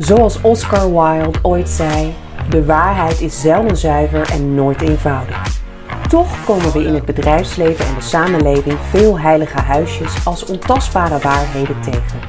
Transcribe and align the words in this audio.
Zoals 0.00 0.40
Oscar 0.40 0.90
Wilde 0.92 1.38
ooit 1.42 1.68
zei: 1.68 2.14
de 2.48 2.64
waarheid 2.64 3.20
is 3.20 3.40
zelden 3.40 3.76
zuiver 3.76 4.30
en 4.30 4.54
nooit 4.54 4.80
eenvoudig. 4.80 5.58
Toch 6.08 6.44
komen 6.44 6.72
we 6.72 6.84
in 6.84 6.94
het 6.94 7.04
bedrijfsleven 7.04 7.86
en 7.86 7.94
de 7.94 8.00
samenleving 8.00 8.78
veel 8.88 9.18
heilige 9.18 9.60
huisjes 9.60 10.26
als 10.26 10.44
ontastbare 10.44 11.18
waarheden 11.18 11.80
tegen. 11.80 12.20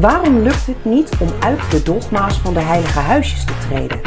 Waarom 0.00 0.38
lukt 0.38 0.66
het 0.66 0.84
niet 0.84 1.10
om 1.20 1.28
uit 1.40 1.70
de 1.70 1.82
dogma's 1.82 2.38
van 2.38 2.54
de 2.54 2.60
heilige 2.60 2.98
huisjes 2.98 3.44
te 3.44 3.52
treden? 3.68 4.00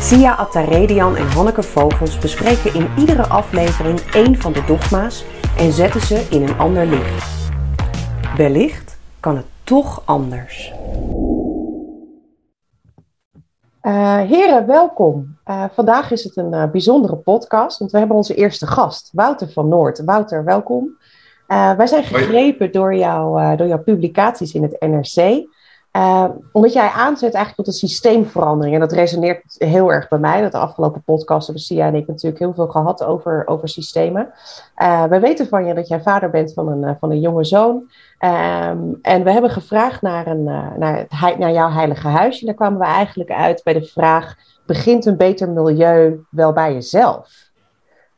Sia 0.00 0.34
Attaredian 0.34 1.16
en 1.16 1.26
Hanneke 1.26 1.62
Vogels 1.62 2.18
bespreken 2.18 2.74
in 2.74 2.88
iedere 2.98 3.26
aflevering 3.26 4.00
één 4.00 4.40
van 4.40 4.52
de 4.52 4.64
dogma's 4.66 5.24
en 5.58 5.72
zetten 5.72 6.00
ze 6.00 6.26
in 6.30 6.42
een 6.42 6.58
ander 6.58 6.86
licht. 6.86 7.50
Wellicht 8.36 8.96
kan 9.20 9.36
het 9.36 9.46
toch 9.64 10.02
anders. 10.04 10.72
Uh, 13.84 14.18
heren, 14.18 14.66
welkom. 14.66 15.36
Uh, 15.46 15.64
vandaag 15.72 16.10
is 16.10 16.24
het 16.24 16.36
een 16.36 16.52
uh, 16.52 16.70
bijzondere 16.70 17.16
podcast, 17.16 17.78
want 17.78 17.90
we 17.90 17.98
hebben 17.98 18.16
onze 18.16 18.34
eerste 18.34 18.66
gast, 18.66 19.10
Wouter 19.12 19.50
van 19.50 19.68
Noord. 19.68 20.04
Wouter, 20.04 20.44
welkom. 20.44 20.98
wij 21.46 21.86
zijn 21.86 22.04
gegrepen 22.04 22.72
door, 22.72 22.94
jou, 22.94 23.56
door 23.56 23.66
jouw 23.66 23.82
publicaties 23.82 24.54
in 24.54 24.62
het 24.62 24.80
NRC. 24.80 25.46
Omdat 26.52 26.72
jij 26.72 26.88
aanzet 26.88 27.34
eigenlijk 27.34 27.56
tot 27.56 27.66
een 27.66 27.88
systeemverandering. 27.88 28.74
En 28.74 28.80
dat 28.80 28.92
resoneert 28.92 29.54
heel 29.58 29.92
erg 29.92 30.08
bij 30.08 30.18
mij. 30.18 30.40
Dat 30.40 30.52
de 30.52 30.58
afgelopen 30.58 31.02
podcast 31.02 31.46
hebben 31.46 31.64
Sia 31.64 31.86
en 31.86 31.94
ik 31.94 32.06
natuurlijk 32.06 32.38
heel 32.38 32.54
veel 32.54 32.68
gehad 32.68 33.04
over, 33.04 33.42
over 33.46 33.68
systemen. 33.68 34.32
we 35.08 35.18
weten 35.20 35.48
van 35.48 35.66
je 35.66 35.74
dat 35.74 35.88
jij 35.88 36.00
vader 36.00 36.30
bent 36.30 36.52
van 36.52 36.68
een, 36.68 36.96
van 37.00 37.10
een 37.10 37.20
jonge 37.20 37.44
zoon. 37.44 37.84
Um, 38.24 38.98
en 39.02 39.24
we 39.24 39.30
hebben 39.30 39.50
gevraagd 39.50 40.02
naar, 40.02 40.26
een, 40.26 40.46
uh, 40.46 40.76
naar, 40.76 40.96
het, 40.96 41.38
naar 41.38 41.52
jouw 41.52 41.70
heilige 41.70 42.08
huisje. 42.08 42.40
En 42.40 42.46
daar 42.46 42.54
kwamen 42.54 42.78
we 42.78 42.84
eigenlijk 42.84 43.30
uit 43.30 43.60
bij 43.64 43.72
de 43.72 43.84
vraag: 43.84 44.34
begint 44.66 45.06
een 45.06 45.16
beter 45.16 45.50
milieu 45.50 46.24
wel 46.30 46.52
bij 46.52 46.72
jezelf? 46.72 47.42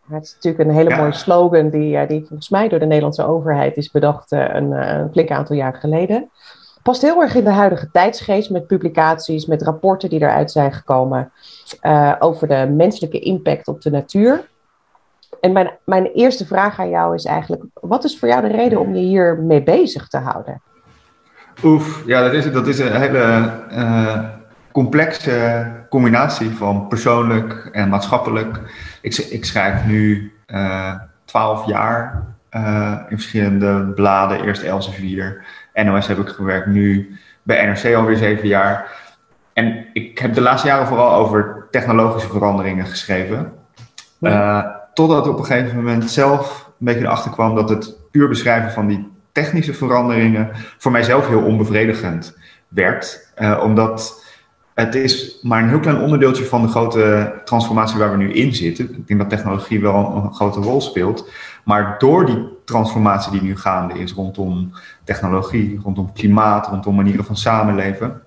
Het 0.08 0.24
is 0.24 0.34
natuurlijk 0.34 0.68
een 0.68 0.76
hele 0.76 0.96
mooie 0.96 1.12
slogan 1.12 1.70
die, 1.70 1.96
uh, 1.96 2.08
die 2.08 2.24
volgens 2.26 2.48
mij 2.48 2.68
door 2.68 2.78
de 2.78 2.86
Nederlandse 2.86 3.26
overheid 3.26 3.76
is 3.76 3.90
bedacht 3.90 4.30
een, 4.32 4.70
een 4.72 5.10
flink 5.12 5.30
aantal 5.30 5.56
jaar 5.56 5.74
geleden. 5.74 6.30
Past 6.86 7.02
heel 7.02 7.22
erg 7.22 7.34
in 7.34 7.44
de 7.44 7.50
huidige 7.50 7.90
tijdsgeest 7.90 8.50
met 8.50 8.66
publicaties, 8.66 9.46
met 9.46 9.62
rapporten 9.62 10.08
die 10.08 10.20
eruit 10.20 10.50
zijn 10.50 10.72
gekomen 10.72 11.32
over 12.18 12.48
de 12.48 12.72
menselijke 12.76 13.18
impact 13.18 13.68
op 13.68 13.82
de 13.82 13.90
natuur. 13.90 14.48
En 15.40 15.52
mijn, 15.52 15.70
mijn 15.84 16.06
eerste 16.06 16.46
vraag 16.46 16.80
aan 16.80 16.88
jou 16.88 17.14
is 17.14 17.24
eigenlijk: 17.24 17.62
wat 17.74 18.04
is 18.04 18.18
voor 18.18 18.28
jou 18.28 18.42
de 18.42 18.56
reden 18.56 18.80
om 18.80 18.94
je 18.94 19.00
hier 19.00 19.38
mee 19.38 19.62
bezig 19.62 20.08
te 20.08 20.18
houden? 20.18 20.62
Oef, 21.64 22.02
ja, 22.06 22.22
dat 22.22 22.32
is, 22.32 22.52
dat 22.52 22.66
is 22.66 22.78
een 22.78 22.96
hele 22.96 23.52
uh, 23.70 24.24
complexe 24.72 25.66
combinatie 25.88 26.50
van 26.50 26.88
persoonlijk 26.88 27.68
en 27.72 27.88
maatschappelijk. 27.88 28.60
Ik, 29.00 29.16
ik 29.16 29.44
schrijf 29.44 29.86
nu 29.86 30.32
eh, 30.46 30.94
twaalf 31.24 31.66
jaar 31.66 32.24
uh, 32.50 32.98
in 33.08 33.16
verschillende 33.16 33.92
bladen, 33.94 34.44
eerst 34.44 34.62
Elsevier, 34.62 35.44
NOS 35.84 36.06
heb 36.06 36.18
ik 36.18 36.28
gewerkt, 36.28 36.66
nu 36.66 37.16
bij 37.42 37.66
NRC 37.66 37.94
alweer 37.94 38.16
zeven 38.16 38.48
jaar. 38.48 39.04
En 39.52 39.86
ik 39.92 40.18
heb 40.18 40.34
de 40.34 40.40
laatste 40.40 40.68
jaren 40.68 40.86
vooral 40.86 41.14
over 41.14 41.66
technologische 41.70 42.28
veranderingen 42.28 42.86
geschreven. 42.86 43.52
Totdat 44.94 45.28
op 45.28 45.38
een 45.38 45.44
gegeven 45.44 45.76
moment 45.76 46.10
zelf 46.10 46.64
een 46.66 46.86
beetje 46.86 47.00
erachter 47.00 47.30
kwam 47.30 47.54
dat 47.54 47.68
het 47.68 48.10
puur 48.10 48.28
beschrijven 48.28 48.72
van 48.72 48.86
die 48.86 49.12
technische 49.32 49.74
veranderingen 49.74 50.50
voor 50.78 50.92
mijzelf 50.92 51.28
heel 51.28 51.42
onbevredigend 51.42 52.38
werd. 52.68 53.30
Uh, 53.38 53.60
omdat 53.62 54.24
het 54.74 54.94
is 54.94 55.38
maar 55.42 55.62
een 55.62 55.68
heel 55.68 55.80
klein 55.80 56.00
onderdeeltje 56.00 56.44
van 56.44 56.62
de 56.62 56.68
grote 56.68 57.32
transformatie 57.44 57.98
waar 57.98 58.10
we 58.10 58.16
nu 58.16 58.32
in 58.32 58.54
zitten. 58.54 58.84
Ik 58.84 59.06
denk 59.06 59.20
dat 59.20 59.28
technologie 59.28 59.80
wel 59.80 60.22
een 60.24 60.34
grote 60.34 60.60
rol 60.60 60.80
speelt. 60.80 61.30
Maar 61.66 61.94
door 61.98 62.26
die 62.26 62.48
transformatie 62.64 63.32
die 63.32 63.42
nu 63.42 63.56
gaande 63.56 63.98
is 63.98 64.12
rondom 64.12 64.72
technologie, 65.04 65.80
rondom 65.82 66.12
klimaat, 66.12 66.66
rondom 66.66 66.94
manieren 66.94 67.24
van 67.24 67.36
samenleven, 67.36 68.22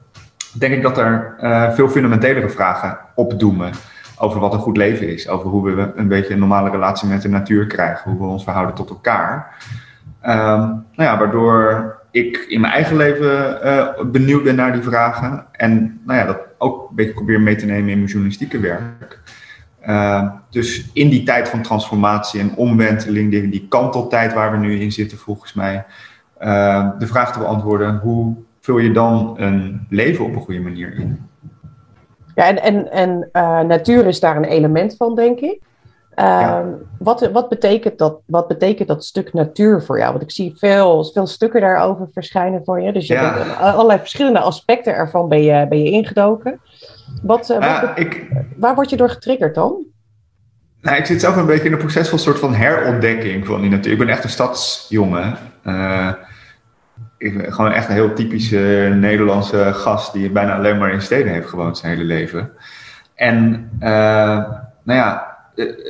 denk 0.54 0.74
ik 0.74 0.82
dat 0.82 0.98
er 0.98 1.36
uh, 1.42 1.72
veel 1.72 1.90
fundamentelere 1.90 2.50
vragen 2.50 2.98
opdoemen 3.16 3.72
over 4.18 4.40
wat 4.40 4.54
een 4.54 4.60
goed 4.60 4.78
leven 4.78 5.14
is. 5.14 5.28
Over 5.28 5.50
hoe 5.50 5.72
we 5.72 5.92
een 5.96 6.08
beetje 6.08 6.34
een 6.34 6.40
normale 6.40 6.70
relatie 6.70 7.08
met 7.10 7.22
de 7.22 7.30
natuur 7.30 7.68
krijgen. 7.68 8.12
Hoe 8.12 8.20
we 8.20 8.26
ons 8.26 8.44
verhouden 8.44 8.76
tot 8.76 8.90
elkaar. 8.90 9.56
Um, 10.24 10.30
nou 10.30 10.84
ja, 10.96 11.18
waardoor 11.18 11.98
ik 12.12 12.38
in 12.38 12.62
mijn 12.62 12.74
eigen 12.74 12.96
leven 12.96 13.60
uh, 13.66 13.88
benieuwd 14.12 14.44
ben 14.44 14.56
naar 14.56 14.74
die 14.74 14.82
vragen. 14.82 15.46
En 15.52 16.02
nou 16.06 16.20
ja, 16.20 16.26
dat 16.26 16.40
ook 16.58 16.90
een 16.90 16.96
beetje 16.96 17.14
probeer 17.14 17.42
mee 17.42 17.56
te 17.56 17.66
nemen 17.66 17.90
in 17.90 17.98
mijn 17.98 18.10
journalistieke 18.10 18.60
werk. 18.60 19.20
Uh, 19.88 20.30
dus 20.50 20.90
in 20.94 21.10
die 21.10 21.24
tijd 21.24 21.50
van 21.50 21.62
transformatie 21.62 22.40
en 22.40 22.56
omwenteling, 22.56 23.32
die, 23.32 23.50
die 23.50 23.68
kanteltijd 23.70 24.34
waar 24.34 24.52
we 24.52 24.58
nu 24.58 24.80
in 24.80 24.92
zitten, 24.92 25.18
volgens 25.18 25.54
mij, 25.54 25.86
uh, 26.42 26.90
de 27.00 27.08
vraag 27.08 27.34
te 27.34 27.40
beantwoorden: 27.40 27.98
hoe 27.98 28.36
vul 28.60 28.78
je 28.78 28.92
dan 28.92 29.34
een 29.38 29.86
leven 29.90 30.26
op 30.26 30.36
een 30.36 30.42
goede 30.42 30.60
manier 30.60 30.94
in? 30.94 31.30
Ja, 32.36 32.48
en, 32.48 32.62
en, 32.62 32.92
en 32.92 33.30
uh, 33.34 33.60
natuur 33.60 34.06
is 34.06 34.20
daar 34.20 34.36
een 34.36 34.44
element 34.44 34.96
van, 34.98 35.16
denk 35.16 35.40
ik. 35.40 35.60
Uh, 36.16 36.60
wat, 36.98 37.32
wat, 37.32 37.50
betekent 37.50 37.98
dat, 37.98 38.20
wat 38.26 38.48
betekent 38.48 38.88
dat 38.88 39.06
stuk 39.06 39.34
natuur 39.34 39.84
voor 39.84 39.98
jou? 39.98 40.12
Want 40.12 40.24
ik 40.24 40.32
zie 40.32 40.56
veel, 40.58 41.04
veel 41.04 41.28
stukken 41.28 41.62
daarover 41.62 42.08
verschijnen 42.14 42.62
voor 42.64 42.82
je. 42.82 42.94
Dus 42.94 43.08
je 43.08 43.14
ja. 43.14 43.34
bent, 43.34 43.58
allerlei 43.58 44.00
verschillende 44.00 44.40
aspecten 44.40 44.94
ervan 44.94 45.30
ben 45.30 45.42
je, 45.42 45.68
ben 45.68 45.84
je 45.84 45.92
ingedoken. 45.92 46.60
Wat, 47.22 47.50
uh, 47.50 47.92
ik, 47.96 48.28
waar 48.56 48.76
word 48.76 48.90
je 48.90 48.98
door 48.98 49.10
getriggerd 49.10 49.56
dan? 49.56 49.86
Nou, 50.82 50.98
ik 50.98 51.06
zit 51.06 51.20
zelf 51.20 51.36
een 51.36 51.46
beetje 51.46 51.66
in 51.66 51.72
een 51.72 51.78
proces 51.78 52.10
van 52.10 52.20
soort 52.20 52.40
van 52.40 52.54
herontdekking 52.54 53.46
van 53.46 53.62
die 53.62 53.70
natuur. 53.70 53.92
Ik 53.92 53.98
ben 53.98 54.10
echt 54.10 54.24
een 54.24 54.30
stadsjongen 54.30 55.38
ik, 57.20 57.54
gewoon 57.54 57.72
echt 57.72 57.88
een 57.88 57.94
heel 57.94 58.14
typische 58.14 58.92
Nederlandse 58.96 59.72
gast 59.74 60.14
die 60.14 60.30
bijna 60.30 60.56
alleen 60.56 60.78
maar 60.78 60.94
in 60.94 61.02
steden 61.02 61.32
heeft 61.32 61.50
gewoond 61.50 61.78
zijn 61.78 61.92
hele 61.92 62.04
leven. 62.04 62.52
En 63.16 63.70
uh, 63.80 63.90
nou 64.84 65.00
ja, 65.00 65.38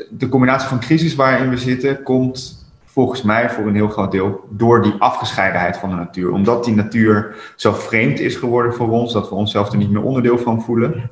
de, 0.09 0.29
combinatie 0.29 0.67
van 0.67 0.79
crisis 0.79 1.15
waarin 1.15 1.49
we 1.49 1.57
zitten 1.57 2.03
komt 2.03 2.58
volgens 2.99 3.21
mij 3.21 3.49
voor 3.49 3.67
een 3.67 3.75
heel 3.75 3.89
groot 3.89 4.11
deel 4.11 4.47
door 4.49 4.81
die 4.81 4.93
afgescheidenheid 4.99 5.77
van 5.77 5.89
de 5.89 5.95
natuur. 5.95 6.31
Omdat 6.31 6.65
die 6.65 6.75
natuur 6.75 7.35
zo 7.55 7.73
vreemd 7.73 8.19
is 8.19 8.35
geworden 8.35 8.73
voor 8.73 8.89
ons, 8.89 9.13
dat 9.13 9.29
we 9.29 9.35
onszelf 9.35 9.71
er 9.71 9.77
niet 9.77 9.91
meer 9.91 10.01
onderdeel 10.01 10.37
van 10.37 10.61
voelen. 10.61 11.09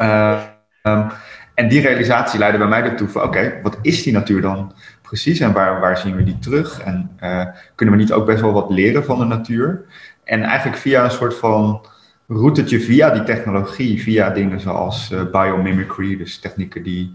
Uh, 0.00 0.40
um, 0.82 1.06
en 1.54 1.68
die 1.68 1.80
realisatie 1.80 2.38
leidde 2.38 2.58
bij 2.58 2.66
mij 2.68 2.82
ertoe 2.82 3.08
van, 3.08 3.22
oké, 3.22 3.60
wat 3.62 3.78
is 3.82 4.02
die 4.02 4.12
natuur 4.12 4.40
dan 4.40 4.72
precies 5.02 5.40
en 5.40 5.52
waar, 5.52 5.80
waar 5.80 5.96
zien 5.96 6.16
we 6.16 6.24
die 6.24 6.38
terug? 6.38 6.80
En 6.80 7.10
uh, 7.22 7.46
kunnen 7.74 7.94
we 7.94 8.00
niet 8.00 8.12
ook 8.12 8.26
best 8.26 8.40
wel 8.40 8.52
wat 8.52 8.70
leren 8.70 9.04
van 9.04 9.18
de 9.18 9.24
natuur? 9.24 9.84
En 10.24 10.42
eigenlijk 10.42 10.78
via 10.78 11.04
een 11.04 11.10
soort 11.10 11.34
van 11.34 11.86
routetje 12.28 12.80
via 12.80 13.10
die 13.10 13.22
technologie, 13.22 14.02
via 14.02 14.30
dingen 14.30 14.60
zoals 14.60 15.10
uh, 15.10 15.22
biomimicry, 15.30 16.16
dus 16.16 16.38
technieken 16.38 16.82
die 16.82 17.14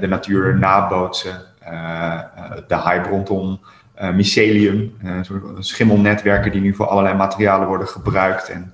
de 0.00 0.06
natuur 0.06 0.58
nabootsen, 0.58 1.42
de 2.66 2.80
hype 2.84 3.08
rondom 3.08 3.60
mycelium, 4.14 4.96
soort 5.22 5.42
schimmelnetwerken 5.58 6.52
die 6.52 6.60
nu 6.60 6.74
voor 6.74 6.86
allerlei 6.86 7.14
materialen 7.14 7.68
worden 7.68 7.88
gebruikt 7.88 8.48
en 8.48 8.72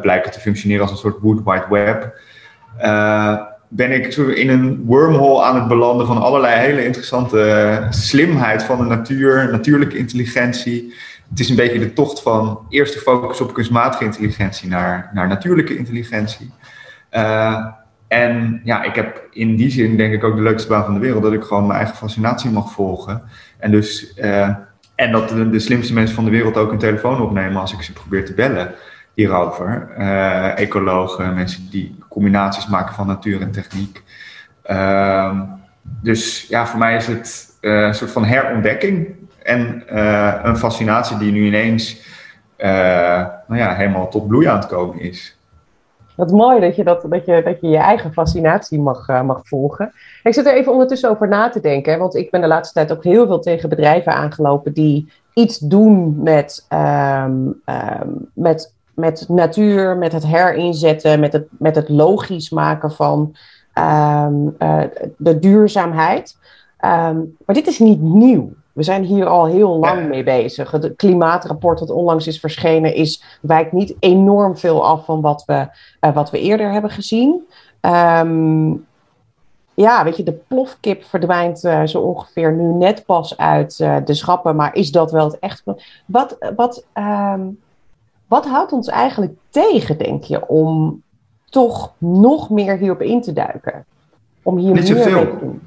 blijken 0.00 0.30
te 0.30 0.40
functioneren 0.40 0.82
als 0.82 0.90
een 0.90 0.96
soort 0.96 1.20
wood 1.20 1.44
wide 1.44 1.66
web 1.68 2.12
ben 3.68 3.92
ik 3.92 4.16
in 4.16 4.48
een 4.48 4.84
wormhole 4.84 5.42
aan 5.42 5.54
het 5.54 5.68
belanden 5.68 6.06
van 6.06 6.18
allerlei 6.18 6.60
hele 6.60 6.84
interessante 6.84 7.42
eh, 7.42 7.90
slimheid 7.90 8.62
van 8.62 8.78
de 8.78 8.84
natuur, 8.84 9.50
natuurlijke 9.50 9.98
intelligentie. 9.98 10.94
Het 11.30 11.40
is 11.40 11.48
een 11.48 11.56
beetje 11.56 11.78
de 11.78 11.92
tocht 11.92 12.22
van 12.22 12.66
eerst 12.68 12.94
de 12.94 13.00
focus 13.00 13.40
op 13.40 13.54
kunstmatige 13.54 14.04
intelligentie 14.04 14.68
naar, 14.68 15.10
naar 15.14 15.28
natuurlijke 15.28 15.76
intelligentie. 15.76 16.50
En 18.08 18.60
ja, 18.64 18.82
ik 18.82 18.94
heb 18.94 19.26
in 19.30 19.56
die 19.56 19.70
zin 19.70 19.96
denk 19.96 20.12
ik 20.12 20.24
ook 20.24 20.36
de 20.36 20.42
leukste 20.42 20.68
baan 20.68 20.84
van 20.84 20.94
de 20.94 21.00
wereld, 21.00 21.22
dat 21.22 21.32
ik 21.32 21.42
gewoon 21.42 21.66
mijn 21.66 21.78
eigen 21.78 21.96
fascinatie 21.96 22.50
mag 22.50 22.72
volgen. 22.72 23.22
En, 23.58 23.70
dus, 23.70 24.14
uh, 24.16 24.48
en 24.94 25.12
dat 25.12 25.28
de, 25.28 25.58
slimste 25.58 25.92
mensen 25.92 26.14
van 26.14 26.24
de 26.24 26.30
wereld 26.30 26.56
ook 26.56 26.72
een 26.72 26.78
telefoon 26.78 27.20
opnemen 27.20 27.60
als 27.60 27.72
ik 27.72 27.82
ze 27.82 27.92
probeer 27.92 28.24
te 28.24 28.34
bellen 28.34 28.74
hierover. 29.14 29.88
Uh, 29.98 30.58
ecologen, 30.58 31.34
mensen 31.34 31.70
die 31.70 31.98
combinaties 32.08 32.66
maken 32.66 32.94
van 32.94 33.06
natuur 33.06 33.40
en 33.40 33.50
techniek. 33.50 34.02
Uh, 34.70 35.40
dus 35.82 36.46
ja, 36.48 36.66
voor 36.66 36.78
mij 36.78 36.96
is 36.96 37.06
het 37.06 37.56
uh, 37.60 37.82
een 37.82 37.94
soort 37.94 38.10
van 38.10 38.24
herontdekking 38.24 39.06
en 39.42 39.82
een 40.48 40.56
fascinatie 40.56 41.18
die 41.18 41.32
nu 41.32 41.46
ineens 41.46 42.06
nou 43.46 43.56
ja, 43.60 43.74
helemaal 43.74 44.08
tot 44.08 44.28
bloei 44.28 44.46
aan 44.46 44.58
het 44.58 44.66
komen 44.66 45.00
is. 45.00 45.37
Wat 46.18 46.30
mooi 46.30 46.60
dat 46.60 46.76
je, 46.76 46.84
dat, 46.84 47.04
dat 47.08 47.26
je, 47.26 47.42
dat 47.44 47.60
je 47.60 47.68
je 47.68 47.76
eigen 47.76 48.12
fascinatie 48.12 48.80
mag, 48.80 49.22
mag 49.22 49.40
volgen. 49.44 49.92
Ik 50.22 50.34
zit 50.34 50.46
er 50.46 50.54
even 50.54 50.72
ondertussen 50.72 51.10
over 51.10 51.28
na 51.28 51.48
te 51.48 51.60
denken, 51.60 51.98
want 51.98 52.14
ik 52.14 52.30
ben 52.30 52.40
de 52.40 52.46
laatste 52.46 52.74
tijd 52.74 52.92
ook 52.92 53.04
heel 53.04 53.26
veel 53.26 53.40
tegen 53.40 53.68
bedrijven 53.68 54.12
aangelopen 54.12 54.72
die 54.72 55.12
iets 55.34 55.58
doen 55.58 56.22
met, 56.22 56.66
um, 56.72 57.62
um, 57.66 58.30
met 58.34 58.76
met 58.98 59.28
natuur, 59.28 59.96
met 59.96 60.12
het 60.12 60.26
herinzetten, 60.26 61.20
met 61.20 61.32
het, 61.32 61.46
met 61.58 61.74
het 61.74 61.88
logisch 61.88 62.50
maken 62.50 62.92
van 62.92 63.36
ehm, 63.72 64.34
eh, 64.58 64.82
de 65.16 65.38
duurzaamheid. 65.38 66.36
Ehm, 66.78 67.16
maar 67.46 67.54
dit 67.54 67.66
is 67.66 67.78
niet 67.78 68.00
nieuw. 68.00 68.52
We 68.78 68.84
zijn 68.84 69.04
hier 69.04 69.26
al 69.26 69.46
heel 69.46 69.78
lang 69.78 70.08
mee 70.08 70.22
bezig. 70.22 70.70
Het 70.70 70.92
klimaatrapport 70.96 71.78
dat 71.78 71.90
onlangs 71.90 72.26
is 72.26 72.40
verschenen 72.40 72.94
is, 72.94 73.22
wijkt 73.40 73.72
niet 73.72 73.94
enorm 73.98 74.56
veel 74.56 74.86
af 74.86 75.04
van 75.04 75.20
wat 75.20 75.42
we, 75.46 75.68
uh, 76.00 76.14
wat 76.14 76.30
we 76.30 76.40
eerder 76.40 76.72
hebben 76.72 76.90
gezien. 76.90 77.46
Um, 77.80 78.86
ja, 79.74 80.04
weet 80.04 80.16
je, 80.16 80.22
de 80.22 80.40
plofkip 80.48 81.04
verdwijnt 81.04 81.64
uh, 81.64 81.82
zo 81.84 82.00
ongeveer 82.00 82.52
nu 82.52 82.72
net 82.72 83.04
pas 83.06 83.36
uit 83.36 83.78
uh, 83.78 83.96
de 84.04 84.14
schappen. 84.14 84.56
Maar 84.56 84.74
is 84.74 84.92
dat 84.92 85.10
wel 85.10 85.24
het 85.24 85.38
echt? 85.38 85.62
Wat, 86.06 86.36
wat, 86.56 86.84
um, 86.94 87.58
wat 88.26 88.46
houdt 88.46 88.72
ons 88.72 88.88
eigenlijk 88.88 89.32
tegen, 89.50 89.98
denk 89.98 90.24
je, 90.24 90.48
om 90.48 91.02
toch 91.44 91.92
nog 91.98 92.50
meer 92.50 92.76
hierop 92.76 93.02
in 93.02 93.22
te 93.22 93.32
duiken? 93.32 93.84
Om 94.42 94.56
hier 94.56 94.72
Niet 94.72 94.92
meer 94.92 95.02
zoveel. 95.02 95.20
te 95.20 95.38
doen? 95.40 95.62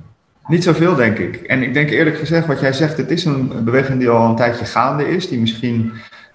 Niet 0.47 0.63
zoveel, 0.63 0.95
denk 0.95 1.17
ik. 1.17 1.35
En 1.35 1.63
ik 1.63 1.73
denk 1.73 1.89
eerlijk 1.89 2.17
gezegd, 2.17 2.47
wat 2.47 2.59
jij 2.59 2.73
zegt, 2.73 2.97
het 2.97 3.11
is 3.11 3.25
een 3.25 3.63
beweging 3.63 3.99
die 3.99 4.09
al 4.09 4.29
een 4.29 4.35
tijdje 4.35 4.65
gaande 4.65 5.07
is. 5.07 5.27
Die 5.27 5.39
misschien 5.39 5.91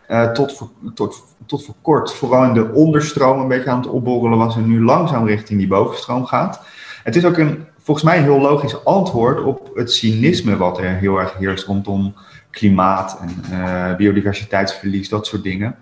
uh, 0.08 0.30
tot, 0.30 0.56
voor, 0.56 0.68
tot, 0.94 1.24
tot 1.46 1.64
voor 1.64 1.74
kort 1.82 2.14
vooral 2.14 2.44
in 2.44 2.54
de 2.54 2.72
onderstroom 2.72 3.40
een 3.40 3.48
beetje 3.48 3.70
aan 3.70 3.80
het 3.80 3.88
opborrelen 3.88 4.38
was. 4.38 4.56
En 4.56 4.68
nu 4.68 4.84
langzaam 4.84 5.26
richting 5.26 5.58
die 5.58 5.68
bovenstroom 5.68 6.24
gaat. 6.24 6.60
Het 7.02 7.16
is 7.16 7.24
ook 7.24 7.38
een, 7.38 7.64
volgens 7.78 8.06
mij 8.06 8.16
een 8.16 8.22
heel 8.22 8.40
logisch 8.40 8.84
antwoord 8.84 9.42
op 9.42 9.70
het 9.74 9.92
cynisme 9.92 10.56
wat 10.56 10.78
er 10.78 10.84
heel 10.84 11.18
erg 11.18 11.36
heerst 11.38 11.66
rondom 11.66 12.14
klimaat 12.50 13.18
en 13.20 13.58
uh, 13.58 13.96
biodiversiteitsverlies, 13.96 15.08
dat 15.08 15.26
soort 15.26 15.42
dingen. 15.42 15.76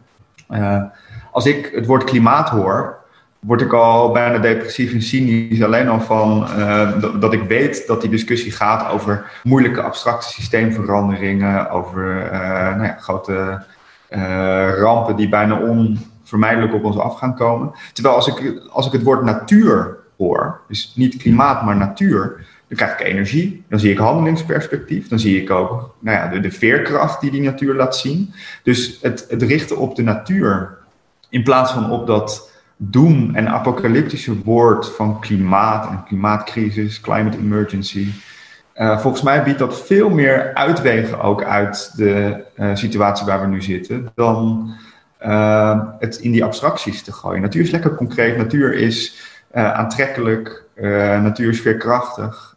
Uh, 0.51 0.83
als 1.33 1.47
ik 1.47 1.71
het 1.75 1.87
woord 1.87 2.05
klimaat 2.05 2.49
hoor, 2.49 3.04
word 3.47 3.61
ik 3.61 3.73
al 3.73 4.13
bijna 4.13 4.39
depressief 4.39 4.93
en 4.93 5.03
cynisch. 5.03 5.63
Alleen 5.63 5.89
al 5.89 6.01
van 6.01 6.47
uh, 6.59 7.21
dat, 7.21 7.33
ik 7.33 7.43
weet 7.43 7.87
dat 7.87 8.01
die 8.01 8.11
discussie 8.11 8.53
gaat 8.53 8.93
over 8.93 9.31
moeilijke 9.43 9.83
abstracte 9.83 10.29
systeemveranderingen, 10.29 11.71
over 11.71 12.29
nou 12.77 12.83
ja, 12.83 12.97
grote 12.99 13.63
rampen 14.79 15.17
die 15.17 15.29
bijna 15.29 15.59
onvermijdelijk 15.59 16.75
op 16.75 16.85
ons 16.85 16.99
af 16.99 17.19
gaan 17.19 17.35
komen. 17.35 17.73
Terwijl 17.93 18.15
als 18.15 18.27
ik, 18.27 18.61
als 18.71 18.87
ik 18.87 18.93
het 18.93 19.03
woord 19.03 19.23
natuur 19.23 19.97
hoor, 20.17 20.61
dus 20.69 20.93
niet 20.97 21.17
klimaat, 21.17 21.65
maar 21.65 21.77
natuur, 21.77 22.47
dan 22.69 22.77
krijg 22.77 22.93
ik 22.93 23.07
energie, 23.07 23.65
dan 23.69 23.79
zie 23.79 23.91
ik 23.91 23.99
handelingsperspectief, 23.99 25.09
dan 25.09 25.19
zie 25.19 25.43
ik 25.43 25.51
ook 25.51 25.95
nou 25.99 26.17
ja, 26.17 26.29
de, 26.29 26.41
de 26.41 26.51
veerkracht 26.51 27.21
die 27.21 27.31
die 27.31 27.43
natuur 27.43 27.75
laat 27.75 27.97
zien. 27.97 28.35
Dus 28.63 28.99
het, 29.03 29.27
het 29.29 29.43
richten 29.43 29.77
op 29.77 29.97
de 29.97 30.03
natuur 30.03 30.77
in 31.29 31.43
plaats 31.43 31.73
van 31.73 31.91
op 31.91 32.07
dat 32.07 32.53
doem 32.77 33.35
en 33.35 33.49
apocalyptische 33.49 34.43
woord 34.43 34.89
van 34.89 35.21
klimaat 35.21 35.89
en 35.89 36.05
klimaatcrisis, 36.07 37.01
climate 37.01 37.39
emergency. 37.39 38.09
Uh, 38.77 38.99
volgens 38.99 39.23
mij 39.23 39.43
biedt 39.43 39.59
dat 39.59 39.81
veel 39.81 40.11
meer 40.11 40.55
uitwegen 40.55 41.21
ook 41.21 41.45
uit 41.45 41.93
de 41.97 42.45
uh, 42.57 42.71
situatie 42.75 43.27
waar 43.27 43.41
we 43.41 43.47
nu 43.47 43.63
zitten 43.63 44.13
dan 44.15 44.71
uh, 45.27 45.81
het 45.99 46.17
in 46.17 46.33
die 46.33 46.45
abstracties 46.45 47.03
te 47.03 47.13
gooien. 47.13 47.43
Natuur 47.43 47.63
is 47.63 47.71
lekker 47.71 47.95
concreet, 47.95 48.37
natuur 48.37 48.75
is 48.75 49.23
aantrekkelijk, 49.53 50.65
natuur 51.23 51.49
is 51.49 51.61
veerkrachtig. 51.61 52.57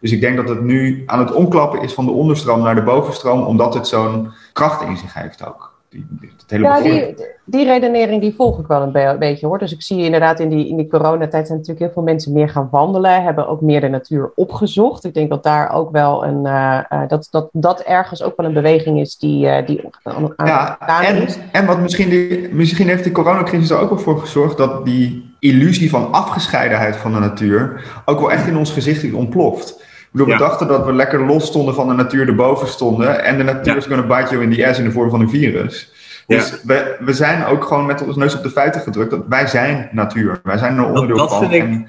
Dus 0.00 0.12
ik 0.12 0.20
denk 0.20 0.36
dat 0.36 0.48
het 0.48 0.62
nu 0.62 1.02
aan 1.06 1.18
het 1.18 1.32
omklappen 1.32 1.82
is 1.82 1.92
van 1.92 2.04
de 2.04 2.10
onderstroom 2.10 2.62
naar 2.62 2.74
de 2.74 2.82
bovenstroom, 2.82 3.42
omdat 3.42 3.74
het 3.74 3.86
zo'n 3.86 4.32
kracht 4.52 4.82
in 4.82 4.96
zich 4.96 5.14
heeft 5.14 5.46
ook. 5.46 5.73
Die, 5.94 6.32
hele 6.46 6.64
ja, 6.64 6.80
die, 6.80 7.14
die, 7.44 7.64
redenering 7.64 8.20
die 8.20 8.34
volg 8.34 8.58
ik 8.58 8.66
wel 8.66 8.82
een 8.82 8.92
be 8.92 9.16
beetje 9.18 9.46
hoor. 9.46 9.58
Dus 9.58 9.72
ik 9.72 9.82
zie 9.82 10.04
inderdaad 10.04 10.40
in 10.40 10.48
die, 10.48 10.68
in 10.68 10.76
die 10.76 10.88
coronatijd 10.88 11.46
zijn 11.46 11.58
natuurlijk 11.58 11.84
heel 11.84 11.94
veel 11.94 12.02
mensen 12.02 12.32
meer 12.32 12.48
gaan 12.48 12.68
wandelen, 12.70 13.22
hebben 13.22 13.48
ook 13.48 13.60
meer 13.60 13.80
de 13.80 13.88
natuur 13.88 14.32
opgezocht. 14.34 15.04
Ik 15.04 15.14
denk 15.14 15.30
dat 15.30 15.42
daar 15.42 15.72
ook 15.72 15.90
wel 15.90 16.24
een, 16.24 16.44
uh, 16.44 16.80
uh, 16.92 17.08
dat, 17.08 17.28
dat 17.30 17.48
dat 17.52 17.80
ergens 17.80 18.22
ook 18.22 18.36
wel 18.36 18.46
een 18.46 18.52
beweging 18.52 19.00
is 19.00 19.16
die, 19.16 19.46
uh, 19.46 19.66
die 19.66 19.80
aan, 20.02 20.32
ja, 20.36 20.78
en, 20.78 21.22
is. 21.22 21.38
En 21.52 21.66
wat 21.66 21.80
misschien, 21.80 22.08
die, 22.08 22.48
misschien 22.52 22.88
heeft 22.88 23.04
die 23.04 23.12
coronacrisis 23.12 23.70
er 23.70 23.78
ook 23.78 23.90
wel 23.90 23.98
voor 23.98 24.20
gezorgd 24.20 24.56
dat 24.56 24.84
die 24.84 25.34
illusie 25.38 25.90
van 25.90 26.12
afgescheidenheid 26.12 26.96
van 26.96 27.12
de 27.12 27.18
natuur 27.18 27.84
ook 28.04 28.20
wel 28.20 28.32
echt 28.32 28.46
in 28.46 28.56
ons 28.56 28.70
gezicht 28.70 29.12
ontploft. 29.12 29.83
We 30.22 30.36
dachten 30.36 30.68
dat 30.68 30.84
we 30.84 30.92
lekker 30.92 31.26
los 31.26 31.46
stonden 31.46 31.74
van 31.74 31.88
de 31.88 31.94
natuur 31.94 32.28
erboven 32.28 32.68
stonden. 32.68 33.24
En 33.24 33.36
de 33.36 33.42
natuur 33.42 33.76
is 33.76 33.86
going 33.86 34.02
to 34.02 34.16
bite 34.16 34.30
you 34.30 34.42
in 34.42 34.54
the 34.54 34.66
ass 34.68 34.78
in 34.78 34.84
de 34.84 34.90
vorm 34.90 35.10
van 35.10 35.20
een 35.20 35.30
virus. 35.30 35.92
Dus 36.26 36.62
we, 36.62 36.96
we 37.00 37.12
zijn 37.12 37.44
ook 37.44 37.64
gewoon 37.64 37.86
met 37.86 38.02
ons 38.02 38.16
neus 38.16 38.36
op 38.36 38.42
de 38.42 38.50
feiten 38.50 38.80
gedrukt. 38.80 39.10
Dat 39.10 39.24
wij 39.28 39.46
zijn 39.46 39.88
natuur. 39.92 40.40
Wij 40.42 40.58
zijn 40.58 40.76
er 40.76 40.84
onderdeel 40.84 41.16
dat, 41.16 41.28
dat 41.28 41.38
van. 41.38 41.50
Vind 41.50 41.80
ik, 41.80 41.88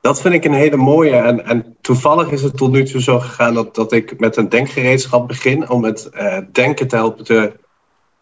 dat 0.00 0.20
vind 0.20 0.34
ik 0.34 0.44
een 0.44 0.52
hele 0.52 0.76
mooie. 0.76 1.16
En, 1.16 1.44
en 1.46 1.76
toevallig 1.80 2.30
is 2.30 2.42
het 2.42 2.56
tot 2.56 2.72
nu 2.72 2.84
toe 2.84 3.02
zo 3.02 3.20
gegaan 3.20 3.54
dat, 3.54 3.74
dat 3.74 3.92
ik 3.92 4.18
met 4.18 4.36
een 4.36 4.48
denkgereedschap 4.48 5.28
begin. 5.28 5.70
Om 5.70 5.84
het 5.84 6.10
uh, 6.14 6.38
denken 6.52 6.88
te 6.88 6.96
helpen 6.96 7.24
te 7.24 7.52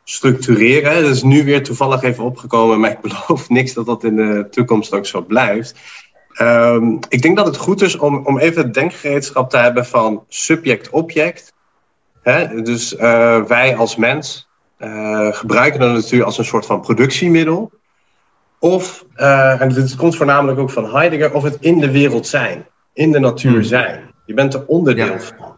structureren. 0.05 1.03
Dat 1.03 1.11
is 1.11 1.23
nu 1.23 1.45
weer 1.45 1.63
toevallig 1.63 2.03
even 2.03 2.25
opgekomen, 2.25 2.81
maar 2.81 2.91
ik 2.91 3.01
beloof 3.09 3.49
niks 3.49 3.73
dat 3.73 3.87
dat 3.87 4.05
in 4.05 4.17
de 4.17 4.47
toekomst 4.51 4.95
ook 4.95 5.07
zo 5.07 5.23
blijft. 5.23 5.75
Um, 6.41 6.99
ik 7.09 7.23
denk 7.23 7.37
dat 7.37 7.47
het 7.47 7.57
goed 7.57 7.83
is 7.83 7.97
om, 7.97 8.27
om 8.27 8.39
even 8.39 8.63
het 8.63 8.75
denkgereedschap 8.75 9.51
te 9.51 9.57
hebben 9.57 9.87
van 9.87 10.25
subject-object. 10.29 11.53
Dus 12.63 12.93
uh, 12.93 13.43
wij 13.43 13.77
als 13.77 13.97
mens 13.97 14.49
uh, 14.79 15.33
gebruiken 15.33 15.81
de 15.81 15.87
natuur 15.87 16.25
als 16.25 16.39
een 16.39 16.45
soort 16.45 16.67
van 16.67 16.81
productiemiddel. 16.81 17.71
Of, 18.59 19.05
uh, 19.17 19.61
en 19.61 19.69
dit 19.69 19.97
komt 19.97 20.17
voornamelijk 20.17 20.59
ook 20.59 20.71
van 20.71 20.95
Heidegger, 20.95 21.35
of 21.35 21.43
het 21.43 21.57
in 21.61 21.79
de 21.79 21.91
wereld 21.91 22.27
zijn, 22.27 22.67
in 22.93 23.13
de 23.13 23.19
natuur 23.19 23.53
hmm. 23.53 23.63
zijn. 23.63 24.11
Je 24.27 24.35
bent 24.35 24.55
er 24.55 24.67
onderdeel 24.67 25.07
ja. 25.07 25.21
van. 25.21 25.52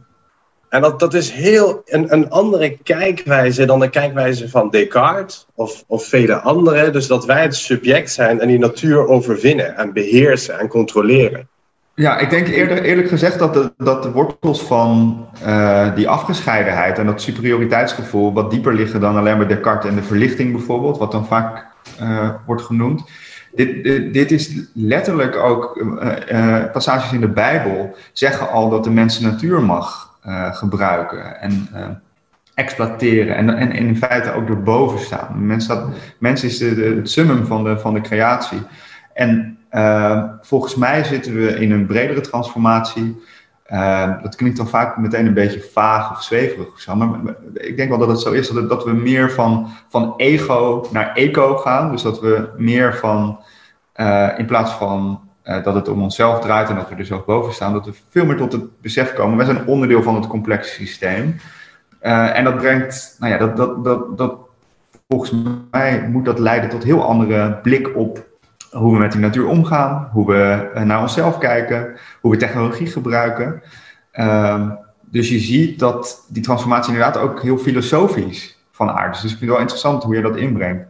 En 0.75 0.81
dat, 0.81 1.01
dat 1.01 1.15
is 1.15 1.31
heel 1.31 1.83
een, 1.87 2.13
een 2.13 2.31
andere 2.31 2.79
kijkwijze 2.83 3.65
dan 3.65 3.81
de 3.81 3.91
kijkwijze 3.91 4.49
van 4.49 4.71
Descartes 4.71 5.47
of, 5.55 5.85
of 5.87 6.07
vele 6.07 6.41
anderen. 6.41 6.93
Dus 6.93 7.07
dat 7.07 7.25
wij 7.25 7.43
het 7.43 7.55
subject 7.57 8.11
zijn 8.11 8.41
en 8.41 8.49
die 8.49 8.59
natuur 8.59 9.07
overwinnen 9.07 9.77
en 9.77 9.93
beheersen 9.93 10.59
en 10.59 10.69
controleren. 10.69 11.49
Ja, 11.95 12.19
ik 12.19 12.31
denk 12.31 12.49
eerder, 12.49 12.83
eerlijk 12.83 13.09
gezegd 13.09 13.39
dat 13.39 13.55
de, 13.55 13.73
dat 13.77 14.03
de 14.03 14.11
wortels 14.11 14.63
van 14.63 15.27
uh, 15.47 15.95
die 15.95 16.09
afgescheidenheid 16.09 16.99
en 16.99 17.07
dat 17.07 17.23
superioriteitsgevoel 17.23 18.33
wat 18.33 18.51
dieper 18.51 18.75
liggen 18.75 19.01
dan 19.01 19.17
alleen 19.17 19.37
maar 19.37 19.49
Descartes 19.49 19.91
en 19.91 19.97
de 19.97 20.03
verlichting 20.03 20.53
bijvoorbeeld, 20.53 20.99
wat 20.99 21.13
dan 21.13 21.27
vaak 21.27 21.67
uh, 22.01 22.31
wordt 22.47 22.63
genoemd. 22.63 23.03
Dit, 23.53 23.85
dit, 23.85 24.13
dit, 24.13 24.31
is 24.31 24.51
letterlijk 24.73 25.37
ook 25.37 25.77
uh, 25.77 26.65
passages 26.73 27.13
in 27.13 27.21
de 27.21 27.29
Bijbel 27.29 27.97
zeggen 28.13 28.51
al 28.51 28.71
dat 28.71 28.85
de 28.85 28.91
mens 28.91 29.21
natuur 29.21 29.63
mag 29.63 30.13
gebruiken 30.53 31.41
en 31.41 31.69
uh, 31.75 31.87
exploiteren 32.55 33.37
en, 33.37 33.57
en, 33.57 33.73
in 33.73 33.97
feite 33.97 34.33
ook 34.33 34.49
erboven 34.49 34.99
staan. 34.99 35.47
Mens, 35.47 35.67
dat, 35.67 35.89
is 36.21 36.59
de, 36.59 36.75
de, 36.75 36.85
het 36.85 37.11
summum 37.11 37.47
van 37.47 37.65
de, 37.65 37.79
van 37.79 37.95
de 37.95 38.01
creatie. 38.01 38.63
En 39.13 39.59
uh, 39.73 40.25
volgens 40.41 40.75
mij 40.75 41.05
zitten 41.05 41.35
we 41.35 41.61
in 41.61 41.73
een 41.73 41.87
bredere 41.87 42.21
transformatie. 42.21 43.23
dat 44.23 44.37
klinkt 44.37 44.57
dan 44.57 44.69
vaak 44.69 44.97
meteen 44.97 45.27
een 45.27 45.35
beetje 45.35 45.69
vaag 45.73 46.11
of 46.11 46.23
zweverig 46.23 46.81
zo. 46.81 46.95
Maar 46.95 47.35
ik 47.55 47.77
denk 47.77 47.89
wel 47.89 47.99
dat 47.99 48.09
het 48.09 48.21
zo 48.21 48.33
is 48.33 48.49
dat, 48.49 48.69
dat 48.69 48.85
we 48.85 48.93
meer 48.93 49.31
van, 49.31 49.69
van 49.89 50.15
ego 50.17 50.89
naar 50.93 51.15
eco 51.15 51.57
gaan. 51.57 51.91
Dus 51.91 52.03
dat 52.03 52.21
we 52.21 52.49
meer 52.57 52.95
van, 52.95 53.41
in 54.37 54.47
plaats 54.47 54.73
van 54.73 55.24
uh, 55.45 55.65
dat 55.65 55.75
het 55.75 55.89
om 55.89 56.03
onszelf 56.03 56.41
draait 56.41 56.69
en 56.69 56.77
dat 56.77 56.89
we 56.89 56.95
er 56.95 57.07
zelf 57.07 57.25
boven 57.25 57.53
staan, 57.53 57.73
dat 57.73 57.87
we 57.87 57.93
veel 58.11 58.27
meer 58.27 58.37
tot 58.37 58.53
het 58.53 58.81
besef 58.81 59.15
komen. 59.15 59.37
Wij 59.37 59.47
zijn 59.47 59.67
onderdeel 59.67 60.03
van 60.03 60.15
het 60.15 60.27
complexe 60.27 60.75
systeem. 60.75 61.37
Uh, 62.03 62.39
en 62.39 62.45
dat 62.45 62.57
brengt, 62.57 63.17
nou 63.19 63.33
ja, 63.33 63.39
dat, 63.39 63.57
dat, 63.57 63.85
dat, 63.85 64.19
dat, 64.19 64.37
volgens 65.09 65.33
mij 65.71 66.09
moet 66.09 66.25
dat 66.25 66.39
leiden 66.39 66.71
tot 66.71 66.83
heel 66.83 67.05
andere 67.05 67.59
blik 67.63 67.97
op 67.97 68.27
hoe 68.71 68.93
we 68.93 68.99
met 68.99 69.13
die 69.13 69.21
natuur 69.21 69.47
omgaan, 69.47 70.09
hoe 70.13 70.27
we 70.27 70.71
uh, 70.75 70.83
naar 70.83 71.01
onszelf 71.01 71.39
kijken, 71.39 71.97
hoe 72.21 72.31
we 72.31 72.37
technologie 72.37 72.87
gebruiken. 72.87 73.63
Uh, 74.15 74.71
dus 75.01 75.29
je 75.29 75.39
ziet 75.39 75.79
dat 75.79 76.27
die 76.29 76.43
transformatie 76.43 76.93
inderdaad 76.93 77.23
ook 77.23 77.43
heel 77.43 77.59
filosofisch 77.59 78.59
van 78.71 78.91
aard 78.91 79.15
is. 79.15 79.21
Dus 79.23 79.33
ik 79.33 79.39
vind 79.39 79.51
het 79.51 79.51
wel 79.51 79.61
interessant 79.61 80.03
hoe 80.03 80.15
je 80.15 80.23
dat 80.23 80.37
inbrengt. 80.37 80.87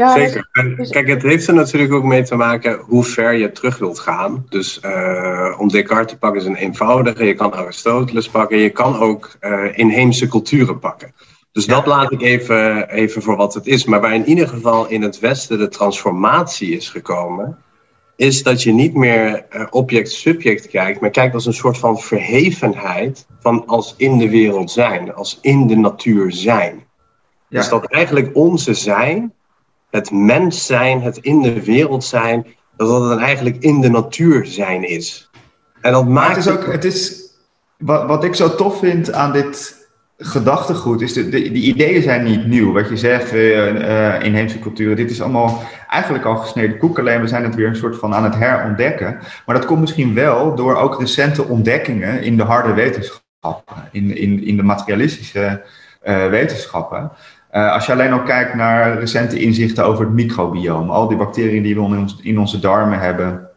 Ja, 0.00 0.12
Zeker. 0.12 0.48
En 0.52 0.90
kijk, 0.90 1.08
het 1.08 1.22
heeft 1.22 1.46
er 1.46 1.54
natuurlijk 1.54 1.92
ook 1.92 2.04
mee 2.04 2.22
te 2.22 2.36
maken 2.36 2.78
hoe 2.78 3.04
ver 3.04 3.32
je 3.32 3.52
terug 3.52 3.78
wilt 3.78 3.98
gaan. 3.98 4.46
Dus 4.48 4.80
uh, 4.84 5.54
om 5.58 5.68
Descartes 5.68 6.12
te 6.12 6.18
pakken 6.18 6.40
is 6.40 6.46
een 6.46 6.54
eenvoudige. 6.54 7.24
Je 7.24 7.34
kan 7.34 7.54
Aristoteles 7.54 8.28
pakken. 8.28 8.58
Je 8.58 8.70
kan 8.70 8.98
ook 8.98 9.36
uh, 9.40 9.78
inheemse 9.78 10.28
culturen 10.28 10.78
pakken. 10.78 11.14
Dus 11.52 11.66
dat 11.66 11.86
laat 11.86 12.12
ik 12.12 12.22
even, 12.22 12.90
even 12.90 13.22
voor 13.22 13.36
wat 13.36 13.54
het 13.54 13.66
is. 13.66 13.84
Maar 13.84 14.00
waar 14.00 14.14
in 14.14 14.28
ieder 14.28 14.48
geval 14.48 14.88
in 14.88 15.02
het 15.02 15.18
Westen 15.18 15.58
de 15.58 15.68
transformatie 15.68 16.76
is 16.76 16.88
gekomen, 16.88 17.58
is 18.16 18.42
dat 18.42 18.62
je 18.62 18.72
niet 18.72 18.94
meer 18.94 19.46
uh, 19.52 19.66
object-subject 19.70 20.68
kijkt, 20.68 21.00
maar 21.00 21.10
kijkt 21.10 21.34
als 21.34 21.46
een 21.46 21.54
soort 21.54 21.78
van 21.78 21.98
verhevenheid 21.98 23.26
van 23.40 23.66
als 23.66 23.94
in 23.96 24.18
de 24.18 24.30
wereld 24.30 24.70
zijn, 24.70 25.14
als 25.14 25.38
in 25.42 25.66
de 25.66 25.76
natuur 25.76 26.32
zijn. 26.32 26.84
Dus 27.48 27.68
dat 27.68 27.86
eigenlijk 27.86 28.30
onze 28.32 28.74
zijn, 28.74 29.32
het 29.90 30.10
mens 30.10 30.66
zijn, 30.66 31.02
het 31.02 31.16
in 31.16 31.42
de 31.42 31.64
wereld 31.64 32.04
zijn, 32.04 32.46
dat 32.76 32.88
dat 32.88 33.08
dan 33.08 33.18
eigenlijk 33.18 33.56
in 33.58 33.80
de 33.80 33.90
natuur 33.90 34.46
zijn 34.46 34.88
is. 34.88 35.30
En 35.80 35.92
dat 35.92 36.08
maakt. 36.08 36.36
het 36.36 36.46
is 36.46 36.52
ook, 36.52 36.72
het 36.72 36.84
is, 36.84 37.30
wat, 37.78 38.06
wat 38.06 38.24
ik 38.24 38.34
zo 38.34 38.54
tof 38.54 38.78
vind 38.78 39.12
aan 39.12 39.32
dit 39.32 39.78
gedachtegoed 40.22 41.00
is, 41.00 41.12
de, 41.12 41.28
de, 41.28 41.50
die 41.50 41.62
ideeën 41.62 42.02
zijn 42.02 42.24
niet 42.24 42.46
nieuw. 42.46 42.72
Wat 42.72 42.88
je 42.88 42.96
zegt, 42.96 43.34
uh, 43.34 44.22
inheemse 44.22 44.58
culturen, 44.58 44.96
dit 44.96 45.10
is 45.10 45.22
allemaal 45.22 45.62
eigenlijk 45.88 46.24
al 46.24 46.36
gesneden 46.36 46.78
koek, 46.78 46.98
alleen 46.98 47.20
we 47.20 47.26
zijn 47.26 47.44
het 47.44 47.54
weer 47.54 47.66
een 47.66 47.76
soort 47.76 47.96
van 47.96 48.14
aan 48.14 48.24
het 48.24 48.34
herontdekken. 48.34 49.18
Maar 49.46 49.54
dat 49.54 49.66
komt 49.66 49.80
misschien 49.80 50.14
wel 50.14 50.54
door 50.54 50.76
ook 50.76 51.00
recente 51.00 51.44
ontdekkingen 51.44 52.22
in 52.22 52.36
de 52.36 52.42
harde 52.42 52.72
wetenschappen, 52.72 53.88
in, 53.90 54.16
in, 54.16 54.44
in 54.44 54.56
de 54.56 54.62
materialistische 54.62 55.62
uh, 56.04 56.26
wetenschappen. 56.26 57.12
Uh, 57.52 57.72
als 57.72 57.86
je 57.86 57.92
alleen 57.92 58.12
al 58.12 58.22
kijkt 58.22 58.54
naar 58.54 58.98
recente 58.98 59.40
inzichten 59.40 59.84
over 59.84 60.04
het 60.04 60.14
microbiome, 60.14 60.92
al 60.92 61.08
die 61.08 61.16
bacteriën 61.16 61.62
die 61.62 61.74
we 61.74 61.80
in, 61.80 61.98
ons, 61.98 62.18
in 62.22 62.38
onze 62.38 62.58
darmen 62.58 62.98
hebben, 62.98 63.48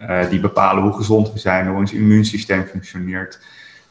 uh, 0.00 0.28
die 0.30 0.40
bepalen 0.40 0.82
hoe 0.82 0.92
gezond 0.92 1.32
we 1.32 1.38
zijn, 1.38 1.66
hoe 1.66 1.76
ons 1.76 1.92
immuunsysteem 1.92 2.64
functioneert, 2.64 3.40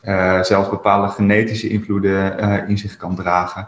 uh, 0.04 0.42
zelfs 0.42 0.70
bepaalde 0.70 1.08
genetische 1.08 1.70
invloeden 1.70 2.40
in 2.68 2.78
zich 2.78 2.98
kan 2.98 3.16
dragen. 3.16 3.68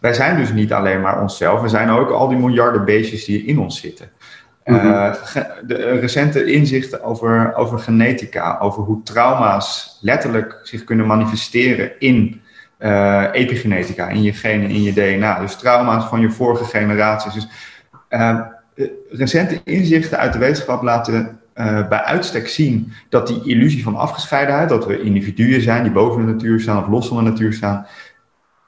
Wij 0.00 0.12
zijn 0.12 0.36
dus 0.36 0.52
niet 0.52 0.72
alleen 0.72 1.00
maar 1.00 1.20
onszelf, 1.20 1.60
we 1.60 1.68
zijn 1.68 1.90
ook 1.90 2.10
al 2.10 2.28
die 2.28 2.38
miljarden 2.38 2.84
beestjes 2.84 3.24
die 3.24 3.44
in 3.44 3.58
ons 3.58 3.80
zitten. 3.80 4.10
Mm 4.64 5.14
de 5.66 5.98
recente 6.00 6.44
inzichten 6.44 7.02
over, 7.02 7.54
over 7.54 7.78
genetica, 7.78 8.58
over 8.60 8.82
hoe 8.82 9.02
trauma's 9.02 9.98
letterlijk 10.00 10.60
zich 10.62 10.84
kunnen 10.84 11.06
manifesteren 11.06 11.92
in 11.98 12.40
uh, 12.80 13.24
epigenetica, 13.32 14.08
in 14.08 14.22
je 14.22 14.32
genen, 14.32 14.68
in 14.68 14.82
je 14.82 14.92
DNA. 14.92 15.40
Dus 15.40 15.56
trauma's 15.56 16.04
van 16.04 16.20
je 16.20 16.30
vorige 16.30 16.64
generaties. 16.64 17.32
Dus 17.32 17.48
uh, 18.10 18.40
recente 19.10 19.60
inzichten 19.64 20.18
uit 20.18 20.32
de 20.32 20.38
wetenschap 20.38 20.82
laten 20.82 21.38
uh, 21.54 21.88
bij 21.88 22.02
uitstek 22.02 22.48
zien 22.48 22.92
dat 23.08 23.26
die 23.26 23.42
illusie 23.44 23.82
van 23.82 23.96
afgescheidenheid, 23.96 24.68
dat 24.68 24.86
we 24.86 25.02
individuen 25.02 25.60
zijn 25.60 25.82
die 25.82 25.92
boven 25.92 26.26
de 26.26 26.32
natuur 26.32 26.60
staan 26.60 26.82
of 26.82 26.88
los 26.88 27.08
van 27.08 27.16
de 27.16 27.30
natuur 27.30 27.52
staan, 27.52 27.86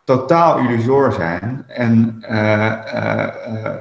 totaal 0.05 0.59
illusor 0.59 1.13
zijn. 1.13 1.65
En 1.69 2.25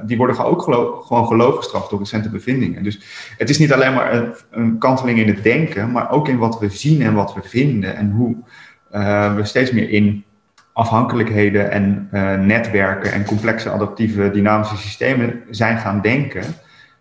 die 0.06 0.16
worden 0.16 0.44
ook 0.44 0.62
gewoon 0.62 1.26
geloof 1.26 1.56
gestraft 1.56 1.90
door 1.90 1.98
recente 1.98 2.30
bevindingen. 2.30 2.82
Dus 2.82 3.00
het 3.38 3.50
is 3.50 3.58
niet 3.58 3.72
alleen 3.72 3.94
maar 3.94 4.34
een 4.50 4.78
kanteling 4.78 5.18
in 5.18 5.28
het 5.28 5.42
denken, 5.42 5.90
maar 5.90 6.10
ook 6.10 6.28
in 6.28 6.38
wat 6.38 6.58
we 6.58 6.68
zien 6.68 7.02
en 7.02 7.14
wat 7.14 7.34
we 7.34 7.40
vinden 7.42 7.96
en 7.96 8.10
hoe 8.10 8.36
uh, 8.92 9.34
we 9.34 9.44
steeds 9.44 9.70
meer 9.70 9.90
in 9.90 10.24
afhankelijkheden 10.72 11.70
en 11.70 12.08
uh, 12.12 12.34
netwerken 12.38 13.12
en 13.12 13.24
complexe 13.24 13.70
adaptieve 13.70 14.30
dynamische 14.30 14.76
systemen 14.76 15.42
zijn 15.50 15.78
gaan 15.78 16.00
denken. 16.00 16.44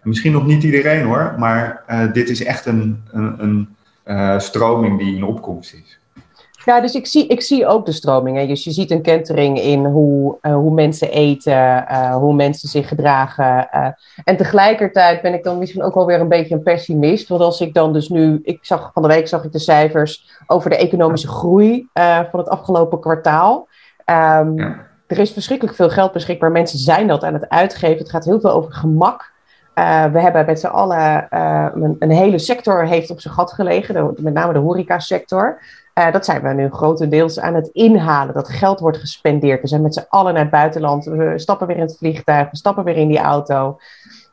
misschien 0.03 0.31
nog 0.31 0.45
niet 0.45 0.63
iedereen 0.63 1.03
hoor, 1.03 1.36
maar 1.38 1.83
uh, 1.89 2.13
dit 2.13 2.29
is 2.29 2.43
echt 2.43 2.65
een, 2.65 3.03
een, 3.12 3.67
een 4.03 4.41
stroming 4.41 5.00
die 5.00 5.15
in 5.15 5.24
opkomst 5.24 5.74
is. 5.74 6.00
Ja, 6.65 6.82
dus 6.82 6.94
ik 6.94 7.08
zie, 7.08 7.27
ik 7.27 7.41
zie 7.41 7.68
ook 7.68 7.86
de 7.86 7.91
stromingen. 7.91 8.48
Dus 8.48 8.63
je 8.63 8.72
ziet 8.72 8.91
een 8.91 9.01
kentering 9.01 9.62
in 9.62 9.86
hoe, 9.86 10.38
uh, 10.41 10.53
hoe 10.53 10.74
mensen 10.74 11.12
eten, 11.12 11.86
uh, 11.91 12.15
hoe 12.15 12.34
mensen 12.34 12.70
zich 12.70 12.88
gedragen. 12.88 13.68
Uh, 13.74 13.88
en 14.24 14.38
tegelijkertijd 14.38 15.22
ben 15.22 15.34
ik 15.34 15.44
dan 15.44 15.58
misschien 15.58 15.84
ook 15.84 15.94
wel 15.94 16.06
weer 16.06 16.20
een 16.20 16.27
beetje 16.27 16.56
een 16.56 16.63
pessimist. 16.63 17.27
Want 17.27 17.41
als 17.41 17.62
ik 17.62 17.74
dan 17.74 17.94
dus 17.94 18.10
nu, 18.10 18.39
ik 18.44 18.60
zag 18.62 18.91
van 18.94 19.01
de 19.01 19.08
week 19.08 19.27
zag 19.27 19.44
ik 19.44 19.51
de 19.51 19.60
cijfers 19.60 20.39
over 20.48 20.70
de 20.70 20.77
economische 20.77 21.27
groei 21.27 21.88
van 22.32 22.39
het 22.39 22.50
afgelopen 22.50 23.00
kwartaal. 23.00 23.68
Um, 24.06 24.58
ja. 24.58 24.89
Er 25.08 25.20
is 25.20 25.32
verschrikkelijk 25.32 25.75
veel 25.75 25.89
geld 25.89 26.12
beschikbaar. 26.12 26.51
Mensen 26.51 26.80
zijn 26.80 27.08
dat 27.08 27.24
aan 27.24 27.34
het 27.34 27.50
uitgeven. 27.50 27.98
Het 27.98 28.10
gaat 28.10 28.25
heel 28.25 28.39
veel 28.39 28.51
over 28.51 28.74
gemak. 28.74 29.32
we 30.12 30.20
hebben 30.22 30.46
met 30.46 30.60
z'n 30.60 30.68
allen, 30.68 31.27
een, 31.84 31.96
een, 32.00 32.12
hele 32.12 32.39
sector 32.39 32.86
heeft 32.86 33.10
op 33.10 33.22
zijn 33.22 33.34
gat 33.34 33.53
gelegen, 33.53 33.94
de, 33.94 34.22
met 34.22 34.34
name 34.34 34.53
de 34.53 34.60
horecasector. 34.60 35.60
Uh, 36.01 36.12
dat 36.12 36.25
zijn 36.25 36.41
we 36.41 36.53
nu 36.53 36.70
grotendeels 36.70 37.39
aan 37.39 37.53
het 37.53 37.67
inhalen. 37.67 38.34
Dat 38.34 38.50
geld 38.50 38.79
wordt 38.79 38.98
gespendeerd. 38.98 39.62
We 39.62 39.67
zijn 39.67 39.81
met 39.81 39.93
z'n 39.93 40.05
allen 40.10 40.34
naar 40.34 40.41
het 40.41 40.51
buitenland. 40.51 41.05
We 41.05 41.34
stappen 41.36 41.67
weer 41.67 41.75
in 41.75 41.81
het 41.81 41.98
vliegtuig. 41.98 42.50
We 42.50 42.58
stappen 42.58 42.84
weer 42.84 42.98
in 42.98 43.08
die 43.08 43.20
auto. 43.20 43.77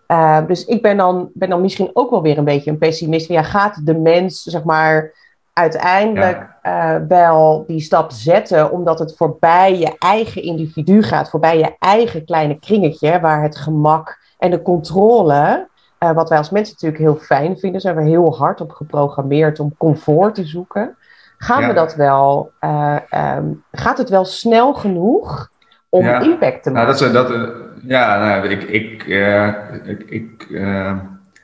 Uh, 0.08 0.46
dus 0.46 0.64
ik 0.64 0.82
ben 0.82 0.96
dan, 0.96 1.30
ben 1.34 1.48
dan 1.48 1.60
misschien 1.60 1.90
ook 1.92 2.10
wel 2.10 2.22
weer 2.22 2.38
een 2.38 2.44
beetje 2.44 2.70
een 2.70 2.78
pessimist. 2.78 3.28
Ja, 3.28 3.42
gaat 3.42 3.86
de 3.86 3.94
mens, 3.94 4.42
zeg 4.42 4.64
maar, 4.64 5.12
uiteindelijk 5.52 6.48
ja. 6.62 6.94
uh, 6.94 7.06
wel 7.08 7.64
die 7.66 7.80
stap 7.80 8.10
zetten, 8.10 8.70
omdat 8.70 8.98
het 8.98 9.16
voorbij 9.16 9.78
je 9.78 9.96
eigen 9.98 10.42
individu 10.42 11.02
gaat, 11.02 11.30
voorbij 11.30 11.58
je 11.58 11.76
eigen 11.78 12.24
kleine 12.24 12.58
kringetje, 12.58 13.20
waar 13.20 13.42
het 13.42 13.56
gemak 13.56 14.18
en 14.38 14.50
de 14.50 14.62
controle, 14.62 15.68
uh, 16.00 16.12
wat 16.12 16.28
wij 16.28 16.38
als 16.38 16.50
mensen 16.50 16.74
natuurlijk 16.74 17.02
heel 17.02 17.26
fijn 17.26 17.58
vinden, 17.58 17.80
zijn 17.80 17.96
we 17.96 18.02
heel 18.02 18.36
hard 18.36 18.60
op 18.60 18.70
geprogrammeerd 18.70 19.60
om 19.60 19.74
comfort 19.76 20.34
te 20.34 20.44
zoeken. 20.44 20.96
Gaan 21.38 21.66
we 21.66 21.72
dat 21.72 21.94
wel, 21.94 22.52
uh, 22.60 22.96
um, 23.36 23.64
gaat 23.72 23.98
het 23.98 24.08
wel 24.08 24.24
snel 24.24 24.74
genoeg 24.74 25.50
om 25.88 26.04
ja. 26.04 26.20
impact 26.20 26.62
te 26.62 26.70
maken? 26.70 26.96
Nou, 26.96 27.12
dat, 27.12 27.28
dat, 27.28 27.52
ja, 27.82 28.18
nou, 28.18 28.48
ik, 28.48 28.62
ik, 28.62 29.06
uh, 29.06 29.46
ik, 29.84 30.02
ik 30.08 30.46
uh, 30.50 30.96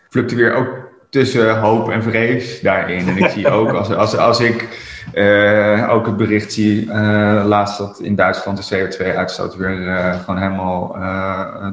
fluctueer 0.09 0.55
ook 0.55 0.69
tussen 1.11 1.59
hoop 1.59 1.91
en 1.91 2.03
vrees 2.03 2.61
daarin. 2.61 3.09
En 3.09 3.17
ik 3.17 3.31
zie 3.31 3.49
ook 3.51 3.73
als, 3.73 3.95
als, 3.95 4.17
als 4.17 4.41
ik 4.41 4.63
ook 5.89 6.07
het 6.07 6.17
bericht 6.17 6.53
zie, 6.53 6.93
laatst 7.45 7.79
dat 7.79 8.01
in 8.01 8.15
Duitsland 8.15 8.69
de 8.69 8.89
CO2-uitstoot 8.89 9.57
weer 9.57 10.15
gewoon 10.25 10.41
helemaal 10.41 10.97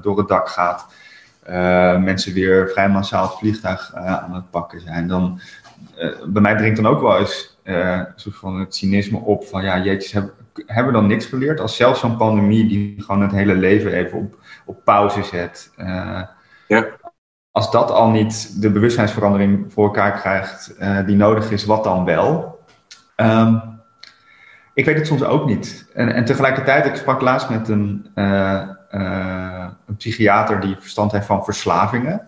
door 0.02 0.18
het 0.18 0.28
dak 0.28 0.50
gaat. 0.50 0.86
mensen 2.00 2.34
weer 2.34 2.70
vrij 2.70 2.90
massaal 2.90 3.24
het 3.24 3.38
vliegtuig 3.38 3.92
aan 3.96 4.34
het 4.34 4.50
pakken 4.50 4.82
zijn. 4.82 5.08
Dan, 5.08 5.40
bij 6.26 6.42
mij 6.42 6.58
dringt 6.58 6.82
dan 6.82 6.92
ook 6.92 7.02
wel 7.02 7.18
eens 7.18 7.51
uh, 7.64 8.02
soort 8.16 8.36
van 8.36 8.60
het 8.60 8.76
cynisme 8.76 9.18
op 9.18 9.46
van 9.46 9.64
ja, 9.64 9.80
jeetjes, 9.80 10.12
hebben, 10.12 10.34
hebben 10.66 10.94
we 10.94 11.00
dan 11.00 11.08
niks 11.08 11.26
geleerd? 11.26 11.60
Als 11.60 11.76
zelfs 11.76 12.00
zo'n 12.00 12.18
pandemie 12.18 12.68
die 12.68 12.96
gewoon 13.02 13.22
het 13.22 13.32
hele 13.32 13.56
leven 13.56 13.94
even 13.94 14.18
op, 14.18 14.40
op 14.66 14.84
pauze 14.84 15.24
zet. 15.24 15.72
Uh, 15.78 16.22
ja. 16.68 16.88
Als 17.52 17.72
dat 17.72 17.92
al 17.92 18.10
niet 18.10 18.62
de 18.62 18.72
bewustzijnsverandering 18.72 19.74
voor 19.74 19.86
elkaar 19.86 20.20
krijgt 20.20 20.76
uh, 20.80 21.06
die 21.06 21.16
nodig 21.16 21.52
is, 21.52 21.66
wat 21.66 21.84
dan 21.84 22.06
wel? 22.06 22.60
Um, 23.16 23.80
ik 24.74 24.86
weet 24.86 24.98
het 24.98 25.08
soms 25.08 25.24
ook 25.24 25.46
niet. 25.46 25.90
En, 25.94 26.14
en 26.14 26.26
tegelijkertijd, 26.26 26.86
ik 26.86 26.96
sprak 26.96 27.22
laatst 27.22 27.50
met 27.50 27.68
een, 27.68 28.12
een 28.14 29.96
psychiater 29.98 30.60
die 30.60 30.76
verstand 30.80 31.12
heeft 31.12 31.26
van 31.26 31.44
verslavingen. 31.44 32.28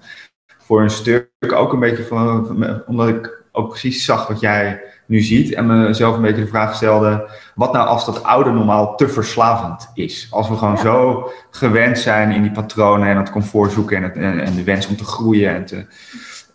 Voor 0.57 0.81
een 0.81 0.89
stuk 0.89 1.29
ook 1.53 1.73
een 1.73 1.79
beetje 1.79 2.03
van, 2.03 2.83
omdat 2.85 3.07
ik 3.07 3.42
ook 3.55 3.69
precies 3.69 4.05
zag 4.05 4.27
wat 4.27 4.39
jij 4.39 4.81
nu 5.05 5.19
ziet. 5.19 5.53
En 5.53 5.83
mezelf 5.83 6.15
een 6.15 6.21
beetje 6.21 6.43
de 6.43 6.47
vraag 6.47 6.75
stelde: 6.75 7.29
wat 7.55 7.73
nou 7.73 7.87
als 7.87 8.05
dat 8.05 8.23
oude 8.23 8.51
normaal 8.51 8.95
te 8.95 9.09
verslavend 9.09 9.91
is? 9.93 10.27
Als 10.31 10.49
we 10.49 10.57
gewoon 10.57 10.77
zo 10.77 11.29
gewend 11.49 11.99
zijn 11.99 12.31
in 12.31 12.41
die 12.41 12.51
patronen 12.51 13.07
en 13.07 13.17
het 13.17 13.31
comfort 13.31 13.71
zoeken 13.71 13.97
en, 13.97 14.03
het, 14.03 14.15
en, 14.47 14.55
de 14.55 14.63
wens 14.63 14.87
om 14.87 14.95
te 14.95 15.05
groeien. 15.05 15.55
En 15.55 15.65
te, 15.65 15.85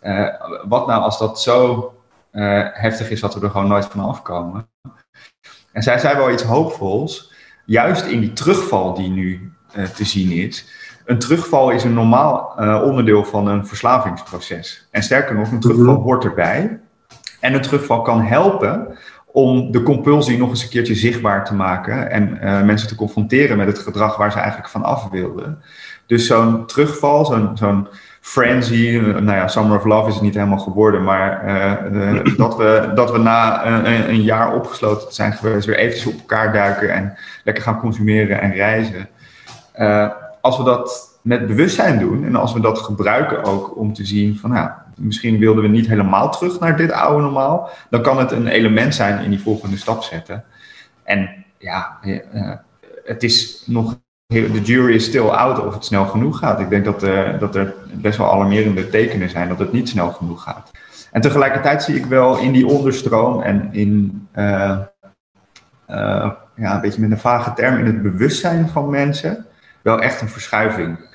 uh, 0.03 0.27
wat 0.67 0.87
nou 0.87 1.01
als 1.01 1.19
dat 1.19 1.41
zo 1.41 1.93
uh, 2.31 2.67
heftig 2.71 3.09
is 3.09 3.19
dat 3.19 3.33
we 3.33 3.41
er 3.41 3.49
gewoon 3.49 3.67
nooit 3.67 3.85
van 3.85 3.99
afkomen? 3.99 4.67
En 5.71 5.83
zij 5.83 5.99
zei 5.99 6.17
wel 6.17 6.31
iets 6.31 6.43
hoopvols, 6.43 7.33
juist 7.65 8.05
in 8.05 8.19
die 8.19 8.33
terugval 8.33 8.93
die 8.93 9.09
nu 9.09 9.53
uh, 9.77 9.85
te 9.85 10.05
zien 10.05 10.31
is. 10.31 10.67
Een 11.05 11.19
terugval 11.19 11.69
is 11.69 11.83
een 11.83 11.93
normaal 11.93 12.53
onderdeel 12.83 13.23
van 13.23 13.47
een 13.47 13.67
verslavingsproces. 13.67 14.87
En 14.91 15.03
sterker 15.03 15.35
nog, 15.35 15.51
een 15.51 15.59
terugval 15.59 15.93
mhm. 15.93 16.03
hoort 16.03 16.23
erbij. 16.23 16.79
En 17.39 17.53
een 17.53 17.61
terugval 17.61 18.01
kan 18.01 18.21
helpen 18.21 18.97
om 19.31 19.71
de 19.71 19.83
compulsie 19.83 20.37
nog 20.37 20.49
eens 20.49 20.63
een 20.63 20.69
keertje 20.69 20.95
zichtbaar 20.95 21.45
te 21.45 21.53
maken 21.53 22.11
en 22.11 22.39
uh, 22.43 22.61
mensen 22.61 22.87
te 22.87 22.95
confronteren 22.95 23.57
met 23.57 23.67
het 23.67 23.79
gedrag 23.79 24.17
waar 24.17 24.31
ze 24.31 24.37
eigenlijk 24.37 24.69
van 24.69 24.83
af 24.83 25.09
wilden. 25.09 25.63
Dus 26.05 26.27
zo'n 26.27 26.65
terugval, 26.65 27.25
zo'n 27.25 27.57
zo'n 27.57 27.87
frenzy, 28.21 28.99
nou 28.99 29.31
ja, 29.31 29.47
Summer 29.47 29.77
of 29.77 29.85
Love 29.85 30.07
is 30.07 30.13
het 30.13 30.23
niet 30.23 30.33
helemaal 30.33 30.59
geworden, 30.59 31.03
maar 31.03 31.45
uh, 31.93 32.35
dat, 32.37 32.57
we, 32.57 32.91
dat 32.95 33.11
we 33.11 33.17
na 33.17 33.65
een, 33.65 34.09
een, 34.09 34.21
jaar 34.21 34.55
opgesloten 34.55 35.13
zijn 35.13 35.33
geweest 35.33 35.65
weer 35.65 35.77
eventjes 35.77 36.13
op 36.13 36.19
elkaar 36.19 36.53
duiken 36.53 36.93
en 36.93 37.17
lekker 37.43 37.63
gaan 37.63 37.79
consumeren 37.79 38.41
en 38.41 38.53
reizen. 38.53 39.09
Als 40.41 40.57
we 40.57 40.63
dat 40.63 41.18
met 41.21 41.47
bewustzijn 41.47 41.99
doen 41.99 42.25
en 42.25 42.35
als 42.35 42.53
we 42.53 42.59
dat 42.59 42.79
gebruiken 42.79 43.43
ook 43.43 43.77
om 43.77 43.93
te 43.93 44.05
zien 44.05 44.37
van, 44.37 44.49
nou, 44.49 44.69
misschien 44.95 45.39
wilden 45.39 45.63
we 45.63 45.69
niet 45.69 45.87
helemaal 45.87 46.31
terug 46.31 46.59
naar 46.59 46.77
dit 46.77 46.91
oude 46.91 47.21
normaal, 47.21 47.69
dan 47.89 48.01
kan 48.01 48.19
het 48.19 48.31
een 48.31 48.47
element 48.47 48.95
zijn 48.95 49.23
in 49.23 49.29
die 49.29 49.41
volgende 49.41 49.77
stap 49.77 50.03
zetten. 50.03 50.43
En 51.03 51.45
ja, 51.57 51.97
uh, 52.03 52.53
het 53.05 53.23
is 53.23 53.63
nog, 53.65 53.99
de 54.27 54.61
jury 54.61 54.93
is 54.93 55.05
still 55.05 55.27
out 55.27 55.65
of 55.65 55.73
het 55.73 55.85
snel 55.85 56.05
genoeg 56.05 56.37
gaat. 56.37 56.59
Ik 56.59 56.69
denk 56.69 56.85
dat, 56.85 57.03
uh, 57.03 57.39
dat 57.39 57.55
er 57.55 57.73
best 57.93 58.17
wel 58.17 58.31
alarmerende 58.31 58.89
tekenen 58.89 59.29
zijn 59.29 59.47
dat 59.47 59.59
het 59.59 59.71
niet 59.71 59.89
snel 59.89 60.11
genoeg 60.11 60.43
gaat. 60.43 60.71
En 61.11 61.21
tegelijkertijd 61.21 61.83
zie 61.83 61.95
ik 61.95 62.05
wel 62.05 62.37
in 62.37 62.51
die 62.51 62.67
onderstroom 62.67 63.41
en 63.41 63.69
in, 63.71 64.27
ja, 64.35 64.91
een 66.55 66.81
beetje 66.81 67.01
met 67.01 67.11
een 67.11 67.19
vage 67.19 67.53
term, 67.53 67.77
in 67.77 67.85
het 67.85 68.01
bewustzijn 68.01 68.69
van 68.69 68.89
mensen 68.89 69.45
wel 69.81 70.01
echt 70.01 70.21
een 70.21 70.29
verschuiving 70.29 71.08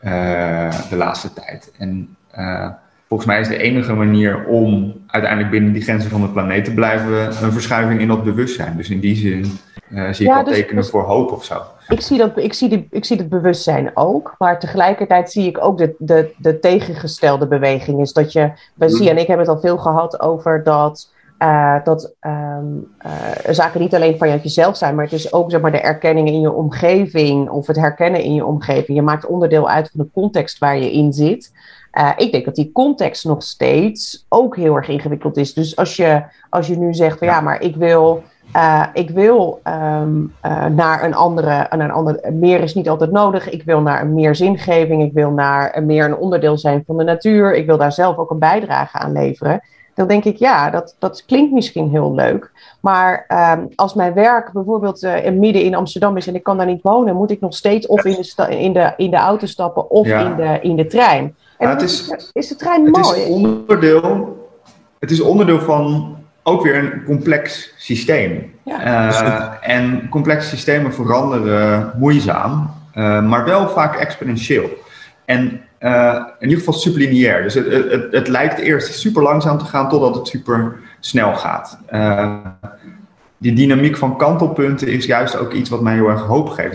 de 0.00 0.96
laatste 0.96 1.32
tijd. 1.32 1.72
En 1.78 2.16
volgens 3.08 3.28
mij 3.28 3.40
is 3.40 3.48
de 3.48 3.58
enige 3.58 3.92
manier 3.92 4.44
om 4.46 4.94
uiteindelijk 5.06 5.52
binnen 5.52 5.72
die 5.72 5.82
grenzen 5.82 6.10
van 6.10 6.20
de 6.20 6.28
planeet 6.28 6.64
te 6.64 6.74
blijven 6.74 7.26
een 7.44 7.52
verschuiving 7.52 8.00
in 8.00 8.08
dat 8.08 8.24
bewustzijn. 8.24 8.76
Dus 8.76 8.90
in 8.90 9.00
die 9.00 9.16
zin 9.16 9.44
zie 10.14 10.26
ik 10.26 10.32
wel 10.32 10.44
dus, 10.44 10.54
tekenen 10.54 10.82
dus, 10.82 10.90
voor 10.90 11.02
hoop 11.02 11.32
of 11.32 11.44
zo. 11.44 11.62
Ik 11.88 12.00
zie, 12.00 12.18
dat, 12.18 12.38
ik, 12.38 12.52
zie 12.52 12.68
die, 12.68 12.86
ik 12.90 13.04
zie 13.04 13.16
het 13.16 13.28
bewustzijn 13.28 13.90
ook, 13.94 14.34
maar 14.38 14.60
tegelijkertijd 14.60 15.30
zie 15.30 15.46
ik 15.46 15.64
ook 15.64 15.78
de, 15.78 15.94
de, 15.98 16.30
de 16.36 16.58
tegengestelde 16.58 17.46
beweging. 17.46 18.00
Is 18.00 18.12
dat 18.12 18.32
je, 18.32 18.52
we 18.74 18.84
mm. 18.84 18.90
zien, 18.90 19.08
en 19.08 19.18
ik 19.18 19.26
heb 19.26 19.38
het 19.38 19.48
al 19.48 19.60
veel 19.60 19.78
gehad 19.78 20.20
over 20.20 20.62
dat 20.64 21.12
uh, 21.42 21.84
dat 21.84 22.14
um, 22.20 22.94
uh, 23.06 23.52
zaken 23.52 23.80
niet 23.80 23.94
alleen 23.94 24.18
van 24.18 24.28
jezelf 24.28 24.76
zijn, 24.76 24.94
maar 24.94 25.04
het 25.04 25.12
is 25.12 25.32
ook 25.32 25.50
zeg 25.50 25.60
maar, 25.60 25.72
de 25.72 25.80
erkenning 25.80 26.28
in 26.28 26.40
je 26.40 26.52
omgeving 26.52 27.48
of 27.48 27.66
het 27.66 27.76
herkennen 27.76 28.22
in 28.22 28.34
je 28.34 28.46
omgeving. 28.46 28.98
Je 28.98 29.02
maakt 29.02 29.26
onderdeel 29.26 29.68
uit 29.68 29.90
van 29.90 30.00
de 30.00 30.10
context 30.12 30.58
waar 30.58 30.78
je 30.78 30.92
in 30.92 31.12
zit. 31.12 31.52
Uh, 31.98 32.10
ik 32.16 32.32
denk 32.32 32.44
dat 32.44 32.54
die 32.54 32.72
context 32.72 33.24
nog 33.24 33.42
steeds 33.42 34.26
ook 34.28 34.56
heel 34.56 34.76
erg 34.76 34.88
ingewikkeld 34.88 35.36
is. 35.36 35.54
Dus 35.54 35.76
als 35.76 35.96
je, 35.96 36.22
als 36.50 36.66
je 36.66 36.76
nu 36.76 36.94
zegt 36.94 37.18
van 37.18 37.26
ja, 37.26 37.40
maar 37.40 37.62
ik 37.62 37.76
wil, 37.76 38.22
ik 38.92 39.10
wil 39.10 39.60
um, 39.64 40.34
naar 40.74 41.04
een 41.04 41.14
andere, 41.14 41.66
naar 41.70 41.80
een 41.80 41.90
andere, 41.90 42.30
meer 42.30 42.60
is 42.60 42.74
niet 42.74 42.88
altijd 42.88 43.10
nodig. 43.10 43.50
Ik 43.50 43.62
wil 43.62 43.80
naar 43.80 44.02
een 44.02 44.14
meer 44.14 44.34
zingeving. 44.34 45.02
Ik 45.02 45.12
wil 45.12 45.30
naar 45.30 45.76
een 45.76 45.86
meer 45.86 46.04
een 46.04 46.16
onderdeel 46.16 46.58
zijn 46.58 46.82
van 46.86 46.96
de 46.96 47.04
natuur. 47.04 47.54
Ik 47.54 47.66
wil 47.66 47.76
daar 47.76 47.92
zelf 47.92 48.16
ook 48.16 48.30
een 48.30 48.38
bijdrage 48.38 48.98
aan 48.98 49.12
leveren 49.12 49.60
dan 50.00 50.08
denk 50.08 50.24
ik, 50.24 50.36
ja, 50.36 50.70
dat, 50.70 50.96
dat 50.98 51.24
klinkt 51.26 51.52
misschien 51.52 51.88
heel 51.90 52.14
leuk. 52.14 52.50
Maar 52.80 53.26
um, 53.58 53.68
als 53.74 53.94
mijn 53.94 54.14
werk 54.14 54.52
bijvoorbeeld 54.52 55.02
uh, 55.02 55.30
midden 55.30 55.62
in 55.62 55.74
Amsterdam 55.74 56.16
is 56.16 56.26
en 56.26 56.34
ik 56.34 56.42
kan 56.42 56.56
daar 56.56 56.66
niet 56.66 56.82
wonen, 56.82 57.16
moet 57.16 57.30
ik 57.30 57.40
nog 57.40 57.54
steeds 57.54 57.86
of 57.86 58.04
in 58.04 58.24
de, 58.36 58.58
in 58.58 58.72
de, 58.72 58.92
in 58.96 59.10
de 59.10 59.16
auto 59.16 59.46
stappen 59.46 59.90
of 59.90 60.06
in, 60.06 60.36
de, 60.36 60.58
in 60.60 60.76
de 60.76 60.86
trein. 60.86 61.34
En 61.58 61.68
het 61.68 61.82
is, 61.82 62.14
is 62.32 62.48
de 62.48 62.56
trein 62.56 62.84
het 62.84 62.96
mooi. 62.96 63.20
Is 63.20 63.28
onderdeel, 63.28 64.36
het 64.98 65.10
is 65.10 65.20
onderdeel 65.20 65.60
van 65.60 66.16
ook 66.42 66.62
weer 66.62 66.76
een 66.76 67.04
complex 67.04 67.74
systeem. 67.76 68.54
Ja. 68.64 69.08
Uh, 69.08 69.74
en 69.76 70.08
complexe 70.08 70.48
systemen 70.48 70.94
veranderen 70.94 71.92
moeizaam, 71.98 72.74
uh, 72.94 73.22
maar 73.22 73.44
wel 73.44 73.68
vaak 73.68 73.96
exponentieel. 73.96 74.68
En 75.24 75.60
uh, 75.80 76.16
in 76.38 76.48
ieder 76.48 76.58
geval 76.58 76.80
superlineair. 76.80 77.42
Dus 77.42 77.54
het, 77.54 77.66
het, 77.72 78.12
het, 78.12 78.28
lijkt 78.28 78.58
eerst 78.58 78.94
super 78.94 79.22
langzaam 79.22 79.58
te 79.58 79.64
gaan 79.64 79.88
totdat 79.88 80.14
het 80.14 80.28
super 80.28 80.76
snel 81.00 81.34
gaat. 81.34 81.78
Uh, 81.92 82.36
die 83.38 83.52
dynamiek 83.52 83.96
van 83.96 84.16
kantelpunten 84.16 84.88
is 84.88 85.04
juist 85.04 85.36
ook 85.36 85.52
iets 85.52 85.70
wat 85.70 85.80
mij 85.80 85.94
heel 85.94 86.08
erg 86.08 86.22
hoop 86.22 86.48
geeft. 86.48 86.74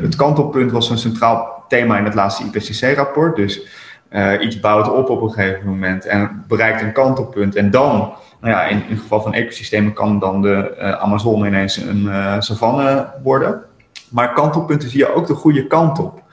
Het 0.00 0.16
kantelpunt 0.16 0.70
was 0.72 0.90
een 0.90 0.98
centraal 0.98 1.64
thema 1.68 1.98
in 1.98 2.04
het 2.04 2.14
laatste 2.14 2.44
IPCC-rapport. 2.44 3.36
Dus 3.36 3.66
uh, 4.10 4.32
iets 4.40 4.60
bouwt 4.60 4.92
op 4.92 5.10
op 5.10 5.22
een 5.22 5.30
gegeven 5.30 5.68
moment 5.68 6.04
en 6.04 6.44
bereikt 6.48 6.82
een 6.82 6.92
kantelpunt. 6.92 7.56
En 7.56 7.70
dan, 7.70 8.12
nou 8.40 8.52
ja, 8.54 8.64
in, 8.64 8.82
het 8.88 9.00
geval 9.00 9.20
van 9.20 9.34
ecosystemen, 9.34 9.92
kan 9.92 10.18
dan 10.18 10.42
de 10.42 10.76
Amazone 11.00 11.46
ineens 11.46 11.76
een 11.76 12.08
savanne 12.42 13.12
worden. 13.22 13.62
Maar 14.10 14.32
kantelpunten 14.32 14.90
zie 14.90 14.98
je 14.98 15.14
ook 15.14 15.26
de 15.26 15.34
goede 15.34 15.66
kant 15.66 15.98
op. 15.98 16.24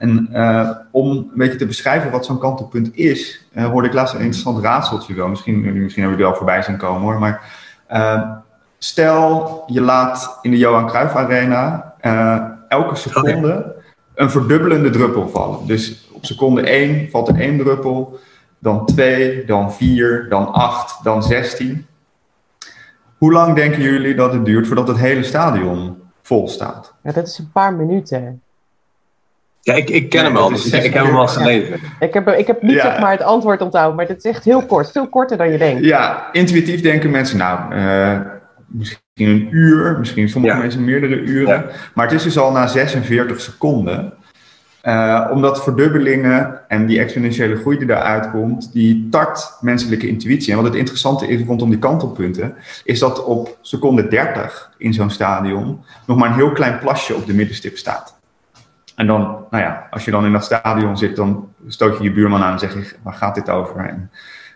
En 0.00 0.28
uh, 0.32 0.70
om 0.90 1.10
een 1.10 1.30
beetje 1.34 1.58
te 1.58 1.66
beschrijven 1.66 2.10
wat 2.10 2.24
zo'n 2.24 2.38
kantelpunt 2.38 2.96
is, 2.96 3.46
uh, 3.52 3.64
hoorde 3.64 3.88
ik 3.88 3.94
laatst 3.94 4.14
een 4.14 4.20
interessant 4.20 4.64
raadseltje 4.64 5.14
wel. 5.14 5.28
Misschien, 5.28 5.60
misschien 5.60 6.02
hebben 6.02 6.18
jullie 6.18 6.32
al 6.32 6.38
voorbij 6.38 6.62
zien 6.62 6.76
komen 6.76 7.00
hoor. 7.00 7.18
Maar 7.18 7.42
uh, 7.90 8.30
stel, 8.78 9.62
je 9.66 9.80
laat 9.80 10.38
in 10.42 10.50
de 10.50 10.58
Johan 10.58 10.86
Cruijff 10.86 11.14
Arena 11.14 11.94
elke 12.68 12.94
seconde 12.94 13.74
een 14.14 14.30
verdubbelende 14.30 14.90
druppel 14.90 15.28
vallen. 15.28 15.66
Dus 15.66 16.08
op 16.12 16.24
seconde 16.24 16.62
1 16.62 17.10
valt 17.10 17.28
er 17.28 17.40
één 17.40 17.58
druppel, 17.58 18.18
dan 18.58 18.86
2, 18.86 19.44
dan 19.44 19.72
4, 19.72 20.28
dan 20.28 20.52
8, 20.52 21.04
dan 21.04 21.22
16. 21.22 21.86
Hoe 23.18 23.32
lang 23.32 23.54
denken 23.54 23.82
jullie 23.82 24.14
dat 24.14 24.32
het 24.32 24.44
duurt 24.44 24.66
voordat 24.66 24.88
het 24.88 24.98
hele 24.98 25.22
stadion 25.22 25.96
vol 26.22 26.48
staat? 26.48 26.94
Ja, 27.02 27.12
dat 27.12 27.26
is 27.26 27.38
een 27.38 27.50
paar 27.52 27.74
minuten. 27.74 28.42
Ja, 29.62 29.74
ik, 29.74 29.90
ik 29.90 30.08
ken 30.08 30.24
hem 30.24 30.36
al. 30.36 30.48
Dus 30.48 30.70
ik, 30.70 30.92
heb 30.92 31.04
hem 31.04 31.16
al 31.16 31.28
gelezen. 31.28 31.80
Ik 32.00 32.14
heb, 32.14 32.28
ik 32.28 32.46
heb 32.46 32.62
niet 32.62 32.80
zeg 32.80 33.00
maar 33.00 33.10
het 33.10 33.22
antwoord 33.22 33.60
onthouden, 33.60 33.96
maar 33.96 34.06
het 34.06 34.24
is 34.24 34.30
echt 34.30 34.44
heel 34.44 34.66
kort. 34.66 34.90
Veel 34.90 35.08
korter 35.08 35.36
dan 35.36 35.52
je 35.52 35.58
denkt. 35.58 35.84
Ja, 35.84 36.32
intuïtief 36.32 36.80
denken 36.80 37.10
mensen, 37.10 37.38
nou, 37.38 37.74
uh, 37.74 38.20
misschien 38.66 39.00
een 39.16 39.48
uur, 39.50 39.98
misschien 39.98 40.28
sommige 40.28 40.56
mensen 40.56 40.84
meerdere 40.84 41.20
uren. 41.20 41.64
Maar 41.94 42.06
het 42.06 42.14
is 42.14 42.22
dus 42.22 42.38
al 42.38 42.52
na 42.52 42.66
46 42.66 43.40
seconden. 43.40 44.12
Uh, 44.84 45.28
omdat 45.32 45.62
verdubbelingen 45.62 46.68
en 46.68 46.86
die 46.86 46.98
exponentiële 46.98 47.56
groei 47.56 47.78
die 47.78 47.86
daaruit 47.86 48.30
komt, 48.30 48.72
die 48.72 49.08
tart 49.10 49.56
menselijke 49.60 50.08
intuïtie. 50.08 50.50
En 50.50 50.56
wat 50.56 50.66
het 50.66 50.74
interessante 50.74 51.28
is 51.28 51.42
rondom 51.46 51.70
die 51.70 51.78
kantelpunten, 51.78 52.54
is 52.84 52.98
dat 52.98 53.24
op 53.24 53.58
seconde 53.60 54.08
30 54.08 54.70
in 54.78 54.92
zo'n 54.92 55.10
stadion 55.10 55.84
nog 56.06 56.16
maar 56.16 56.28
een 56.28 56.34
heel 56.34 56.52
klein 56.52 56.78
plasje 56.78 57.14
op 57.14 57.26
de 57.26 57.34
middenstip 57.34 57.76
staat. 57.76 58.19
En 59.00 59.06
dan, 59.06 59.20
nou 59.50 59.64
ja, 59.64 59.86
als 59.90 60.04
je 60.04 60.10
dan 60.10 60.24
in 60.24 60.32
dat 60.32 60.44
stadion 60.44 60.96
zit, 60.96 61.16
dan 61.16 61.48
stoot 61.66 61.96
je 61.96 62.02
je 62.02 62.12
buurman 62.12 62.42
aan 62.42 62.52
en 62.52 62.58
zeg 62.58 62.74
je, 62.74 62.96
waar 63.02 63.14
gaat 63.14 63.34
dit 63.34 63.50
over? 63.50 63.76
En 63.76 64.10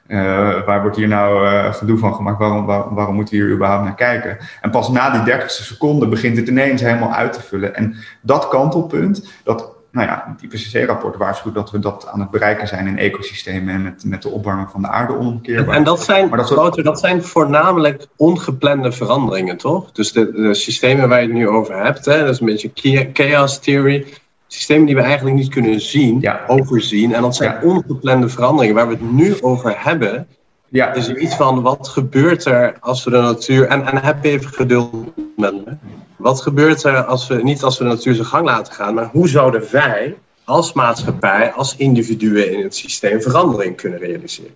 uh, 0.07 0.65
waar 0.67 0.81
wordt 0.81 0.97
hier 0.97 1.09
nou 1.09 1.47
uh, 1.47 1.73
gedoe 1.73 1.99
van 1.99 2.15
gemaakt? 2.15 2.39
Waarom, 2.39 2.67
waar, 2.67 2.95
waarom 2.95 3.15
moeten 3.15 3.35
we 3.35 3.45
hier 3.45 3.55
überhaupt 3.55 3.85
naar 3.85 3.95
kijken? 3.95 4.39
En 4.61 4.71
pas 4.71 4.89
na 4.89 5.11
die 5.11 5.23
dertigste 5.23 5.65
seconde 5.65 6.09
begint 6.09 6.37
het 6.37 6.49
ineens 6.49 6.83
helemaal 6.83 7.13
uit 7.13 7.33
te 7.33 7.41
vullen. 7.41 7.75
En 7.75 7.97
dat 8.21 8.49
kantelpunt, 8.49 9.29
dat, 9.45 9.73
nou 9.91 10.07
ja, 10.07 10.37
het 10.41 10.53
IPCC-rapport 10.53 11.17
waarschuwt 11.17 11.55
dat 11.55 11.71
we 11.71 11.79
dat 11.79 12.09
aan 12.13 12.21
het 12.21 12.31
bereiken 12.31 12.69
zijn 12.69 12.87
in 12.87 12.99
ecosystemen 12.99 13.75
en 13.75 13.83
met, 13.83 14.05
met 14.05 14.23
de 14.23 14.29
opwarming 14.29 14.71
van 14.71 14.83
de 14.83 14.89
aarde 14.89 15.19
onomkeerbaar. 15.19 15.77
En 15.77 15.85
dat 15.85 16.05
zijn, 16.05 16.29
maar 16.29 16.39
dat, 16.39 16.49
soort... 16.49 16.85
dat 16.85 17.01
zijn 17.01 17.23
voornamelijk 17.23 18.07
ongeplande 18.17 18.93
veranderingen, 18.93 19.57
toch? 19.57 19.93
Dus 19.93 20.13
de, 20.13 20.33
de 20.33 20.55
systemen 20.55 21.09
waar 21.09 21.21
je 21.21 21.27
het 21.27 21.37
nu 21.37 21.49
over 21.49 21.85
hebt, 21.85 22.05
hè, 22.05 22.19
dat 22.19 22.29
is 22.29 22.41
een 22.41 22.47
beetje 22.47 23.11
chaos 23.13 23.59
theory 23.59 24.07
systemen 24.55 24.87
die 24.87 24.95
we 24.95 25.01
eigenlijk 25.01 25.37
niet 25.37 25.49
kunnen 25.49 25.81
zien, 25.81 26.31
overzien. 26.47 27.15
En 27.15 27.23
dat 27.23 27.37
zijn 27.37 27.63
ongeplande 27.63 28.29
veranderingen. 28.29 28.75
Waar 28.75 28.89
we 28.89 28.93
het 28.93 29.13
nu 29.13 29.43
over 29.43 29.75
hebben, 29.77 30.27
ja. 30.69 30.93
is 30.93 31.13
iets 31.13 31.37
van 31.37 31.63
wat 31.63 31.89
gebeurt 31.89 32.45
er 32.45 32.77
als 32.81 33.05
we 33.05 33.11
de 33.11 33.17
natuur. 33.17 33.67
En, 33.67 33.87
en 33.87 34.03
heb 34.03 34.25
even 34.25 34.53
geduld 34.53 35.13
met 35.37 35.55
me. 35.65 35.77
Wat 36.17 36.43
gebeurt 36.43 36.83
er 36.83 37.05
als 37.05 37.29
we 37.29 37.43
niet 37.43 37.63
als 37.63 37.79
we 37.79 37.85
de 37.85 37.91
natuur 37.91 38.15
zijn 38.15 38.27
gang 38.27 38.47
laten 38.47 38.73
gaan, 38.73 38.95
maar 38.95 39.09
hoe 39.13 39.29
zouden 39.29 39.65
wij 39.71 40.17
als 40.45 40.73
maatschappij, 40.73 41.53
als 41.53 41.77
individuen 41.77 42.53
in 42.53 42.63
het 42.63 42.77
systeem 42.77 43.23
verandering 43.23 43.77
kunnen 43.77 43.99
realiseren? 43.99 44.55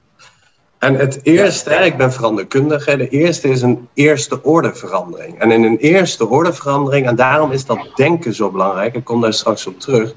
En 0.79 0.95
het 0.95 1.21
eerste, 1.23 1.71
ik 1.71 1.97
ben 1.97 2.13
veranderkundige, 2.13 2.97
de 2.97 3.09
eerste 3.09 3.49
is 3.49 3.63
een 3.63 3.89
eerste 3.95 4.43
orde 4.43 4.75
verandering. 4.75 5.39
En 5.39 5.51
in 5.51 5.65
een 5.65 5.77
eerste 5.77 6.29
orde 6.29 6.53
verandering, 6.53 7.07
en 7.07 7.17
daarom 7.17 7.53
is 7.53 7.65
dat 7.65 7.89
denken 7.95 8.35
zo 8.35 8.51
belangrijk, 8.51 8.95
ik 8.95 9.05
kom 9.05 9.21
daar 9.21 9.33
straks 9.33 9.67
op 9.67 9.81
terug. 9.81 10.15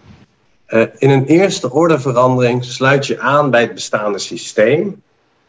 Uh, 0.68 0.86
in 0.98 1.10
een 1.10 1.26
eerste 1.26 1.72
orde 1.72 2.00
verandering 2.00 2.64
sluit 2.66 3.08
je 3.08 3.20
aan 3.20 3.50
bij 3.50 3.62
het 3.62 3.74
bestaande 3.74 4.20
systeem. 4.20 5.02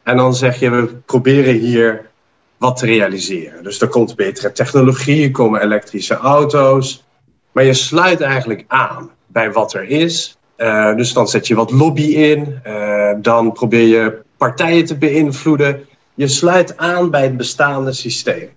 En 0.03 0.17
dan 0.17 0.35
zeg 0.35 0.59
je, 0.61 0.71
we 0.71 0.87
proberen 0.87 1.55
hier 1.55 2.11
wat 2.59 2.77
te 2.77 2.87
realiseren. 2.87 3.63
Dus 3.63 3.81
er 3.81 3.89
komt 3.89 4.17
betere 4.17 4.53
technologie, 4.53 5.25
er 5.25 5.31
komen 5.31 5.63
elektrische 5.63 6.15
auto's. 6.15 7.05
Maar 7.53 7.65
je 7.65 7.75
sluit 7.75 8.21
eigenlijk 8.21 8.65
aan 8.69 9.11
bij 9.27 9.53
wat 9.53 9.75
er 9.75 9.89
is. 9.89 10.37
Uh, 10.57 10.95
dus 10.97 11.13
dan 11.13 11.29
zet 11.29 11.47
je 11.47 11.55
wat 11.55 11.71
lobby 11.71 12.03
in. 12.03 12.61
Uh, 12.67 13.11
dan 13.17 13.53
probeer 13.53 13.87
je 13.87 14.22
partijen 14.43 14.85
te 14.85 14.99
beïnvloeden. 14.99 15.87
Je 16.15 16.29
sluit 16.29 16.77
aan 16.77 17.11
bij 17.11 17.23
het 17.23 17.37
bestaande 17.37 17.93
systeem. 17.93 18.49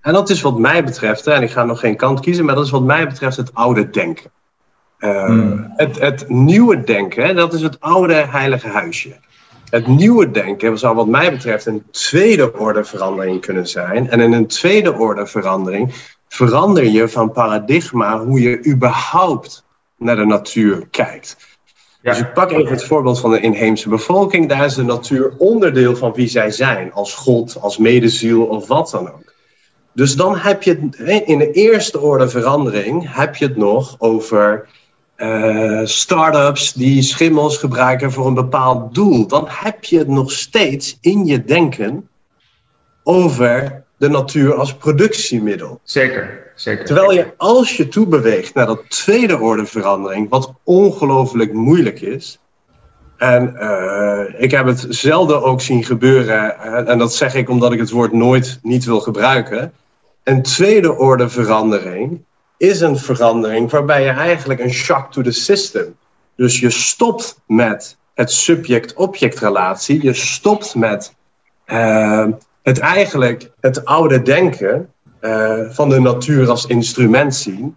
En 0.00 0.12
dat 0.12 0.30
is 0.30 0.40
wat 0.40 0.58
mij 0.58 0.84
betreft, 0.84 1.26
en 1.26 1.42
ik 1.42 1.50
ga 1.50 1.64
nog 1.64 1.80
geen 1.80 1.96
kant 1.96 2.20
kiezen, 2.20 2.44
maar 2.44 2.54
dat 2.54 2.64
is 2.64 2.70
wat 2.70 2.82
mij 2.82 3.06
betreft 3.06 3.36
het 3.36 3.54
oude 3.54 3.90
denken. 3.90 4.30
Uh, 4.98 5.52
het, 5.76 5.98
het, 5.98 6.28
nieuwe 6.28 6.84
denken, 6.84 7.36
dat 7.36 7.52
is 7.52 7.62
het 7.62 7.80
oude 7.80 8.14
heilige 8.14 8.68
huisje. 8.68 9.16
Het 9.70 9.86
nieuwe 9.86 10.30
denken 10.30 10.78
zou 10.78 10.94
wat 10.94 11.06
mij 11.06 11.30
betreft 11.30 11.66
een 11.66 11.82
tweede 11.90 12.58
orde 12.58 12.84
verandering 12.84 13.40
kunnen 13.40 13.68
zijn. 13.68 14.10
En 14.10 14.20
in 14.20 14.32
een 14.32 14.46
tweede 14.46 14.92
orde 14.92 15.26
verandering 15.26 15.94
verander 16.28 16.84
je 16.84 17.08
van 17.08 17.32
paradigma 17.32 18.18
hoe 18.18 18.40
je 18.40 18.66
überhaupt 18.66 19.64
naar 19.96 20.16
de 20.16 20.26
natuur 20.26 20.86
kijkt. 20.90 21.47
Dus 22.08 22.18
ik 22.18 22.32
pak 22.32 22.50
even 22.50 22.72
het 22.72 22.84
voorbeeld 22.84 23.20
van 23.20 23.30
de 23.30 23.40
inheemse 23.40 23.88
bevolking. 23.88 24.48
Daar 24.48 24.64
is 24.64 24.74
de 24.74 24.82
natuur 24.82 25.32
onderdeel 25.38 25.96
van 25.96 26.12
wie 26.12 26.28
zij 26.28 26.50
zijn, 26.50 26.92
als 26.92 27.14
God, 27.14 27.56
als 27.60 27.78
medeziel 27.78 28.44
of 28.44 28.66
wat 28.66 28.90
dan 28.90 29.08
ook. 29.08 29.32
Dus 29.92 30.16
dan 30.16 30.36
heb 30.36 30.62
je 30.62 30.90
het, 30.96 31.22
in 31.26 31.38
de 31.38 31.50
eerste 31.50 32.00
orde 32.00 32.28
verandering, 32.28 33.14
heb 33.14 33.36
je 33.36 33.46
het 33.46 33.56
nog 33.56 33.96
over 33.98 34.68
uh, 35.16 35.80
start-ups 35.84 36.72
die 36.72 37.02
schimmels 37.02 37.56
gebruiken 37.56 38.12
voor 38.12 38.26
een 38.26 38.34
bepaald 38.34 38.94
doel. 38.94 39.26
Dan 39.26 39.46
heb 39.48 39.84
je 39.84 39.98
het 39.98 40.08
nog 40.08 40.32
steeds 40.32 40.98
in 41.00 41.26
je 41.26 41.44
denken 41.44 42.08
over 43.02 43.84
de 43.98 44.08
natuur 44.08 44.54
als 44.54 44.74
productiemiddel. 44.74 45.80
Zeker, 45.82 46.52
zeker. 46.54 46.84
Terwijl 46.84 47.12
je 47.12 47.32
als 47.36 47.76
je 47.76 47.88
toebeweegt 47.88 48.54
naar 48.54 48.66
dat 48.66 48.82
tweede 48.88 49.38
orde 49.38 49.66
verandering, 49.66 50.28
wat 50.28 50.52
ongelooflijk 50.62 51.52
moeilijk 51.52 52.00
is. 52.00 52.38
En 53.16 53.56
uh, 53.60 54.20
ik 54.42 54.50
heb 54.50 54.66
het 54.66 54.86
zelden 54.88 55.42
ook 55.42 55.60
zien 55.60 55.84
gebeuren, 55.84 56.58
en 56.86 56.98
dat 56.98 57.14
zeg 57.14 57.34
ik 57.34 57.48
omdat 57.48 57.72
ik 57.72 57.78
het 57.78 57.90
woord 57.90 58.12
nooit 58.12 58.58
niet 58.62 58.84
wil 58.84 59.00
gebruiken. 59.00 59.72
Een 60.24 60.42
tweede 60.42 60.96
orde 60.96 61.28
verandering 61.28 62.24
is 62.56 62.80
een 62.80 62.98
verandering 62.98 63.70
waarbij 63.70 64.02
je 64.02 64.10
eigenlijk 64.10 64.60
een 64.60 64.72
shock 64.72 65.12
to 65.12 65.22
the 65.22 65.30
system. 65.30 65.96
Dus 66.36 66.60
je 66.60 66.70
stopt 66.70 67.40
met 67.46 67.96
het 68.14 68.30
subject-object 68.30 69.38
relatie, 69.38 70.02
je 70.02 70.14
stopt 70.14 70.74
met 70.74 71.14
uh, 71.66 72.26
het 72.68 72.78
eigenlijk 72.78 73.50
het 73.60 73.84
oude 73.84 74.22
denken 74.22 74.92
uh, 75.20 75.70
van 75.70 75.88
de 75.88 76.00
natuur 76.00 76.50
als 76.50 76.66
instrument 76.66 77.34
zien. 77.34 77.76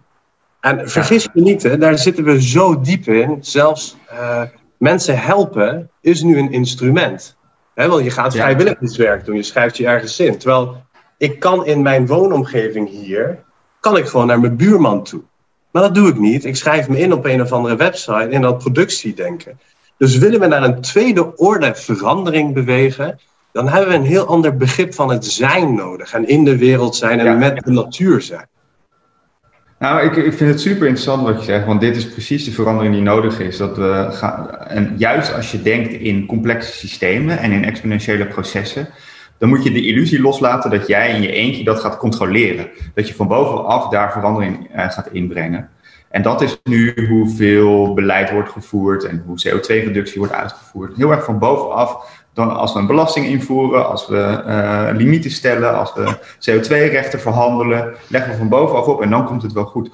En 0.60 0.90
vergis 0.90 1.28
je 1.34 1.40
niet, 1.40 1.62
hè, 1.62 1.78
daar 1.78 1.98
zitten 1.98 2.24
we 2.24 2.42
zo 2.42 2.80
diep 2.80 3.06
in. 3.06 3.38
Zelfs 3.40 3.96
uh, 4.12 4.42
mensen 4.78 5.18
helpen 5.18 5.90
is 6.00 6.22
nu 6.22 6.38
een 6.38 6.52
instrument. 6.52 7.36
Hè, 7.74 7.88
want 7.88 8.04
je 8.04 8.10
gaat 8.10 8.32
vrijwilligerswerk 8.32 9.24
doen, 9.24 9.36
je 9.36 9.42
schrijft 9.42 9.76
je 9.76 9.86
ergens 9.86 10.20
in. 10.20 10.38
Terwijl 10.38 10.82
ik 11.18 11.38
kan 11.38 11.66
in 11.66 11.82
mijn 11.82 12.06
woonomgeving 12.06 12.88
hier, 12.88 13.38
kan 13.80 13.96
ik 13.96 14.06
gewoon 14.06 14.26
naar 14.26 14.40
mijn 14.40 14.56
buurman 14.56 15.02
toe. 15.02 15.22
Maar 15.70 15.82
dat 15.82 15.94
doe 15.94 16.08
ik 16.08 16.18
niet. 16.18 16.44
Ik 16.44 16.56
schrijf 16.56 16.88
me 16.88 16.98
in 16.98 17.12
op 17.12 17.24
een 17.24 17.42
of 17.42 17.52
andere 17.52 17.76
website 17.76 18.28
in 18.30 18.40
dat 18.40 18.58
productiedenken. 18.58 19.60
Dus 19.96 20.18
willen 20.18 20.40
we 20.40 20.46
naar 20.46 20.62
een 20.62 20.80
tweede 20.80 21.36
orde 21.36 21.74
verandering 21.74 22.54
bewegen, 22.54 23.18
dan 23.52 23.68
hebben 23.68 23.88
we 23.88 23.94
een 23.94 24.04
heel 24.04 24.26
ander 24.26 24.56
begrip 24.56 24.94
van 24.94 25.10
het 25.10 25.24
zijn 25.24 25.74
nodig. 25.74 26.12
En 26.12 26.28
in 26.28 26.44
de 26.44 26.56
wereld 26.56 26.96
zijn 26.96 27.20
en 27.20 27.38
met 27.38 27.64
de 27.64 27.70
natuur 27.70 28.20
zijn. 28.20 28.46
Nou, 29.78 30.06
ik, 30.06 30.16
ik 30.16 30.32
vind 30.32 30.50
het 30.50 30.60
super 30.60 30.86
interessant 30.86 31.22
wat 31.22 31.38
je 31.38 31.44
zegt, 31.44 31.66
want 31.66 31.80
dit 31.80 31.96
is 31.96 32.08
precies 32.08 32.44
de 32.44 32.50
verandering 32.52 32.94
die 32.94 33.02
nodig 33.02 33.40
is. 33.40 33.56
Dat 33.56 33.76
we 33.76 34.08
gaan, 34.10 34.58
en 34.58 34.94
juist 34.96 35.34
als 35.34 35.52
je 35.52 35.62
denkt 35.62 35.92
in 35.92 36.26
complexe 36.26 36.72
systemen 36.72 37.38
en 37.38 37.52
in 37.52 37.64
exponentiële 37.64 38.26
processen, 38.26 38.88
dan 39.38 39.48
moet 39.48 39.64
je 39.64 39.72
de 39.72 39.86
illusie 39.86 40.20
loslaten 40.20 40.70
dat 40.70 40.86
jij 40.86 41.14
in 41.14 41.22
je 41.22 41.32
eentje 41.32 41.64
dat 41.64 41.80
gaat 41.80 41.96
controleren. 41.96 42.68
Dat 42.94 43.08
je 43.08 43.14
van 43.14 43.28
bovenaf 43.28 43.88
daar 43.88 44.12
verandering 44.12 44.68
uh, 44.76 44.90
gaat 44.90 45.08
inbrengen. 45.12 45.68
En 46.08 46.22
dat 46.22 46.40
is 46.40 46.60
nu 46.64 47.06
hoeveel 47.08 47.94
beleid 47.94 48.30
wordt 48.30 48.50
gevoerd 48.50 49.04
en 49.04 49.22
hoe 49.26 49.42
CO2-reductie 49.46 50.18
wordt 50.18 50.34
uitgevoerd. 50.34 50.96
Heel 50.96 51.10
erg 51.10 51.24
van 51.24 51.38
bovenaf 51.38 52.21
dan 52.34 52.56
als 52.56 52.72
we 52.72 52.78
een 52.78 52.86
belasting 52.86 53.26
invoeren, 53.26 53.88
als 53.88 54.06
we 54.06 54.42
uh, 54.46 54.88
limieten 54.92 55.30
stellen, 55.30 55.78
als 55.78 55.94
we 55.94 56.18
CO2-rechten 56.18 57.20
verhandelen, 57.20 57.94
leggen 58.08 58.30
we 58.30 58.36
van 58.38 58.48
bovenaf 58.48 58.86
op 58.86 59.02
en 59.02 59.10
dan 59.10 59.26
komt 59.26 59.42
het 59.42 59.52
wel 59.52 59.64
goed. 59.64 59.90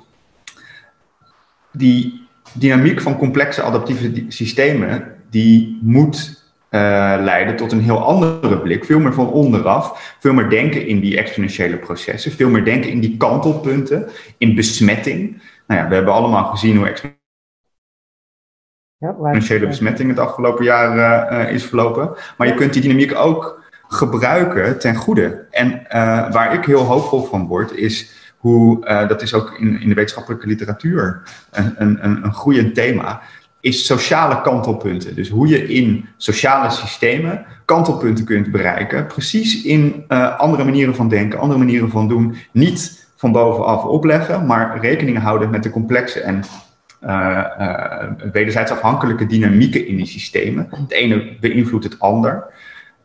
Die 1.72 2.26
dynamiek 2.52 3.00
van 3.00 3.18
complexe 3.18 3.62
adaptieve 3.62 4.24
systemen, 4.28 5.14
die 5.30 5.78
moet 5.82 6.46
uh, 6.70 6.80
leiden 7.20 7.56
tot 7.56 7.72
een 7.72 7.80
heel 7.80 8.04
andere 8.04 8.58
blik. 8.58 8.84
Veel 8.84 8.98
meer 8.98 9.14
van 9.14 9.30
onderaf, 9.30 10.16
veel 10.20 10.32
meer 10.32 10.48
denken 10.48 10.86
in 10.86 11.00
die 11.00 11.16
exponentiële 11.16 11.76
processen, 11.76 12.32
veel 12.32 12.48
meer 12.48 12.64
denken 12.64 12.90
in 12.90 13.00
die 13.00 13.16
kantelpunten, 13.16 14.08
in 14.38 14.54
besmetting. 14.54 15.42
Nou 15.66 15.80
ja, 15.80 15.88
we 15.88 15.94
hebben 15.94 16.14
allemaal 16.14 16.44
gezien 16.44 16.76
hoe 16.76 16.86
exponentiële 18.98 19.66
besmetting 19.66 20.08
het 20.08 20.18
afgelopen 20.18 20.64
jaar 20.64 20.96
uh, 21.46 21.52
is 21.52 21.64
verlopen. 21.64 22.10
Maar 22.36 22.46
je 22.46 22.54
kunt 22.54 22.72
die 22.72 22.82
dynamiek 22.82 23.14
ook 23.14 23.62
gebruiken 23.88 24.78
ten 24.78 24.94
goede. 24.94 25.46
En 25.50 25.82
waar 26.32 26.54
ik 26.54 26.64
heel 26.64 26.82
hoopvol 26.82 27.24
van 27.24 27.46
word, 27.46 27.72
is 27.72 28.12
hoe, 28.36 28.86
dat 29.08 29.22
is 29.22 29.34
ook 29.34 29.58
in, 29.58 29.80
in 29.80 29.88
de 29.88 29.94
wetenschappelijke 29.94 30.46
literatuur 30.46 31.22
een, 31.50 31.74
een, 31.78 32.24
een 32.24 32.34
groeiend 32.34 32.74
thema, 32.74 33.20
is 33.60 33.86
sociale 33.86 34.40
kantelpunten. 34.40 35.14
Dus 35.14 35.28
hoe 35.28 35.48
je 35.48 35.68
in 35.68 36.08
sociale 36.16 36.70
systemen 36.70 37.44
kantelpunten 37.64 38.24
kunt 38.24 38.50
bereiken, 38.50 39.06
precies 39.06 39.62
in 39.62 40.04
andere 40.36 40.64
manieren 40.64 40.94
van 40.94 41.08
denken, 41.08 41.38
andere 41.38 41.58
manieren 41.58 41.90
van 41.90 42.08
doen. 42.08 42.36
Niet 42.52 43.08
van 43.16 43.32
bovenaf 43.32 43.84
opleggen, 43.84 44.46
maar 44.46 44.80
rekening 44.80 45.18
houden 45.18 45.50
met 45.50 45.62
de 45.62 45.70
complexe 45.70 46.20
en 46.20 46.42
wederzijds 48.32 48.70
afhankelijke 48.70 49.26
dynamieken 49.26 49.86
in 49.86 49.96
die 49.96 50.06
systemen. 50.06 50.68
Het 50.70 50.92
ene 50.92 51.36
beïnvloedt 51.40 51.84
het 51.84 51.98
ander. 51.98 52.44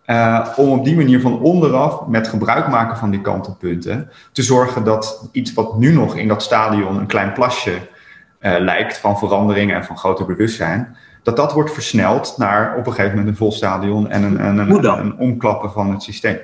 Uh, 0.06 0.48
om 0.56 0.70
op 0.80 0.86
die 0.86 0.96
manier 0.96 1.20
van 1.20 1.40
onderaf, 1.40 2.08
met 2.08 2.28
gebruik 2.28 2.68
maken 2.68 2.98
van 2.98 3.12
die 3.12 3.22
kantelpunten, 3.22 4.10
te 4.32 4.44
zorgen 4.44 4.84
dat 4.84 5.30
iets 5.32 5.54
wat 5.54 5.78
nu 5.78 5.94
nog 5.94 6.16
in 6.16 6.28
dat 6.28 6.44
stadion 6.44 6.98
een 6.98 7.06
klein 7.06 7.34
plasje 7.34 7.74
lijkt 8.40 8.98
van 8.98 9.18
veranderingen 9.18 9.76
en 9.76 9.84
van 9.84 9.98
groter 9.98 10.26
bewustzijn, 10.26 10.96
dat 11.24 11.36
dat 11.36 11.54
wordt 11.54 11.74
versneld 11.74 12.36
naar 12.38 12.78
op 12.78 12.88
een 12.88 12.94
gegeven 12.94 13.18
moment 13.18 13.28
een 13.28 13.38
vol 13.38 13.52
stadion 13.52 14.10
en 14.10 14.24
een, 14.24 14.46
een, 14.46 14.58
een, 14.58 14.86
een 14.86 15.18
omklappen 15.18 15.72
van 15.72 15.92
het 15.92 16.04
systeem. 16.04 16.38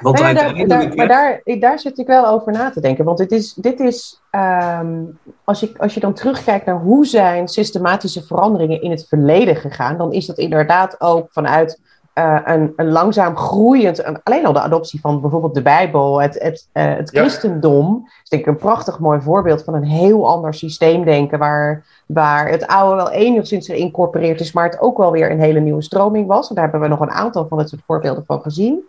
Want 0.00 0.18
nou 0.18 0.34
daar, 0.34 0.66
daar, 0.66 0.94
maar 0.94 1.08
daar, 1.08 1.42
daar 1.58 1.78
zit 1.78 1.98
ik 1.98 2.06
wel 2.06 2.26
over 2.26 2.52
na 2.52 2.70
te 2.70 2.80
denken. 2.80 3.04
Want 3.04 3.18
dit 3.18 3.32
is, 3.32 3.54
dit 3.54 3.80
is 3.80 4.20
um, 4.30 5.18
als, 5.44 5.60
je, 5.60 5.72
als 5.78 5.94
je 5.94 6.00
dan 6.00 6.14
terugkijkt 6.14 6.66
naar 6.66 6.80
hoe 6.80 7.06
zijn 7.06 7.48
systematische 7.48 8.22
veranderingen 8.22 8.82
in 8.82 8.90
het 8.90 9.06
verleden 9.08 9.56
gegaan, 9.56 9.98
dan 9.98 10.12
is 10.12 10.26
dat 10.26 10.38
inderdaad 10.38 11.00
ook 11.00 11.32
vanuit 11.32 11.80
uh, 12.14 12.40
een, 12.44 12.72
een, 12.76 12.90
langzaam 12.90 13.36
groeiend, 13.36 14.04
een, 14.04 14.22
alleen 14.22 14.46
al 14.46 14.52
de 14.52 14.60
adoptie 14.60 15.00
van 15.00 15.20
bijvoorbeeld 15.20 15.54
de 15.54 15.62
Bijbel, 15.62 16.20
het, 16.20 16.42
het, 16.42 16.68
uh, 16.72 16.96
het 16.96 17.10
christendom, 17.10 18.08
is 18.22 18.28
denk 18.28 18.42
ik 18.42 18.48
een 18.48 18.56
prachtig 18.56 18.98
mooi 18.98 19.20
voorbeeld 19.20 19.64
van 19.64 19.74
een 19.74 19.84
heel 19.84 20.28
ander 20.28 20.54
systeemdenken, 20.54 21.38
waar, 21.38 21.84
waar 22.06 22.48
het 22.48 22.66
oude 22.66 22.96
wel 22.96 23.10
enigszins 23.10 23.66
geïncorporeerd 23.66 24.40
is, 24.40 24.52
maar 24.52 24.64
het 24.64 24.80
ook 24.80 24.98
wel 24.98 25.10
weer 25.10 25.30
een 25.30 25.40
hele 25.40 25.60
nieuwe 25.60 25.82
stroming 25.82 26.26
was. 26.26 26.48
En 26.48 26.54
daar 26.54 26.64
hebben 26.64 26.80
we 26.80 26.88
nog 26.88 27.00
een 27.00 27.10
aantal 27.10 27.46
van 27.48 27.58
dit 27.58 27.68
soort 27.68 27.82
voorbeelden 27.86 28.24
van 28.26 28.42
gezien. 28.42 28.80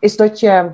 Is 0.00 0.16
dat 0.16 0.40
je 0.40 0.70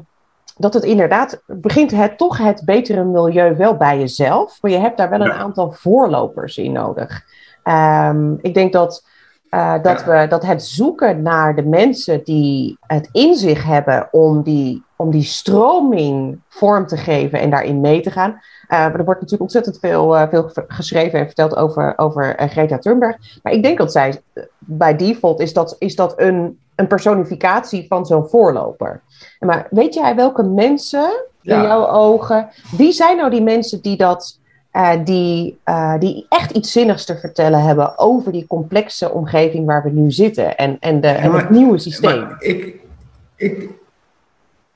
dat 0.58 0.74
het 0.74 0.84
inderdaad 0.84 1.42
begint 1.46 1.90
het 1.90 2.18
toch 2.18 2.38
het 2.38 2.62
betere 2.64 3.04
milieu 3.04 3.56
wel 3.56 3.76
bij 3.76 3.98
jezelf, 3.98 4.58
maar 4.60 4.70
je 4.70 4.78
hebt 4.78 4.96
daar 4.96 5.10
wel 5.10 5.20
een 5.20 5.32
aantal 5.32 5.72
voorlopers 5.72 6.58
in 6.58 6.72
nodig. 6.72 7.22
Um, 7.64 8.38
ik 8.42 8.54
denk 8.54 8.72
dat 8.72 9.04
uh, 9.50 9.82
dat, 9.82 10.04
we, 10.04 10.26
dat 10.28 10.42
het 10.42 10.62
zoeken 10.62 11.22
naar 11.22 11.54
de 11.54 11.62
mensen 11.62 12.24
die 12.24 12.78
het 12.80 13.08
in 13.12 13.34
zich 13.34 13.64
hebben 13.64 14.08
om 14.10 14.42
die, 14.42 14.82
om 14.96 15.10
die 15.10 15.22
stroming 15.22 16.40
vorm 16.48 16.86
te 16.86 16.96
geven 16.96 17.40
en 17.40 17.50
daarin 17.50 17.80
mee 17.80 18.00
te 18.00 18.10
gaan. 18.10 18.40
Uh, 18.68 18.84
er 18.84 19.04
wordt 19.04 19.20
natuurlijk 19.20 19.42
ontzettend 19.42 19.78
veel, 19.78 20.16
uh, 20.16 20.28
veel 20.28 20.50
geschreven 20.68 21.18
en 21.18 21.26
verteld 21.26 21.56
over, 21.56 21.92
over 21.96 22.34
Greta 22.38 22.78
Thunberg. 22.78 23.16
Maar 23.42 23.52
ik 23.52 23.62
denk 23.62 23.78
dat 23.78 23.92
zij 23.92 24.20
bij 24.58 24.96
default 24.96 25.40
is 25.40 25.52
dat, 25.52 25.76
is 25.78 25.96
dat 25.96 26.20
een, 26.20 26.58
een 26.74 26.86
personificatie 26.86 27.86
van 27.88 28.06
zo'n 28.06 28.28
voorloper. 28.28 29.02
Maar 29.38 29.66
weet 29.70 29.94
jij 29.94 30.14
welke 30.14 30.42
mensen 30.42 31.24
in 31.42 31.62
jouw 31.62 31.88
ogen, 31.88 32.48
wie 32.76 32.92
zijn 32.92 33.16
nou 33.16 33.30
die 33.30 33.42
mensen 33.42 33.82
die 33.82 33.96
dat 33.96 34.38
uh, 34.76 34.90
die, 35.04 35.58
uh, 35.64 35.98
die 35.98 36.26
echt 36.28 36.50
iets 36.50 36.72
zinnigs 36.72 37.04
te 37.04 37.16
vertellen 37.16 37.62
hebben 37.62 37.98
over 37.98 38.32
die 38.32 38.46
complexe 38.46 39.10
omgeving 39.10 39.66
waar 39.66 39.82
we 39.82 39.90
nu 39.90 40.10
zitten 40.10 40.56
en, 40.56 40.76
en, 40.80 41.00
de, 41.00 41.08
en 41.08 41.32
het 41.32 41.50
nieuwe 41.50 41.78
systeem. 41.78 42.26
ik, 42.38 42.74
ik, 43.36 43.68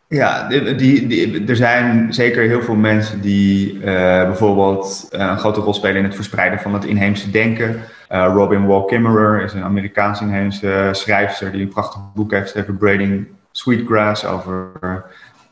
ja, 0.09 0.49
die, 0.49 1.07
die, 1.07 1.45
er 1.47 1.57
zijn 1.57 2.15
zeker 2.15 2.43
heel 2.43 2.63
veel 2.63 2.75
mensen 2.75 3.21
die 3.21 3.75
uh, 3.75 3.83
bijvoorbeeld 4.25 5.07
een 5.11 5.39
grote 5.39 5.61
rol 5.61 5.75
spelen 5.75 5.97
in 5.97 6.05
het 6.05 6.15
verspreiden 6.15 6.59
van 6.59 6.75
het 6.75 6.85
inheemse 6.85 7.31
denken. 7.31 7.81
Robin 8.09 8.67
Wall 8.67 8.85
Kimmerer 8.85 9.43
is 9.43 9.53
een 9.53 9.63
Amerikaanse 9.63 10.23
inheemse 10.23 10.89
schrijfster 10.93 11.53
die 11.53 11.63
een 11.63 11.69
prachtig 11.69 12.01
boek 12.15 12.31
heeft 12.31 12.43
geschreven, 12.43 12.77
Braiding 12.77 13.27
Sweetgrass, 13.53 14.27
over 14.27 14.67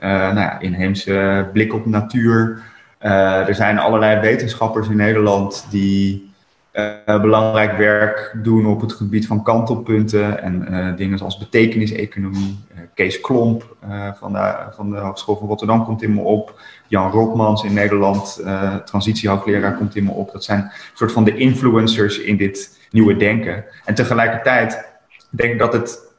nou 0.00 0.34
ja, 0.34 0.58
inheemse 0.60 1.46
blik 1.52 1.74
op 1.74 1.86
natuur. 1.86 2.62
Uh, 3.02 3.48
er 3.48 3.54
zijn 3.54 3.78
allerlei 3.78 4.20
wetenschappers 4.20 4.88
in 4.88 4.96
Nederland 4.96 5.66
die 5.70 6.32
uh, 6.72 7.20
belangrijk 7.20 7.76
werk 7.76 8.36
doen 8.42 8.66
op 8.66 8.80
het 8.80 8.92
gebied 8.92 9.26
van 9.26 9.42
kantelpunten 9.42 10.42
en 10.42 10.66
uh, 10.70 10.96
dingen 10.96 11.18
zoals 11.18 11.38
betekeniseconomie. 11.38 12.58
Kees 12.94 13.20
Klomp 13.20 13.76
van, 14.18 14.32
de, 14.32 14.54
van 14.70 14.90
de 14.90 14.96
Hogeschool 14.96 15.36
van 15.36 15.48
Rotterdam 15.48 15.84
komt 15.84 16.02
in 16.02 16.14
me 16.14 16.20
op. 16.20 16.60
Jan 16.86 17.10
Rotmans 17.10 17.64
in 17.64 17.72
Nederland, 17.72 18.42
transitiehoogleraar, 18.84 19.76
komt 19.76 19.96
in 19.96 20.04
me 20.04 20.10
op. 20.10 20.32
Dat 20.32 20.44
zijn 20.44 20.70
soort 20.94 21.12
van 21.12 21.24
de 21.24 21.36
influencers 21.36 22.18
in 22.18 22.36
dit 22.36 22.78
nieuwe 22.90 23.16
denken. 23.16 23.64
En 23.84 23.94
tegelijkertijd 23.94 24.88
denk 25.30 25.52
ik 25.52 25.58
dat 25.58 25.72
het 25.72 26.12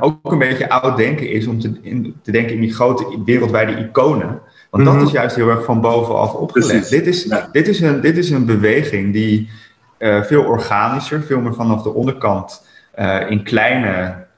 ook 0.00 0.32
een 0.32 0.38
beetje 0.38 0.68
oud 0.68 0.96
denken 0.96 1.30
is 1.30 1.46
om 1.46 1.58
in, 1.82 2.16
te 2.22 2.32
denken 2.32 2.54
in 2.54 2.60
die 2.60 2.74
grote 2.74 3.22
wereldwijde 3.24 3.76
iconen. 3.76 4.40
Want 4.70 4.84
dat 4.84 4.94
mhm. 4.94 5.04
is 5.04 5.10
juist 5.10 5.36
heel 5.36 5.48
erg 5.48 5.64
van 5.64 5.80
bovenaf 5.80 6.34
opgelegd. 6.34 6.90
Dit 6.90 7.06
is, 7.06 7.22
dit, 7.52 7.68
is 7.68 7.80
een, 7.80 8.00
dit 8.00 8.16
is 8.16 8.30
een 8.30 8.46
beweging 8.46 9.12
die 9.12 9.50
uh, 9.98 10.22
veel 10.22 10.42
organischer, 10.42 11.22
veel 11.22 11.40
meer 11.40 11.54
vanaf 11.54 11.82
de 11.82 11.94
onderkant 11.94 12.66
uh, 12.98 13.30
in 13.30 13.42
kleine 13.42 14.28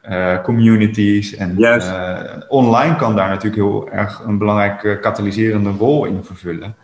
communities. 0.42 1.34
En 1.34 1.56
online 2.48 2.96
kan 2.96 3.16
daar 3.16 3.28
natuurlijk 3.28 3.54
heel 3.54 3.88
erg 3.90 4.22
een 4.26 4.38
belangrijke 4.38 4.98
katalyserende 5.00 5.70
rol 5.70 6.04
in 6.04 6.24
vervullen. 6.24 6.74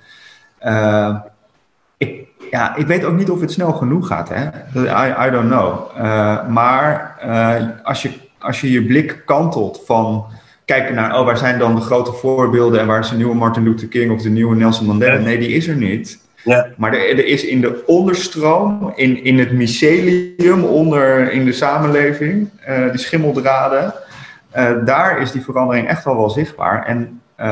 ik, 1.96 2.26
ja, 2.50 2.76
ik 2.76 2.86
weet 2.86 3.04
ook 3.04 3.16
niet 3.16 3.30
of 3.30 3.40
het 3.40 3.52
snel 3.52 3.72
genoeg 3.72 4.06
gaat. 4.06 4.28
Hè? 4.28 4.44
I, 4.74 5.26
I 5.26 5.30
don't 5.30 5.48
know. 5.48 5.98
maar 6.48 7.16
als, 7.82 8.02
je, 8.02 8.10
als 8.38 8.60
je 8.60 8.70
je 8.70 8.86
blik 8.86 9.22
kantelt 9.24 9.82
van 9.86 10.26
kijken 10.68 10.94
naar, 10.94 11.18
oh, 11.18 11.24
waar 11.24 11.38
zijn 11.38 11.58
dan 11.58 11.74
de 11.74 11.80
grote 11.80 12.12
voorbeelden 12.12 12.80
en 12.80 12.86
waar 12.86 13.00
is 13.00 13.08
de 13.08 13.16
nieuwe 13.16 13.34
Martin 13.34 13.62
Luther 13.62 13.88
King 13.88 14.10
of 14.12 14.22
de 14.22 14.28
nieuwe 14.28 14.56
Nelson 14.56 14.86
Mandela? 14.86 15.18
Nee, 15.18 15.38
die 15.38 15.48
is 15.48 15.68
er 15.68 15.76
niet. 15.76 16.20
Ja. 16.44 16.68
Maar 16.76 16.92
er, 16.92 17.10
er, 17.10 17.26
is 17.26 17.44
in 17.44 17.60
de 17.60 17.82
onderstroom, 17.86 18.92
in, 18.94 19.24
in 19.24 19.38
het 19.38 19.52
mycelium 19.52 20.64
onder 20.64 21.32
in 21.32 21.44
de 21.44 21.52
samenleving, 21.52 22.50
uh, 22.68 22.90
die 22.90 23.00
schimmeldraden, 23.00 23.94
uh, 24.56 24.84
daar 24.84 25.20
is 25.20 25.32
die 25.32 25.42
verandering 25.42 25.88
echt 25.88 26.04
wel 26.04 26.16
wel 26.16 26.30
zichtbaar. 26.30 26.86
En 26.86 27.20
uh, 27.40 27.46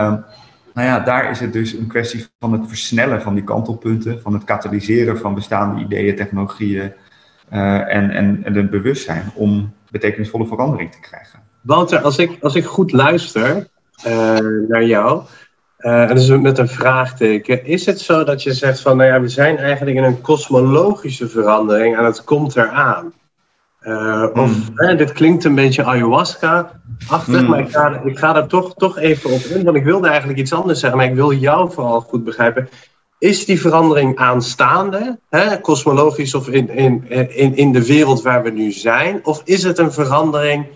nou 0.74 0.88
ja, 0.88 1.00
daar 1.00 1.31
is 1.31 1.40
het 1.40 1.52
dus 1.52 1.72
een 1.72 1.87
kwestie 1.87 2.26
van 2.38 2.52
het 2.52 2.62
versnellen 2.68 3.22
van 3.22 3.35
die 3.35 3.44
kantelpunten, 3.44 4.20
van 4.20 4.33
het 4.33 4.44
katalyseren 4.44 5.18
van 5.18 5.35
bestaande 5.35 5.81
ideeën, 5.81 6.16
technologieën 6.16 6.92
en, 7.48 8.11
en, 8.11 8.40
en 8.44 8.55
het 8.55 8.70
bewustzijn 8.70 9.31
om 9.35 9.72
betekenisvolle 9.90 10.46
verandering 10.46 10.92
te 10.92 11.00
krijgen. 11.00 11.45
Wouter, 11.66 12.00
als 12.00 12.18
ik, 12.18 12.38
als 12.40 12.55
ik 12.55 12.64
goed 12.64 12.92
luister 12.92 13.68
uh, 14.07 14.38
naar 14.68 14.85
jou, 14.85 15.22
uh, 15.79 16.11
en 16.11 16.14
dus 16.14 16.29
met 16.29 16.59
een 16.59 16.68
vraagteken, 16.68 17.64
is 17.64 17.87
het 17.87 18.00
zo 18.00 18.24
dat 18.24 18.42
je 18.42 18.52
zegt 18.52 18.81
van, 18.81 18.96
nou 18.96 19.11
ja, 19.11 19.20
we 19.20 19.29
zijn 19.29 19.59
eigenlijk 19.59 19.96
in 19.96 20.05
een 20.05 20.20
kosmologische 20.20 21.29
verandering 21.29 21.96
en 21.96 22.05
het 22.05 22.24
komt 22.24 22.57
eraan? 22.57 23.12
Uh, 23.83 24.26
of 24.35 24.70
hmm. 24.76 24.96
dit 24.96 25.12
klinkt 25.12 25.44
een 25.44 25.55
beetje 25.55 25.85
ayahuasca-achtig, 25.85 27.40
hmm. 27.40 27.48
maar 27.48 27.59
ik 27.59 27.70
ga, 27.70 28.00
ik 28.05 28.18
ga 28.18 28.37
er 28.37 28.46
toch, 28.46 28.74
toch 28.74 28.98
even 28.98 29.31
op 29.31 29.40
in, 29.40 29.64
want 29.64 29.76
ik 29.76 29.85
wilde 29.85 30.09
eigenlijk 30.09 30.38
iets 30.38 30.52
anders 30.52 30.81
zeggen, 30.81 30.98
maar 30.98 31.09
ik 31.09 31.14
wil 31.14 31.33
jou 31.33 31.72
vooral 31.72 32.00
goed 32.00 32.24
begrijpen. 32.24 32.68
Is 33.18 33.44
die 33.44 33.61
verandering 33.61 34.16
aanstaande, 34.16 35.18
hè, 35.31 35.61
kosmologisch 35.61 36.35
of 36.35 36.48
in, 36.48 36.68
in, 36.68 37.05
in, 37.29 37.57
in 37.57 37.72
de 37.72 37.87
wereld 37.87 38.22
waar 38.22 38.42
we 38.42 38.50
nu 38.50 38.72
zijn? 38.72 39.20
Of 39.22 39.42
is 39.44 39.62
het 39.62 39.79
een 39.79 39.92
verandering 39.92 40.66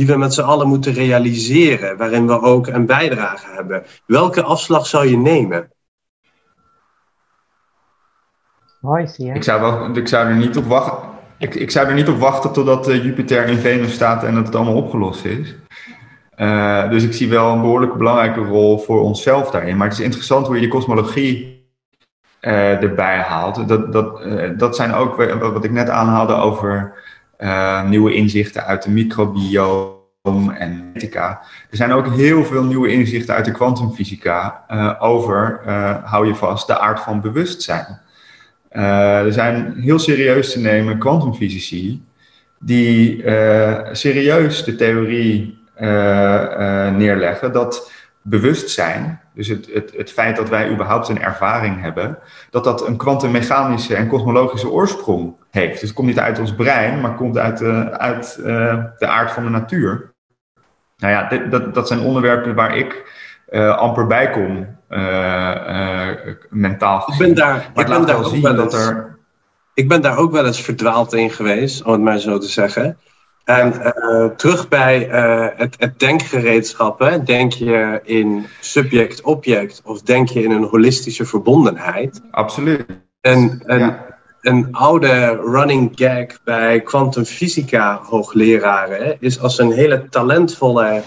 die 0.00 0.08
we 0.08 0.16
met 0.16 0.34
z'n 0.34 0.40
allen 0.40 0.68
moeten 0.68 0.92
realiseren, 0.92 1.96
waarin 1.96 2.26
we 2.26 2.40
ook 2.40 2.66
een 2.66 2.86
bijdrage 2.86 3.46
hebben. 3.54 3.82
Welke 4.06 4.42
afslag 4.42 4.86
zou 4.86 5.08
je 5.08 5.16
nemen? 5.16 5.72
Mooi 8.80 9.06
zie 9.06 9.26
je. 9.26 9.32
Ik 9.32 9.42
zou, 9.42 9.60
wel, 9.60 9.96
ik 9.96 10.08
zou 10.08 10.26
er 10.26 10.36
niet 10.36 10.56
op 10.56 10.64
wachten. 10.64 11.08
Ik, 11.38 11.54
ik 11.54 11.70
zou 11.70 11.86
er 11.86 11.94
niet 11.94 12.08
op 12.08 12.18
wachten 12.18 12.52
totdat 12.52 12.88
uh, 12.88 13.04
Jupiter 13.04 13.46
in 13.46 13.58
Venus 13.58 13.94
staat 13.94 14.24
en 14.24 14.34
dat 14.34 14.46
het 14.46 14.54
allemaal 14.54 14.76
opgelost 14.76 15.24
is. 15.24 15.54
Uh, 16.36 16.90
dus 16.90 17.04
ik 17.04 17.12
zie 17.12 17.28
wel 17.28 17.52
een 17.52 17.60
behoorlijk 17.60 17.94
belangrijke 17.94 18.40
rol 18.40 18.78
voor 18.78 19.00
onszelf 19.00 19.50
daarin. 19.50 19.76
Maar 19.76 19.88
het 19.88 19.98
is 19.98 20.04
interessant 20.04 20.46
hoe 20.46 20.54
je 20.54 20.62
de 20.62 20.68
kosmologie 20.68 21.64
uh, 22.40 22.82
erbij 22.82 23.18
haalt. 23.18 23.68
Dat, 23.68 23.92
dat, 23.92 24.22
dat 24.58 24.76
zijn 24.76 24.92
ook 24.92 25.16
wat 25.40 25.64
ik 25.64 25.72
net 25.72 25.88
aanhaalde 25.88 26.34
over 26.34 26.98
uh, 27.40 27.88
nieuwe 27.88 28.14
inzichten 28.14 28.64
uit 28.66 28.82
de 28.82 28.90
microbiome 28.90 30.54
en 30.58 30.90
ethica. 30.94 31.42
Er 31.70 31.76
zijn 31.76 31.92
ook 31.92 32.14
heel 32.14 32.44
veel 32.44 32.64
nieuwe 32.64 32.92
inzichten 32.92 33.34
uit 33.34 33.44
de 33.44 33.52
kwantumfysica 33.52 34.64
uh, 34.70 34.94
over, 34.98 35.60
uh, 35.66 36.04
hou 36.04 36.26
je 36.26 36.34
vast, 36.34 36.66
de 36.66 36.78
aard 36.78 37.00
van 37.00 37.20
bewustzijn. 37.20 38.00
er 38.68 39.32
zijn 39.32 39.74
heel 39.80 39.98
serieus 39.98 40.52
te 40.52 40.60
nemen 40.60 40.98
kwantumfysici 40.98 42.02
die 42.58 43.22
serieus 43.92 44.64
de 44.64 44.74
theorie 44.76 45.58
neerleggen 46.96 47.52
dat 47.52 47.90
bewustzijn, 48.22 49.20
dus 49.34 49.48
het, 49.48 49.68
het, 49.72 49.92
het 49.96 50.12
feit 50.12 50.36
dat 50.36 50.48
wij 50.48 50.70
überhaupt 50.70 51.08
een 51.08 51.22
ervaring 51.22 51.80
hebben, 51.80 52.18
dat 52.50 52.64
dat 52.64 52.86
een 52.86 52.96
kwantummechanische 52.96 53.94
en 53.94 54.08
kosmologische 54.08 54.70
oorsprong 54.70 55.34
heeft. 55.50 55.72
Dus 55.72 55.88
het 55.88 55.92
komt 55.92 56.08
niet 56.08 56.18
uit 56.18 56.38
ons 56.38 56.54
brein, 56.54 57.00
maar 57.00 57.14
komt 57.14 57.38
uit, 57.38 57.60
uh, 57.60 57.86
uit 57.86 58.38
uh, 58.40 58.84
de 58.98 59.06
aard 59.06 59.30
van 59.30 59.44
de 59.44 59.50
natuur. 59.50 60.12
Nou 60.96 61.12
ja, 61.12 61.28
dit, 61.28 61.50
dat, 61.50 61.74
dat 61.74 61.88
zijn 61.88 62.00
onderwerpen 62.00 62.54
waar 62.54 62.76
ik 62.76 63.18
uh, 63.50 63.76
amper 63.76 64.06
bij 64.06 64.30
kom, 64.30 64.78
mentaal 66.48 67.00
gezien. 67.00 67.28
Ik 67.28 67.34
ben 67.34 67.44
daar, 67.44 67.56
ik 67.56 67.86
ben 67.86 68.06
daar 68.06 68.16
ook 68.16 68.36
wel 68.42 68.58
eens, 68.58 68.74
er... 68.74 69.18
Ik 69.74 69.88
ben 69.88 70.02
daar 70.02 70.16
ook 70.16 70.32
wel 70.32 70.46
eens 70.46 70.60
verdwaald 70.60 71.12
in 71.12 71.30
geweest, 71.30 71.82
om 71.82 71.92
het 71.92 72.00
maar 72.00 72.18
zo 72.18 72.38
te 72.38 72.48
zeggen. 72.48 72.98
En 73.50 73.74
uh, 73.74 74.26
terug 74.26 74.68
bij 74.68 75.08
uh, 75.08 75.46
het, 75.56 75.74
het, 75.78 75.98
denkgereedschap. 75.98 76.98
Hè? 76.98 77.22
Denk 77.22 77.52
je 77.52 78.00
in 78.04 78.46
subject-object 78.60 79.80
of 79.84 80.02
denk 80.02 80.28
je 80.28 80.42
in 80.42 80.50
een 80.50 80.64
holistische 80.64 81.24
verbondenheid? 81.24 82.20
Absoluut. 82.30 82.86
En, 83.20 83.62
en 83.66 83.98
een 84.40 84.68
oude 84.72 85.40
running 85.44 85.92
gag 85.94 86.42
bij 86.44 86.80
kwantumfysica 86.80 88.00
hoogleraren 88.02 89.16
is 89.20 89.40
als 89.40 89.54
ze 89.54 89.62
een 89.62 89.72
hele 89.72 90.08
talentvolle 90.08 91.02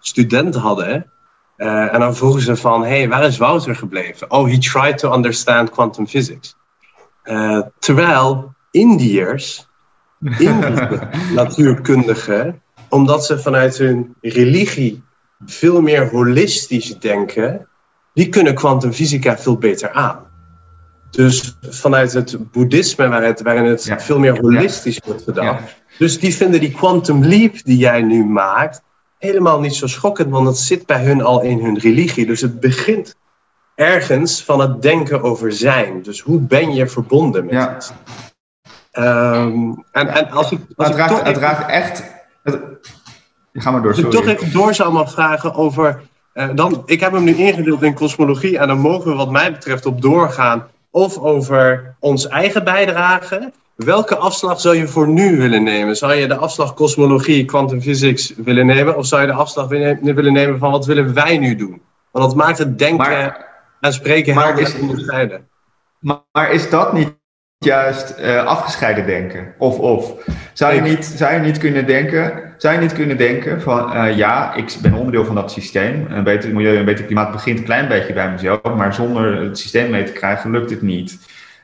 student 0.00 0.54
hadden. 0.54 1.10
Uh, 1.56 1.94
en 1.94 2.00
dan 2.00 2.16
vroegen 2.16 2.40
ze 2.40 2.56
van, 2.56 2.84
hey, 2.84 3.08
waar 3.08 3.24
is 3.24 3.38
Wouter 3.38 3.76
gebleven? 3.76 4.30
Oh, 4.30 4.46
he 4.50 4.58
tried 4.58 4.98
to 4.98 5.12
understand 5.12 5.70
quantum 5.70 6.06
physics. 6.06 6.56
terwijl 7.78 8.54
Indiërs 8.70 9.66
Indische 10.38 11.08
natuurkundigen, 11.34 12.62
omdat 12.88 13.26
ze 13.26 13.38
vanuit 13.38 13.78
hun 13.78 14.14
religie 14.20 15.02
veel 15.46 15.80
meer 15.80 16.08
holistisch 16.10 16.98
denken, 16.98 17.68
die 18.14 18.28
kunnen 18.28 18.54
kwantumfysica 18.54 19.38
veel 19.38 19.58
beter 19.58 19.90
aan. 19.90 20.22
Dus 21.10 21.56
vanuit 21.60 22.12
het 22.12 22.52
boeddhisme, 22.52 23.08
waar 23.08 23.24
het, 23.24 23.42
waarin 23.42 23.64
het 23.64 23.94
veel 23.96 24.18
meer 24.18 24.40
holistisch 24.40 25.00
wordt 25.04 25.22
gedacht. 25.22 25.62
Dus 25.98 26.18
die 26.18 26.34
vinden 26.34 26.60
die 26.60 26.72
quantum 26.72 27.24
leap 27.24 27.54
die 27.64 27.76
jij 27.76 28.02
nu 28.02 28.24
maakt 28.24 28.82
helemaal 29.18 29.60
niet 29.60 29.74
zo 29.74 29.86
schokkend, 29.86 30.30
want 30.30 30.46
het 30.46 30.56
zit 30.56 30.86
bij 30.86 31.04
hun 31.04 31.22
al 31.22 31.42
in 31.42 31.58
hun 31.58 31.78
religie. 31.78 32.26
Dus 32.26 32.40
het 32.40 32.60
begint 32.60 33.14
ergens 33.74 34.44
van 34.44 34.60
het 34.60 34.82
denken 34.82 35.22
over 35.22 35.52
zijn. 35.52 36.02
Dus 36.02 36.20
hoe 36.20 36.40
ben 36.40 36.74
je 36.74 36.86
verbonden 36.86 37.44
met 37.44 37.70
iets? 37.76 37.92
Um, 38.98 39.84
en, 39.92 40.08
en 40.08 40.30
als 40.30 40.52
ik, 40.52 40.60
als 40.76 40.88
het, 40.88 40.96
raakt, 40.96 41.22
het 41.22 41.36
raakt 41.36 41.70
echt. 41.70 42.04
Het, 42.42 42.60
ga 43.52 43.70
maar 43.70 43.82
door. 43.82 43.90
Als 43.90 44.00
ik 44.00 44.10
toch 44.10 44.26
even 44.26 44.52
door 44.52 44.74
zou 44.74 44.92
maar 44.92 45.08
vragen 45.08 45.54
over. 45.54 46.00
Uh, 46.34 46.48
dan, 46.54 46.82
ik 46.86 47.00
heb 47.00 47.12
hem 47.12 47.24
nu 47.24 47.34
ingedeeld 47.34 47.82
in 47.82 47.94
kosmologie 47.94 48.58
en 48.58 48.68
dan 48.68 48.78
mogen 48.78 49.10
we, 49.10 49.16
wat 49.16 49.30
mij 49.30 49.52
betreft, 49.52 49.86
op 49.86 50.02
doorgaan. 50.02 50.66
Of 50.90 51.18
over 51.18 51.94
ons 51.98 52.28
eigen 52.28 52.64
bijdrage. 52.64 53.52
Welke 53.74 54.16
afslag 54.16 54.60
zou 54.60 54.76
je 54.76 54.88
voor 54.88 55.08
nu 55.08 55.36
willen 55.36 55.62
nemen? 55.62 55.96
Zou 55.96 56.14
je 56.14 56.26
de 56.26 56.36
afslag 56.36 56.74
kosmologie, 56.74 57.44
quantum 57.44 57.80
physics 57.80 58.32
willen 58.36 58.66
nemen? 58.66 58.96
Of 58.96 59.06
zou 59.06 59.20
je 59.20 59.26
de 59.26 59.32
afslag 59.32 59.68
willen 59.68 60.32
nemen 60.32 60.58
van 60.58 60.70
wat 60.70 60.86
willen 60.86 61.14
wij 61.14 61.38
nu 61.38 61.56
doen? 61.56 61.82
Want 62.10 62.24
dat 62.24 62.34
maakt 62.34 62.58
het 62.58 62.78
denken 62.78 63.36
en 63.80 63.92
spreken 63.92 64.34
helder 64.34 64.74
onderscheiden. 64.80 65.48
Maar, 65.98 66.20
maar 66.32 66.52
is 66.52 66.70
dat 66.70 66.92
niet 66.92 67.14
juist 67.64 68.14
uh, 68.20 68.44
afgescheiden 68.44 69.06
denken? 69.06 69.54
Of 69.58 69.78
of. 69.78 70.12
Zou 70.52 70.74
je, 70.74 70.80
niet, 70.80 71.04
zou 71.04 71.34
je 71.34 71.40
niet 71.40 71.58
kunnen 71.58 71.86
denken, 71.86 72.54
zou 72.56 72.74
je 72.74 72.80
niet 72.80 72.92
kunnen 72.92 73.16
denken 73.16 73.60
van 73.60 73.96
uh, 73.96 74.16
ja, 74.16 74.54
ik 74.54 74.76
ben 74.82 74.92
onderdeel 74.92 75.24
van 75.24 75.34
dat 75.34 75.50
systeem. 75.50 76.06
Een 76.10 76.24
beter 76.24 76.54
milieu, 76.54 76.76
een 76.76 76.84
beter 76.84 77.04
klimaat 77.04 77.32
begint 77.32 77.58
een 77.58 77.64
klein 77.64 77.88
beetje 77.88 78.12
bij 78.12 78.30
mezelf, 78.30 78.74
maar 78.76 78.94
zonder 78.94 79.40
het 79.40 79.58
systeem 79.58 79.90
mee 79.90 80.04
te 80.04 80.12
krijgen 80.12 80.50
lukt 80.50 80.70
het 80.70 80.82
niet. 80.82 81.18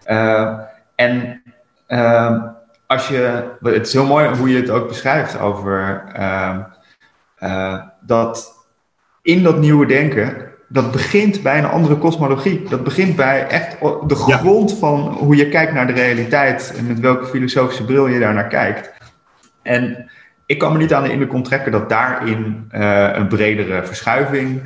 Uh, 0.06 0.58
en 0.94 1.42
ehm, 1.86 2.40
als 2.86 3.08
je, 3.08 3.44
het 3.62 3.86
is 3.86 3.92
heel 3.92 4.06
mooi 4.06 4.28
hoe 4.28 4.50
je 4.50 4.60
het 4.60 4.70
ook 4.70 4.88
beschrijft 4.88 5.38
over 5.38 6.04
ehm, 6.12 6.60
dat 8.00 8.66
in 9.22 9.42
dat 9.42 9.58
nieuwe 9.58 9.86
denken 9.86 10.49
dat 10.72 10.92
begint 10.92 11.42
bij 11.42 11.58
een 11.58 11.66
andere 11.66 11.96
kosmologie. 11.96 12.62
Dat 12.68 12.84
begint 12.84 13.16
bij 13.16 13.46
echt 13.46 13.76
de 14.06 14.14
grond 14.14 14.78
van 14.78 15.00
hoe 15.00 15.36
je 15.36 15.48
kijkt 15.48 15.72
naar 15.72 15.86
de 15.86 15.92
realiteit 15.92 16.74
en 16.76 16.86
met 16.86 17.00
welke 17.00 17.26
filosofische 17.26 17.84
bril 17.84 18.06
je 18.06 18.18
daar 18.18 18.34
naar 18.34 18.48
kijkt. 18.48 18.92
En 19.62 20.10
ik 20.46 20.58
kan 20.58 20.72
me 20.72 20.78
niet 20.78 20.94
aan 20.94 21.02
de 21.02 21.12
indruk 21.12 21.32
onttrekken 21.32 21.72
dat 21.72 21.88
daarin 21.88 22.68
uh, 22.72 23.10
een 23.12 23.28
bredere 23.28 23.84
verschuiving 23.84 24.62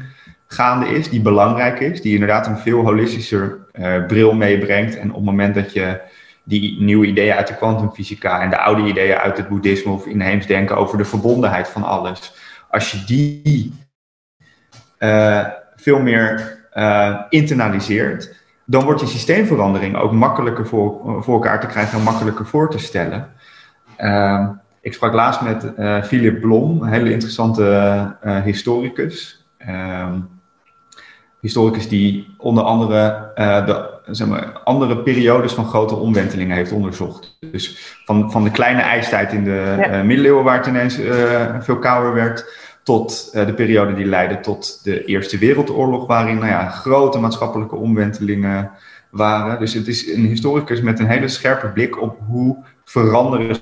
gaande 0.47 0.87
is, 0.87 1.09
die 1.09 1.21
belangrijk 1.21 1.81
is, 1.81 2.01
die 2.01 2.13
inderdaad 2.13 2.47
een 2.47 2.59
veel 2.59 2.83
holistischer 2.83 3.59
uh, 3.73 4.07
bril 4.07 4.35
meebrengt. 4.35 4.97
En 4.97 5.09
op 5.09 5.15
het 5.15 5.25
moment 5.25 5.55
dat 5.55 5.73
je 5.73 6.01
die 6.43 6.83
nieuwe 6.83 7.07
ideeën 7.07 7.35
uit 7.35 7.49
de 7.49 7.57
kwantumfysica 7.57 8.41
en 8.41 8.51
de 8.51 8.59
oude 8.59 8.89
ideeën 8.89 9.17
uit 9.17 9.37
het 9.37 9.49
boeddhisme 9.49 9.93
of 9.93 10.07
inheems 10.07 10.47
denken 10.47 10.77
over 10.77 10.99
de 10.99 11.05
verbondenheid 11.05 11.69
van 11.69 11.83
alles, 11.83 12.35
als 12.71 12.91
je 12.91 13.05
die 13.05 13.73
uh, 14.99 15.47
veel 15.85 16.01
meer 16.01 16.59
uh, 16.75 17.21
internaliseert, 17.29 18.35
dan 18.65 18.85
wordt 18.85 19.01
je 19.01 19.07
systeemverandering 19.07 19.97
ook 19.97 20.13
makkelijker 20.13 20.67
voor, 20.67 21.23
voor 21.23 21.35
elkaar 21.35 21.61
te 21.61 21.67
krijgen 21.67 21.99
en 21.99 22.05
makkelijker 22.05 22.47
voor 22.47 22.71
te 22.71 22.79
stellen. 22.79 23.29
Uh, 23.99 24.49
Ik 24.81 24.93
sprak 24.93 25.13
laatst 25.13 25.41
met 25.41 25.73
uh, 25.79 26.03
Philip 26.03 26.41
Blom, 26.41 26.83
een 26.83 26.93
hele 26.93 27.13
interessante 27.13 27.63
uh, 28.25 28.43
historicus. 28.43 29.45
Ehm, 29.59 30.21
historicus 31.41 31.89
die 31.89 32.35
onder 32.39 32.65
andere 32.65 33.33
de 33.67 33.93
zeg 34.07 34.29
maar, 34.29 34.61
andere 34.65 34.99
periodes 34.99 35.53
van 35.53 35.65
grote 35.65 35.95
omwentelingen 35.95 36.57
heeft 36.57 36.73
onderzocht. 36.73 37.37
Dus 37.41 37.97
van, 38.05 38.31
van 38.31 38.45
de 38.45 38.51
kleine 38.51 38.81
ijstijd 38.81 39.33
in 39.33 39.45
de 39.45 39.77
ja. 39.79 40.03
middeleeuwen, 40.03 40.45
waar 40.45 40.57
het 40.57 40.67
ineens 40.67 40.99
veel 41.61 41.79
kouder 41.79 42.15
werd, 42.15 42.45
tot 42.85 43.33
de 43.33 43.55
periode 43.55 43.95
die 43.95 44.07
leidde 44.07 44.41
tot 44.41 44.85
de 44.85 45.05
Eerste 45.05 45.39
Wereldoorlog, 45.39 46.07
waarin 46.07 46.39
nou 46.39 46.49
ja, 46.49 46.69
grote 46.69 47.19
maatschappelijke 47.19 47.77
omwentelingen 47.77 48.71
waren. 49.11 49.59
Dus 49.59 49.75
het 49.75 49.89
is 49.89 50.13
een 50.13 50.25
historicus 50.25 50.81
met 50.81 50.99
een 50.99 51.09
hele 51.09 51.29
scherpe 51.29 51.69
blik 51.69 52.01
op 52.01 52.19
hoe 52.27 52.65
veranderen 52.85 53.57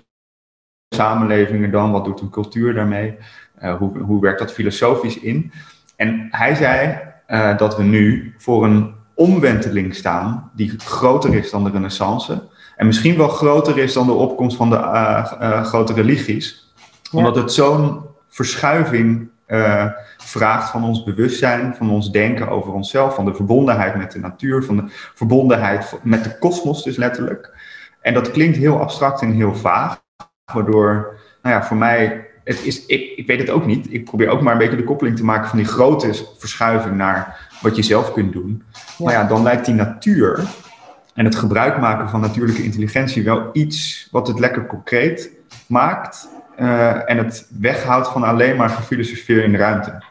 samenlevingen 0.95 1.71
dan, 1.71 1.93
wat 1.93 2.05
doet 2.05 2.21
een 2.21 2.31
cultuur 2.31 2.75
daarmee, 2.75 3.17
uh, 3.63 3.77
hoe, 3.77 3.99
hoe 3.99 4.21
werkt 4.21 4.39
dat 4.39 4.53
filosofisch 4.53 5.19
in. 5.19 5.53
En 5.97 6.29
hij 6.31 6.55
zei 6.55 6.99
uh, 7.29 7.59
dat 7.59 7.77
we 7.77 7.83
nu 7.83 8.35
voor 8.39 8.65
een 8.65 8.95
omwenteling 9.15 9.95
staan 9.95 10.51
die 10.55 10.79
groter 10.79 11.35
is 11.35 11.51
dan 11.51 11.65
de 11.65 11.71
renaissance. 11.71 12.49
En 12.77 12.87
misschien 12.87 13.17
wel 13.17 13.29
groter 13.29 13.79
is 13.79 13.93
dan 13.93 14.07
de 14.07 14.13
opkomst 14.13 14.57
van 14.57 14.71
de 14.71 14.77
grote 15.65 15.93
religies. 15.93 16.73
Omdat 17.13 17.37
het 17.37 17.53
zo'n 17.53 18.01
verschuiving 18.33 19.31
vraagt 20.17 20.71
van 20.71 20.85
ons 20.85 21.05
bewustzijn, 21.05 21.75
van 21.75 21.91
ons 21.91 22.11
denken 22.11 22.49
over 22.49 22.73
onszelf, 22.73 23.15
van 23.15 23.25
de 23.25 23.35
verbondenheid 23.35 23.97
met 23.97 24.13
de 24.13 24.19
natuur, 24.19 24.65
van 24.65 24.77
de 24.77 24.85
verbondenheid 25.15 25.99
met 26.03 26.25
de 26.25 26.39
kosmos 26.39 26.83
dus 26.83 26.97
letterlijk. 26.97 27.55
En 28.01 28.15
dat 28.15 28.31
klinkt 28.31 28.57
heel 28.57 28.81
abstract 28.81 29.23
en 29.23 29.33
heel 29.33 29.55
vaag. 29.55 30.03
Waardoor, 30.53 31.19
nou 31.43 31.55
ja, 31.55 31.65
voor 31.65 31.77
mij, 31.77 32.27
het 32.45 32.65
is, 32.65 32.87
ik, 32.87 33.17
ik 33.17 33.27
weet 33.27 33.39
het 33.39 33.51
ook 33.51 33.67
niet. 33.67 33.93
Ik 33.93 34.05
probeer 34.05 34.29
ook 34.29 34.41
maar 34.41 34.53
een 34.53 34.59
beetje 34.59 34.77
de 34.77 34.85
koppeling 34.85 35.17
te 35.17 35.25
maken 35.25 35.49
van 35.49 35.59
die 35.59 35.67
grote 35.67 36.15
verschuiving 36.39 36.97
naar 36.97 37.49
wat 37.61 37.77
je 37.77 37.83
zelf 37.83 38.13
kunt 38.13 38.33
doen. 38.33 38.63
Ja. 38.73 39.05
Maar 39.05 39.13
ja, 39.13 39.25
dan 39.25 39.43
lijkt 39.43 39.67
die 39.67 39.75
natuur 39.75 40.45
en 41.15 41.25
het 41.25 41.37
gebruik 41.37 41.81
maken 41.81 42.09
van 42.09 42.21
natuurlijke 42.21 42.63
intelligentie 42.63 43.25
wel 43.25 43.51
iets 43.53 44.09
wat 44.11 44.29
het 44.29 44.39
lekker 44.39 44.67
concreet 44.67 45.31
maakt. 45.67 46.29
Uh, 46.59 47.11
en 47.11 47.19
het 47.19 47.47
weghoudt 47.61 48.09
van 48.09 48.23
alleen 48.23 48.57
maar 48.57 48.69
gefilosofeer 48.69 49.45
in 49.45 49.53
de 49.53 49.59
ruimte. 49.59 50.03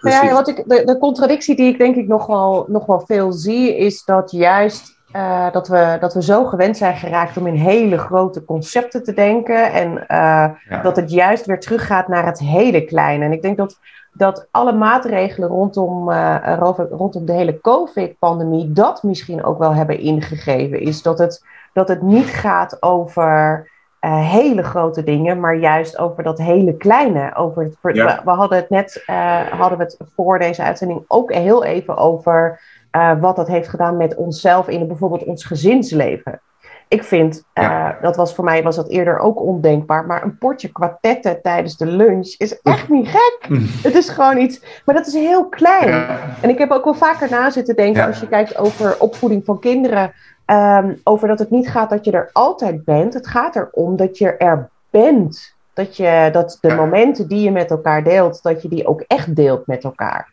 Ja, 0.00 0.32
wat 0.32 0.48
ik, 0.48 0.64
de, 0.66 0.84
de 0.84 0.98
contradictie 0.98 1.56
die 1.56 1.72
ik 1.72 1.78
denk 1.78 1.96
ik 1.96 2.08
nog 2.08 2.26
wel, 2.26 2.64
nog 2.68 2.86
wel 2.86 3.02
veel 3.06 3.32
zie, 3.32 3.76
is 3.76 4.04
dat 4.04 4.30
juist 4.30 4.98
uh, 5.16 5.52
dat, 5.52 5.68
we, 5.68 5.96
dat 6.00 6.14
we 6.14 6.22
zo 6.22 6.44
gewend 6.44 6.76
zijn 6.76 6.96
geraakt 6.96 7.36
om 7.36 7.46
in 7.46 7.54
hele 7.54 7.98
grote 7.98 8.44
concepten 8.44 9.02
te 9.04 9.12
denken. 9.12 9.72
En 9.72 9.92
uh, 9.92 9.96
ja. 10.08 10.82
dat 10.82 10.96
het 10.96 11.10
juist 11.10 11.46
weer 11.46 11.60
teruggaat 11.60 12.08
naar 12.08 12.26
het 12.26 12.38
hele 12.38 12.84
kleine. 12.84 13.24
En 13.24 13.32
ik 13.32 13.42
denk 13.42 13.56
dat, 13.56 13.78
dat 14.12 14.48
alle 14.50 14.72
maatregelen 14.72 15.48
rondom, 15.48 16.10
uh, 16.10 16.58
rondom 16.90 17.24
de 17.24 17.32
hele 17.32 17.60
COVID-pandemie 17.60 18.72
dat 18.72 19.02
misschien 19.02 19.44
ook 19.44 19.58
wel 19.58 19.74
hebben 19.74 19.98
ingegeven. 19.98 20.80
Is 20.80 21.02
dat 21.02 21.18
het, 21.18 21.44
dat 21.72 21.88
het 21.88 22.02
niet 22.02 22.28
gaat 22.28 22.82
over 22.82 23.68
hele 24.08 24.62
grote 24.62 25.04
dingen, 25.04 25.40
maar 25.40 25.56
juist 25.56 25.98
over 25.98 26.22
dat 26.22 26.38
hele 26.38 26.76
kleine. 26.76 27.34
Over 27.34 27.62
het, 27.62 27.94
ja. 27.96 28.06
we, 28.16 28.20
we, 28.24 28.30
hadden 28.30 28.58
het 28.58 28.70
net 28.70 29.04
hadden 29.50 29.78
we 29.78 29.84
het 29.84 29.96
voor 30.14 30.38
deze 30.38 30.62
uitzending 30.62 31.04
ook 31.06 31.32
heel 31.32 31.64
even 31.64 31.96
over 31.96 32.60
uh, 32.96 33.20
wat 33.20 33.36
dat 33.36 33.48
heeft 33.48 33.68
gedaan 33.68 33.96
met 33.96 34.14
onszelf 34.14 34.68
in 34.68 34.86
bijvoorbeeld 34.86 35.24
ons 35.24 35.44
gezinsleven. 35.44 36.40
Ik 36.88 37.04
vind, 37.04 37.44
ja. 37.54 37.98
dat 38.02 38.16
was 38.16 38.34
voor 38.34 38.44
mij 38.44 38.62
was 38.62 38.76
dat 38.76 38.88
eerder 38.88 39.18
ook 39.18 39.40
ondenkbaar, 39.40 40.06
maar 40.06 40.22
een 40.22 40.38
potje 40.38 40.68
kwartetten 40.68 41.42
tijdens 41.42 41.76
de 41.76 41.86
lunch 41.86 42.34
is 42.38 42.60
echt 42.62 42.88
niet 42.88 43.08
gek. 43.08 43.38
Mm. 43.48 43.66
Het 43.82 43.94
is 43.94 44.08
gewoon 44.08 44.38
iets, 44.38 44.82
maar 44.84 44.94
dat 44.94 45.06
is 45.06 45.12
heel 45.12 45.48
klein. 45.48 45.88
Ja. 45.88 46.18
En 46.40 46.48
ik 46.48 46.58
heb 46.58 46.70
ook 46.70 46.84
wel 46.84 46.94
vaker 46.94 47.30
na 47.30 47.50
zitten 47.50 47.76
denken, 47.76 48.06
als 48.06 48.20
je 48.20 48.28
kijkt 48.28 48.58
over 48.58 48.96
opvoeding 48.98 49.44
van 49.44 49.58
kinderen, 49.58 50.12
um, 50.50 51.00
over 51.04 51.28
dat 51.28 51.38
het 51.38 51.50
niet 51.50 51.68
gaat 51.68 51.90
dat 51.90 52.04
je 52.04 52.10
er 52.10 52.30
altijd 52.32 52.84
bent. 52.84 53.14
Het 53.14 53.26
gaat 53.26 53.56
erom 53.56 53.96
dat 53.96 54.18
je 54.18 54.36
er 54.36 54.68
bent. 54.90 55.54
Dat, 55.72 55.96
je, 55.96 56.28
dat 56.32 56.58
de 56.60 56.74
momenten 56.74 57.28
die 57.28 57.40
je 57.42 57.50
met 57.50 57.70
elkaar 57.70 58.04
deelt, 58.04 58.42
dat 58.42 58.62
je 58.62 58.68
die 58.68 58.86
ook 58.86 59.04
echt 59.06 59.36
deelt 59.36 59.66
met 59.66 59.84
elkaar. 59.84 60.28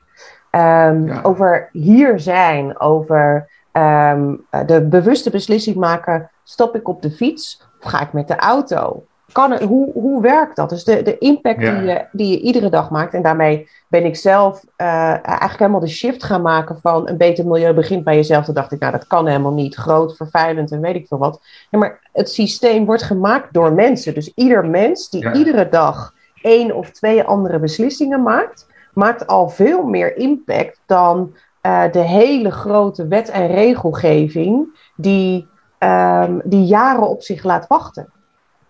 Um, 0.52 1.08
ja. 1.08 1.20
Over 1.24 1.70
hier 1.72 2.20
zijn, 2.20 2.80
over 2.80 3.50
um, 3.72 4.46
de 4.66 4.86
bewuste 4.90 5.30
beslissing 5.30 5.76
maken: 5.76 6.30
stap 6.44 6.76
ik 6.76 6.88
op 6.88 7.02
de 7.02 7.12
fiets 7.12 7.68
of 7.82 7.90
ga 7.90 8.02
ik 8.02 8.14
met 8.14 8.28
de 8.28 8.36
auto? 8.36 9.04
Kan 9.32 9.52
het, 9.52 9.62
hoe, 9.62 9.92
hoe 9.94 10.22
werkt 10.22 10.56
dat? 10.56 10.70
Dus 10.70 10.84
de, 10.84 11.02
de 11.02 11.18
impact 11.18 11.62
ja. 11.62 11.80
die, 11.80 11.88
je, 11.88 12.06
die 12.12 12.32
je 12.32 12.40
iedere 12.40 12.70
dag 12.70 12.90
maakt. 12.90 13.14
En 13.14 13.22
daarmee 13.22 13.70
ben 13.88 14.06
ik 14.06 14.16
zelf 14.16 14.64
uh, 14.78 14.88
eigenlijk 15.12 15.60
helemaal 15.60 15.80
de 15.80 15.88
shift 15.88 16.24
gaan 16.24 16.42
maken 16.42 16.80
van 16.82 17.10
een 17.10 17.18
beter 17.18 17.48
milieu 17.48 17.74
begint 17.74 18.04
bij 18.04 18.16
jezelf. 18.16 18.46
Toen 18.46 18.54
dacht 18.54 18.72
ik, 18.72 18.80
nou 18.80 18.92
dat 18.92 19.08
kan 19.08 19.28
helemaal 19.28 19.54
niet. 19.54 19.76
Groot, 19.76 20.16
vervuilend 20.16 20.72
en 20.72 20.82
weet 20.82 20.96
ik 20.96 21.08
veel 21.08 21.18
wat. 21.18 21.42
Ja, 21.70 21.78
maar 21.78 22.00
het 22.14 22.30
systeem 22.32 22.86
wordt 22.86 23.04
gemaakt 23.04 23.54
door 23.54 23.74
mensen. 23.74 24.14
Dus 24.14 24.32
ieder 24.36 24.66
mens 24.66 25.10
die 25.10 25.24
ja. 25.24 25.34
iedere 25.34 25.70
dag 25.70 26.14
één 26.42 26.76
of 26.76 26.92
twee 26.92 27.24
andere 27.24 27.60
beslissingen 27.60 28.24
maakt 28.24 28.66
maakt 28.98 29.28
al 29.28 29.50
veel 29.50 29.84
meer 29.84 30.18
impact 30.18 30.82
dan 30.86 31.36
uh, 31.62 31.92
de 31.92 32.00
hele 32.00 32.52
grote 32.52 33.08
wet- 33.08 33.30
en 33.30 33.48
regelgeving 33.48 34.80
die, 34.96 35.48
um, 35.80 36.42
die 36.44 36.66
jaren 36.66 37.10
op 37.10 37.22
zich 37.22 37.44
laat 37.44 37.68
wachten. 37.68 38.12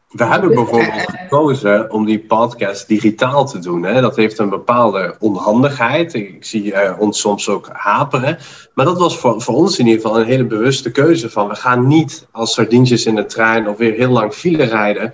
We 0.08 0.26
hebben 0.26 0.54
bijvoorbeeld 0.54 1.10
gekozen 1.10 1.92
om 1.92 2.06
die 2.06 2.20
podcast 2.20 2.88
digitaal 2.88 3.46
te 3.46 3.60
doen. 3.60 3.84
Hè? 3.84 4.02
Dat 4.02 4.16
heeft 4.16 4.40
een 4.40 4.50
bepaalde 4.50 5.16
onhandigheid. 5.20 6.14
Ik 6.14 6.46
zie 6.46 6.64
uh, 6.64 7.00
ons 7.00 7.20
soms 7.20 7.50
ook 7.50 7.70
haperen. 7.72 8.38
Maar 8.74 8.86
dat 8.86 8.98
was 8.98 9.18
voor, 9.18 9.42
voor 9.42 9.56
ons 9.56 9.80
in 9.80 9.86
ieder 9.86 10.02
geval 10.02 10.20
een 10.20 10.26
hele 10.26 10.46
bewuste 10.46 10.92
keuze. 10.92 11.30
Van 11.30 11.48
we 11.48 11.56
gaan 11.56 11.88
niet 11.88 12.28
als 12.32 12.54
sardientjes 12.54 13.06
in 13.06 13.16
de 13.16 13.26
trein 13.26 13.70
of 13.70 13.78
weer 13.78 13.94
heel 13.94 14.12
lang 14.12 14.34
file 14.34 14.64
rijden 14.64 15.14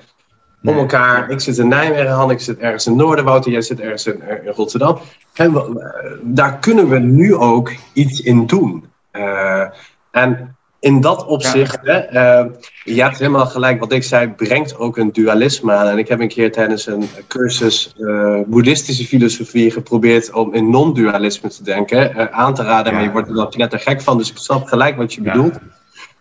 om 0.64 0.78
elkaar. 0.78 1.30
Ik 1.30 1.40
zit 1.40 1.58
in 1.58 1.68
Nijmegen, 1.68 2.12
Han, 2.12 2.32
ik 2.32 2.40
zit 2.40 2.58
ergens 2.58 2.88
in 2.88 2.96
Noorderwoud, 2.96 3.46
jij 3.46 3.62
zit 3.62 3.80
ergens 3.80 4.06
in, 4.06 4.22
in 4.44 4.52
Rotterdam. 4.52 5.00
En 5.34 5.54
we, 5.54 6.20
daar 6.22 6.60
kunnen 6.60 6.90
we 6.90 7.00
nu 7.00 7.36
ook 7.36 7.72
iets 7.94 8.22
in 8.22 8.46
doen. 8.46 8.86
Uh, 9.12 9.66
en 10.12 10.56
in 10.84 11.02
dat 11.02 11.26
opzicht, 11.26 11.80
ja. 11.84 12.42
uh, 12.42 12.52
je 12.84 13.02
hebt 13.02 13.18
helemaal 13.18 13.46
gelijk 13.46 13.80
wat 13.80 13.92
ik 13.92 14.04
zei, 14.04 14.30
brengt 14.30 14.78
ook 14.78 14.98
een 14.98 15.12
dualisme 15.12 15.74
aan. 15.74 15.88
En 15.88 15.98
ik 15.98 16.08
heb 16.08 16.20
een 16.20 16.28
keer 16.28 16.52
tijdens 16.52 16.88
een 16.88 17.10
cursus 17.28 17.94
uh, 17.98 18.40
boeddhistische 18.46 19.06
filosofie 19.06 19.72
geprobeerd 19.72 20.32
om 20.32 20.54
in 20.54 20.70
non-dualisme 20.70 21.50
te 21.50 21.64
denken, 21.64 22.34
aan 22.34 22.54
te 22.54 22.64
raden. 22.64 22.92
Ja. 22.92 22.98
Maar 22.98 23.08
je 23.08 23.12
wordt 23.12 23.28
er 23.28 23.36
dan 23.36 23.54
net 23.56 23.74
er 23.74 23.80
gek 23.80 24.02
van, 24.02 24.18
dus 24.18 24.32
ik 24.32 24.38
snap 24.38 24.66
gelijk 24.66 24.98
wat 24.98 25.14
je 25.14 25.22
bedoelt. 25.22 25.58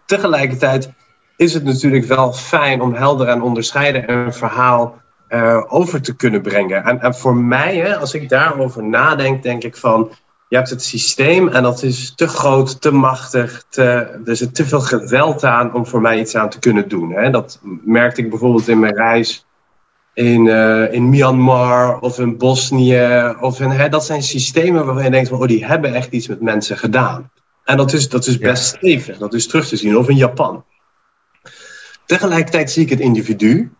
Tegelijkertijd 0.07 0.91
is 1.37 1.55
het 1.55 1.65
natuurlijk 1.65 2.05
wel 2.05 2.33
fijn 2.33 2.81
om 2.81 2.95
helder 2.95 3.29
en 3.29 3.43
onderscheiden 3.43 4.13
een 4.13 4.33
verhaal 4.33 5.01
uh, 5.29 5.63
over 5.69 6.03
te 6.03 6.17
kunnen 6.17 6.43
brengen. 6.43 6.85
En, 6.85 7.01
en 7.01 7.15
voor 7.15 7.37
mij, 7.37 7.77
hè, 7.77 7.97
als 7.97 8.15
ik 8.15 8.29
daarover 8.29 8.85
nadenk, 8.85 9.43
denk 9.43 9.65
ik 9.65 9.77
van. 9.77 10.11
Je 10.53 10.59
hebt 10.59 10.71
het 10.71 10.83
systeem 10.83 11.49
en 11.49 11.63
dat 11.63 11.83
is 11.83 12.13
te 12.15 12.29
groot, 12.29 12.81
te 12.81 12.91
machtig. 12.91 13.65
Te, 13.69 13.83
er 14.25 14.37
zit 14.37 14.55
te 14.55 14.67
veel 14.67 14.81
geweld 14.81 15.45
aan 15.45 15.75
om 15.75 15.87
voor 15.87 16.01
mij 16.01 16.21
iets 16.21 16.37
aan 16.37 16.51
te 16.51 16.59
kunnen 16.59 16.89
doen. 16.89 17.13
Hè. 17.13 17.31
Dat 17.31 17.61
merkte 17.85 18.21
ik 18.21 18.31
bijvoorbeeld 18.31 18.69
in 18.69 18.79
mijn 18.79 18.95
reis 18.95 19.47
in, 20.15 20.47
uh, 20.47 20.93
in 20.93 21.09
Myanmar 21.09 21.99
of 22.01 22.19
in 22.19 22.39
Bosnië. 22.39 23.35
Of 23.41 23.61
in, 23.61 23.71
hè, 23.71 23.89
dat 23.89 24.05
zijn 24.05 24.23
systemen 24.23 24.85
waarvan 24.85 25.05
je 25.05 25.11
denkt: 25.11 25.29
van, 25.29 25.39
oh, 25.39 25.47
die 25.47 25.67
hebben 25.67 25.95
echt 25.95 26.13
iets 26.13 26.29
met 26.29 26.41
mensen 26.41 26.79
gedaan. 26.79 27.31
En 27.65 27.77
dat 27.77 27.93
is, 27.93 28.09
dat 28.09 28.27
is 28.27 28.39
best 28.39 28.73
ja. 28.73 28.79
stevig, 28.79 29.19
dat 29.19 29.35
is 29.35 29.47
terug 29.47 29.69
te 29.69 29.77
zien. 29.77 29.97
Of 29.97 30.09
in 30.09 30.17
Japan. 30.17 30.65
Tegelijkertijd 32.07 32.71
zie 32.71 32.83
ik 32.83 32.91
het 32.91 33.01
individu 33.01 33.73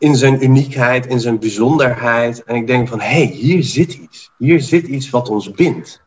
in 0.00 0.16
zijn 0.16 0.44
uniekheid, 0.44 1.06
in 1.06 1.20
zijn 1.20 1.38
bijzonderheid. 1.38 2.44
En 2.44 2.56
ik 2.56 2.66
denk 2.66 2.88
van, 2.88 3.00
hé, 3.00 3.06
hey, 3.06 3.24
hier 3.24 3.62
zit 3.62 3.92
iets. 3.92 4.30
Hier 4.38 4.60
zit 4.60 4.86
iets 4.86 5.10
wat 5.10 5.28
ons 5.28 5.50
bindt. 5.50 6.02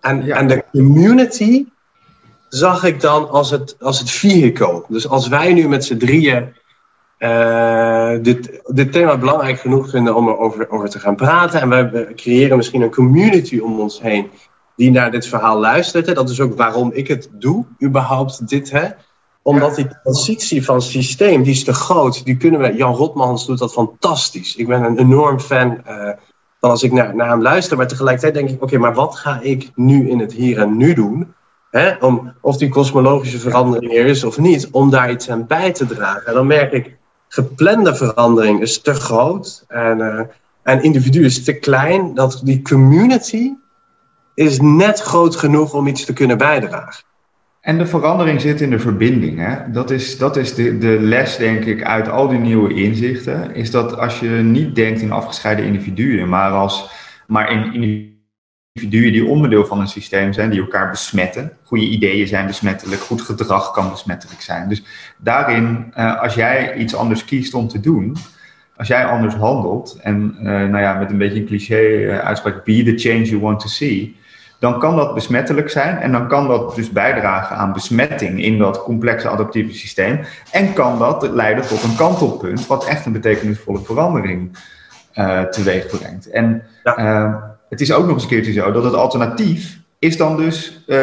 En, 0.00 0.24
ja. 0.24 0.36
en 0.36 0.48
de 0.48 0.64
community 0.72 1.66
zag 2.48 2.84
ik 2.84 3.00
dan 3.00 3.30
als 3.30 3.50
het, 3.50 3.76
als 3.80 3.98
het 3.98 4.10
vehicle. 4.10 4.84
Dus 4.88 5.08
als 5.08 5.28
wij 5.28 5.52
nu 5.52 5.68
met 5.68 5.84
z'n 5.84 5.96
drieën 5.96 6.54
uh, 7.18 8.12
dit, 8.22 8.60
dit 8.64 8.92
thema 8.92 9.18
belangrijk 9.18 9.60
genoeg 9.60 9.90
vinden 9.90 10.14
om 10.14 10.28
erover 10.28 10.70
over 10.70 10.88
te 10.88 10.98
gaan 10.98 11.16
praten. 11.16 11.60
En 11.60 11.68
we 11.92 12.12
creëren 12.14 12.56
misschien 12.56 12.82
een 12.82 12.90
community 12.90 13.58
om 13.58 13.80
ons 13.80 14.00
heen 14.00 14.30
die 14.76 14.90
naar 14.90 15.10
dit 15.10 15.26
verhaal 15.26 15.58
luistert. 15.58 16.06
Hè. 16.06 16.12
Dat 16.12 16.30
is 16.30 16.40
ook 16.40 16.56
waarom 16.56 16.92
ik 16.92 17.08
het 17.08 17.28
doe, 17.32 17.64
überhaupt 17.82 18.48
dit. 18.48 18.70
Hè 18.70 18.88
omdat 19.46 19.74
die 19.74 19.88
transitie 20.02 20.64
van 20.64 20.82
systeem, 20.82 21.42
die 21.42 21.52
is 21.52 21.64
te 21.64 21.72
groot. 21.72 22.24
Die 22.24 22.36
kunnen 22.36 22.60
we, 22.60 22.74
Jan 22.74 22.94
Rotmans 22.94 23.46
doet 23.46 23.58
dat 23.58 23.72
fantastisch. 23.72 24.56
Ik 24.56 24.66
ben 24.66 24.82
een 24.82 24.98
enorm 24.98 25.40
fan 25.40 25.80
uh, 25.88 26.10
van 26.60 26.70
als 26.70 26.82
ik 26.82 26.92
naar, 26.92 27.14
naar 27.14 27.28
hem 27.28 27.42
luister. 27.42 27.76
Maar 27.76 27.86
tegelijkertijd 27.86 28.34
denk 28.34 28.50
ik, 28.50 28.62
oké, 28.62 28.78
maar 28.78 28.94
wat 28.94 29.16
ga 29.16 29.40
ik 29.40 29.70
nu 29.74 30.08
in 30.08 30.18
het 30.18 30.32
hier 30.32 30.58
en 30.58 30.76
nu 30.76 30.94
doen? 30.94 31.34
Hè? 31.70 31.94
Om, 32.00 32.32
of 32.40 32.56
die 32.56 32.68
kosmologische 32.68 33.38
verandering 33.38 33.92
er 33.92 34.06
is 34.06 34.24
of 34.24 34.38
niet, 34.38 34.68
om 34.70 34.90
daar 34.90 35.10
iets 35.10 35.30
aan 35.30 35.46
bij 35.46 35.72
te 35.72 35.86
dragen. 35.86 36.26
En 36.26 36.34
dan 36.34 36.46
merk 36.46 36.72
ik, 36.72 36.96
geplande 37.28 37.94
verandering 37.94 38.60
is 38.60 38.80
te 38.80 38.94
groot 38.94 39.64
en, 39.68 39.98
uh, 39.98 40.20
en 40.62 40.82
individu 40.82 41.24
is 41.24 41.44
te 41.44 41.52
klein. 41.52 42.14
Dat 42.14 42.40
die 42.44 42.62
community 42.62 43.52
is 44.34 44.60
net 44.60 45.00
groot 45.00 45.36
genoeg 45.36 45.74
om 45.74 45.86
iets 45.86 46.04
te 46.04 46.12
kunnen 46.12 46.38
bijdragen. 46.38 47.04
En 47.66 47.78
de 47.78 47.86
verandering 47.86 48.40
zit 48.40 48.60
in 48.60 48.70
de 48.70 48.78
verbinding. 48.78 49.38
Hè? 49.38 49.70
Dat 49.70 49.90
is, 49.90 50.18
dat 50.18 50.36
is 50.36 50.54
de, 50.54 50.78
de 50.78 51.00
les, 51.00 51.36
denk 51.36 51.64
ik, 51.64 51.84
uit 51.84 52.08
al 52.08 52.28
die 52.28 52.38
nieuwe 52.38 52.74
inzichten. 52.74 53.54
Is 53.54 53.70
dat 53.70 53.98
als 53.98 54.20
je 54.20 54.28
niet 54.28 54.74
denkt 54.74 55.00
in 55.00 55.12
afgescheiden 55.12 55.64
individuen, 55.64 56.28
maar, 56.28 56.50
als, 56.50 56.90
maar 57.26 57.52
in 57.52 57.72
individuen 58.74 59.12
die 59.12 59.26
onderdeel 59.26 59.66
van 59.66 59.80
een 59.80 59.88
systeem 59.88 60.32
zijn, 60.32 60.50
die 60.50 60.60
elkaar 60.60 60.90
besmetten. 60.90 61.52
Goede 61.62 61.84
ideeën 61.84 62.26
zijn 62.26 62.46
besmettelijk, 62.46 63.00
goed 63.00 63.22
gedrag 63.22 63.70
kan 63.70 63.90
besmettelijk 63.90 64.40
zijn. 64.40 64.68
Dus 64.68 64.82
daarin, 65.18 65.92
uh, 65.98 66.22
als 66.22 66.34
jij 66.34 66.76
iets 66.76 66.94
anders 66.94 67.24
kiest 67.24 67.54
om 67.54 67.68
te 67.68 67.80
doen, 67.80 68.16
als 68.76 68.88
jij 68.88 69.04
anders 69.04 69.34
handelt, 69.34 69.98
en 70.02 70.36
uh, 70.38 70.44
nou 70.44 70.78
ja, 70.78 70.98
met 70.98 71.10
een 71.10 71.18
beetje 71.18 71.40
een 71.40 71.46
cliché 71.46 71.80
uh, 71.80 72.18
uitspraak, 72.18 72.64
be 72.64 72.82
the 72.82 73.08
change 73.08 73.24
you 73.24 73.40
want 73.40 73.60
to 73.60 73.68
see 73.68 74.16
dan 74.58 74.78
kan 74.78 74.96
dat 74.96 75.14
besmettelijk 75.14 75.70
zijn 75.70 75.98
en 75.98 76.12
dan 76.12 76.28
kan 76.28 76.48
dat 76.48 76.74
dus 76.74 76.90
bijdragen 76.90 77.56
aan 77.56 77.72
besmetting 77.72 78.42
in 78.42 78.58
dat 78.58 78.82
complexe 78.82 79.28
adaptieve 79.28 79.74
systeem. 79.74 80.20
En 80.50 80.72
kan 80.72 80.98
dat 80.98 81.30
leiden 81.30 81.66
tot 81.66 81.82
een 81.82 81.96
kantelpunt, 81.96 82.66
wat 82.66 82.86
echt 82.86 83.06
een 83.06 83.12
betekenisvolle 83.12 83.78
verandering 83.78 84.58
uh, 85.14 85.40
teweeg 85.40 85.86
brengt. 85.86 86.30
En 86.30 86.62
uh, 86.84 87.34
het 87.68 87.80
is 87.80 87.92
ook 87.92 88.04
nog 88.04 88.14
eens 88.14 88.22
een 88.22 88.28
keertje 88.28 88.52
zo 88.52 88.72
dat 88.72 88.84
het 88.84 88.94
alternatief 88.94 89.78
is 89.98 90.16
dan 90.16 90.36
dus 90.36 90.72
uh, 90.86 90.96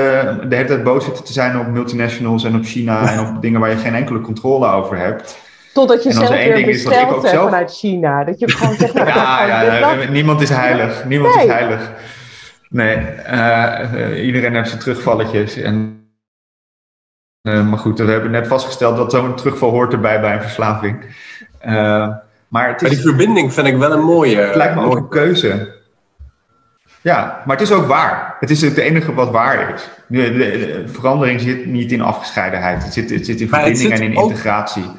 de 0.49 0.55
hele 0.55 0.65
tijd 0.65 0.83
boos 0.83 1.05
zitten 1.05 1.23
te 1.23 1.33
zijn 1.33 1.59
op 1.59 1.67
multinationals 1.67 2.43
en 2.43 2.55
op 2.55 2.63
China 2.63 3.11
en 3.11 3.19
op 3.19 3.41
dingen 3.41 3.59
waar 3.59 3.69
je 3.69 3.75
geen 3.75 3.95
enkele 3.95 4.21
controle 4.21 4.67
over 4.67 4.97
hebt. 4.97 5.37
Totdat 5.73 6.03
je 6.03 6.11
zelf 6.11 6.29
weer 6.29 6.65
bestelt 6.65 7.23
is, 7.23 7.29
zelf... 7.29 7.43
vanuit 7.43 7.71
China. 7.71 8.23
Dat 8.23 8.39
je 8.39 8.51
gewoon 8.51 8.75
zegt... 8.75 8.93
Nou, 9.03 9.07
ja, 9.07 9.61
ja, 9.61 9.73
ja, 9.73 10.09
niemand 10.09 10.41
is 10.41 10.49
heilig. 10.49 11.05
Niemand 11.05 11.35
nee. 11.35 11.45
is 11.45 11.51
heilig. 11.51 11.91
Nee, 12.73 12.97
uh, 13.31 14.25
iedereen 14.25 14.55
heeft 14.55 14.67
zijn 14.69 14.81
terugvalletjes. 14.81 15.55
En, 15.55 16.07
uh, 17.47 17.69
maar 17.69 17.79
goed, 17.79 17.99
we 17.99 18.11
hebben 18.11 18.31
net 18.31 18.47
vastgesteld 18.47 18.97
dat 18.97 19.11
zo'n 19.11 19.35
terugval 19.35 19.69
hoort 19.69 19.93
erbij 19.93 20.21
bij 20.21 20.33
een 20.33 20.41
verslaving. 20.41 21.05
Uh, 21.65 22.15
maar, 22.47 22.67
het 22.67 22.81
is, 22.81 22.87
maar 22.87 22.89
die 22.89 23.07
verbinding 23.07 23.53
vind 23.53 23.67
ik 23.67 23.77
wel 23.77 23.91
een 23.91 24.03
mooie. 24.03 24.37
Het 24.37 24.55
lijkt 24.55 24.75
me 24.75 24.81
ook 24.81 24.95
een 24.95 25.09
keuze. 25.09 25.81
Ja, 27.01 27.41
maar 27.45 27.57
het 27.57 27.69
is 27.69 27.73
ook 27.73 27.85
waar. 27.85 28.35
Het 28.39 28.49
is 28.49 28.61
het 28.61 28.77
enige 28.77 29.13
wat 29.13 29.31
waar 29.31 29.73
is. 29.73 29.89
De, 30.07 30.31
de, 30.31 30.37
de 30.37 30.83
verandering 30.87 31.41
zit 31.41 31.65
niet 31.65 31.91
in 31.91 32.01
afgescheidenheid. 32.01 32.83
Het 32.83 32.93
zit, 32.93 33.09
het 33.09 33.25
zit 33.25 33.41
in 33.41 33.49
verbinding 33.49 33.93
en 33.93 34.01
in 34.01 34.13
integratie. 34.13 34.91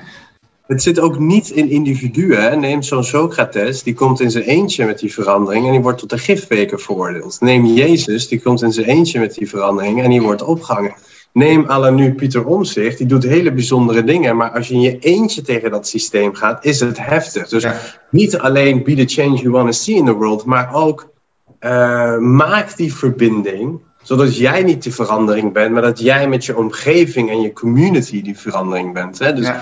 Het 0.67 0.83
zit 0.83 1.01
ook 1.01 1.19
niet 1.19 1.51
in 1.51 1.69
individuen. 1.69 2.61
Neem 2.61 2.83
zo'n 2.83 3.05
Socrates, 3.05 3.83
die 3.83 3.95
komt 3.95 4.21
in 4.21 4.31
zijn 4.31 4.45
eentje 4.45 4.85
met 4.85 4.99
die 4.99 5.12
verandering 5.12 5.67
en 5.67 5.73
die 5.73 5.81
wordt 5.81 5.99
tot 5.99 6.11
de 6.11 6.19
gifbeker 6.19 6.81
veroordeeld. 6.81 7.41
Neem 7.41 7.67
Jezus, 7.67 8.29
die 8.29 8.43
komt 8.43 8.62
in 8.62 8.73
zijn 8.73 8.87
eentje 8.87 9.21
met 9.21 9.35
die 9.35 9.49
verandering 9.49 10.03
en 10.03 10.11
die 10.11 10.23
wordt 10.23 10.43
opgehangen. 10.43 10.95
Neem 11.33 11.65
alleen 11.65 11.95
nu 11.95 12.15
Pieter 12.15 12.47
Omzicht, 12.47 12.99
die 12.99 13.07
doet 13.07 13.23
hele 13.23 13.53
bijzondere 13.53 14.05
dingen, 14.05 14.37
maar 14.37 14.51
als 14.51 14.69
je 14.69 14.75
in 14.75 14.81
je 14.81 14.99
eentje 14.99 15.43
tegen 15.43 15.71
dat 15.71 15.89
systeem 15.89 16.35
gaat, 16.35 16.65
is 16.65 16.81
het 16.81 17.07
heftig. 17.07 17.49
Dus 17.49 17.67
niet 18.11 18.39
alleen 18.39 18.83
be 18.83 18.95
the 18.95 19.05
change 19.07 19.37
you 19.37 19.51
want 19.51 19.67
to 19.67 19.73
see 19.73 19.95
in 19.95 20.05
the 20.05 20.12
world, 20.12 20.45
maar 20.45 20.75
ook 20.75 21.12
uh, 21.61 22.19
maak 22.19 22.77
die 22.77 22.95
verbinding, 22.95 23.81
zodat 24.03 24.37
jij 24.37 24.62
niet 24.62 24.83
de 24.83 24.93
verandering 24.93 25.53
bent, 25.53 25.73
maar 25.73 25.83
dat 25.83 26.01
jij 26.01 26.29
met 26.29 26.45
je 26.45 26.57
omgeving 26.57 27.31
en 27.31 27.41
je 27.41 27.53
community 27.53 28.23
die 28.23 28.39
verandering 28.39 28.93
bent. 28.93 29.19
Hè? 29.19 29.33
Dus 29.33 29.47
uh, 29.47 29.57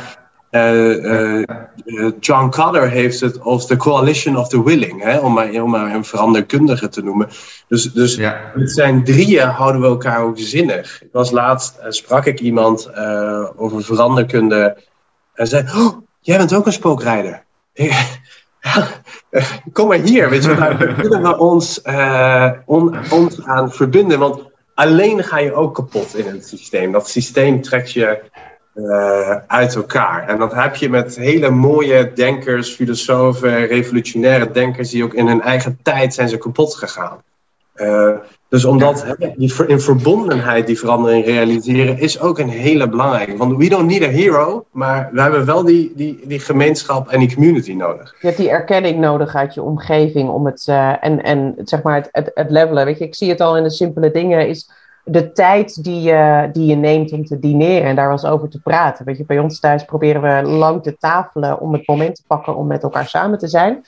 John 2.20 2.48
Cutter 2.50 2.90
heeft 2.90 3.20
het 3.20 3.40
als 3.40 3.66
de 3.66 3.76
coalition 3.76 4.36
of 4.36 4.48
the 4.48 4.64
willing, 4.64 5.02
hè, 5.02 5.18
om, 5.18 5.32
maar, 5.32 5.50
om 5.62 5.70
maar 5.70 5.94
een 5.94 6.04
veranderkundige 6.04 6.88
te 6.88 7.02
noemen. 7.02 7.28
Dus, 7.68 7.92
dus 7.92 8.14
ja. 8.14 8.52
met 8.54 8.72
zijn 8.72 9.04
drieën 9.04 9.48
houden 9.48 9.80
we 9.80 9.86
elkaar 9.86 10.22
ook 10.22 10.38
zinnig. 10.38 11.02
Ik 11.02 11.12
was 11.12 11.30
laatst, 11.30 11.78
sprak 11.88 12.26
ik 12.26 12.40
iemand 12.40 12.96
over 13.56 13.84
veranderkunde 13.84 14.76
en 15.34 15.46
zei, 15.46 15.64
oh, 15.76 15.98
jij 16.20 16.38
bent 16.38 16.54
ook 16.54 16.66
een 16.66 16.72
spookrijder. 16.72 17.44
Kom 19.72 19.88
maar 19.88 19.98
hier, 19.98 20.30
weet 20.30 20.44
je, 20.44 20.54
daar 20.54 20.94
kunnen 20.94 21.22
we 21.22 21.38
ons, 21.38 21.82
on, 22.64 22.96
ons 23.10 23.44
aan 23.44 23.72
verbinden, 23.72 24.18
want 24.18 24.50
alleen 24.74 25.24
ga 25.24 25.38
je 25.38 25.54
ook 25.54 25.74
kapot 25.74 26.16
in 26.16 26.26
het 26.26 26.48
systeem. 26.48 26.92
Dat 26.92 27.08
systeem 27.08 27.62
trekt 27.62 27.92
je 27.92 28.22
uh, 28.74 29.36
uit 29.46 29.74
elkaar. 29.74 30.28
En 30.28 30.38
dat 30.38 30.54
heb 30.54 30.74
je 30.74 30.88
met 30.88 31.16
hele 31.16 31.50
mooie 31.50 32.12
denkers, 32.14 32.70
filosofen, 32.70 33.66
revolutionaire 33.66 34.50
denkers, 34.50 34.90
die 34.90 35.04
ook 35.04 35.14
in 35.14 35.26
hun 35.26 35.42
eigen 35.42 35.78
tijd 35.82 36.14
zijn 36.14 36.28
ze 36.28 36.38
kapot 36.38 36.74
gegaan. 36.74 37.22
Uh, 37.76 38.10
dus 38.48 38.64
omdat 38.64 39.16
die 39.36 39.66
in 39.66 39.80
verbondenheid 39.80 40.66
die 40.66 40.78
verandering 40.78 41.24
realiseren, 41.24 41.98
is 41.98 42.20
ook 42.20 42.38
een 42.38 42.48
hele 42.48 42.88
belangrijke. 42.88 43.36
Want 43.36 43.56
we 43.56 43.68
don't 43.68 43.86
need 43.86 44.02
a 44.02 44.08
hero, 44.08 44.64
maar 44.70 45.08
we 45.12 45.20
hebben 45.20 45.44
wel 45.44 45.64
die, 45.64 45.92
die, 45.96 46.20
die 46.24 46.38
gemeenschap 46.38 47.08
en 47.08 47.18
die 47.18 47.34
community 47.34 47.72
nodig. 47.72 48.14
Je 48.20 48.26
hebt 48.26 48.38
die 48.38 48.50
erkenning 48.50 48.98
nodig 48.98 49.34
uit 49.34 49.54
je 49.54 49.62
omgeving 49.62 50.28
om 50.28 50.46
het, 50.46 50.66
uh, 50.68 51.04
en, 51.04 51.22
en 51.22 51.54
zeg 51.64 51.82
maar 51.82 51.94
het, 51.94 52.08
het, 52.10 52.30
het 52.34 52.50
levelen. 52.50 52.84
Weet 52.84 52.98
je, 52.98 53.04
ik 53.04 53.14
zie 53.14 53.28
het 53.28 53.40
al 53.40 53.56
in 53.56 53.62
de 53.62 53.70
simpele 53.70 54.10
dingen, 54.10 54.48
is 54.48 54.70
de 55.04 55.32
tijd 55.32 55.84
die 55.84 56.00
je, 56.00 56.48
die 56.52 56.66
je 56.66 56.76
neemt 56.76 57.12
om 57.12 57.24
te 57.24 57.38
dineren 57.38 57.88
en 57.88 57.96
daar 57.96 58.08
was 58.08 58.24
over 58.24 58.48
te 58.48 58.60
praten. 58.60 59.04
Weet 59.04 59.16
je, 59.16 59.24
bij 59.26 59.38
ons 59.38 59.60
thuis 59.60 59.84
proberen 59.84 60.22
we 60.22 60.50
lang 60.50 60.82
te 60.82 60.96
tafelen 60.96 61.60
om 61.60 61.72
het 61.72 61.86
moment 61.86 62.14
te 62.14 62.22
pakken 62.26 62.56
om 62.56 62.66
met 62.66 62.82
elkaar 62.82 63.08
samen 63.08 63.38
te 63.38 63.48
zijn. 63.48 63.72
Uh, 63.74 63.78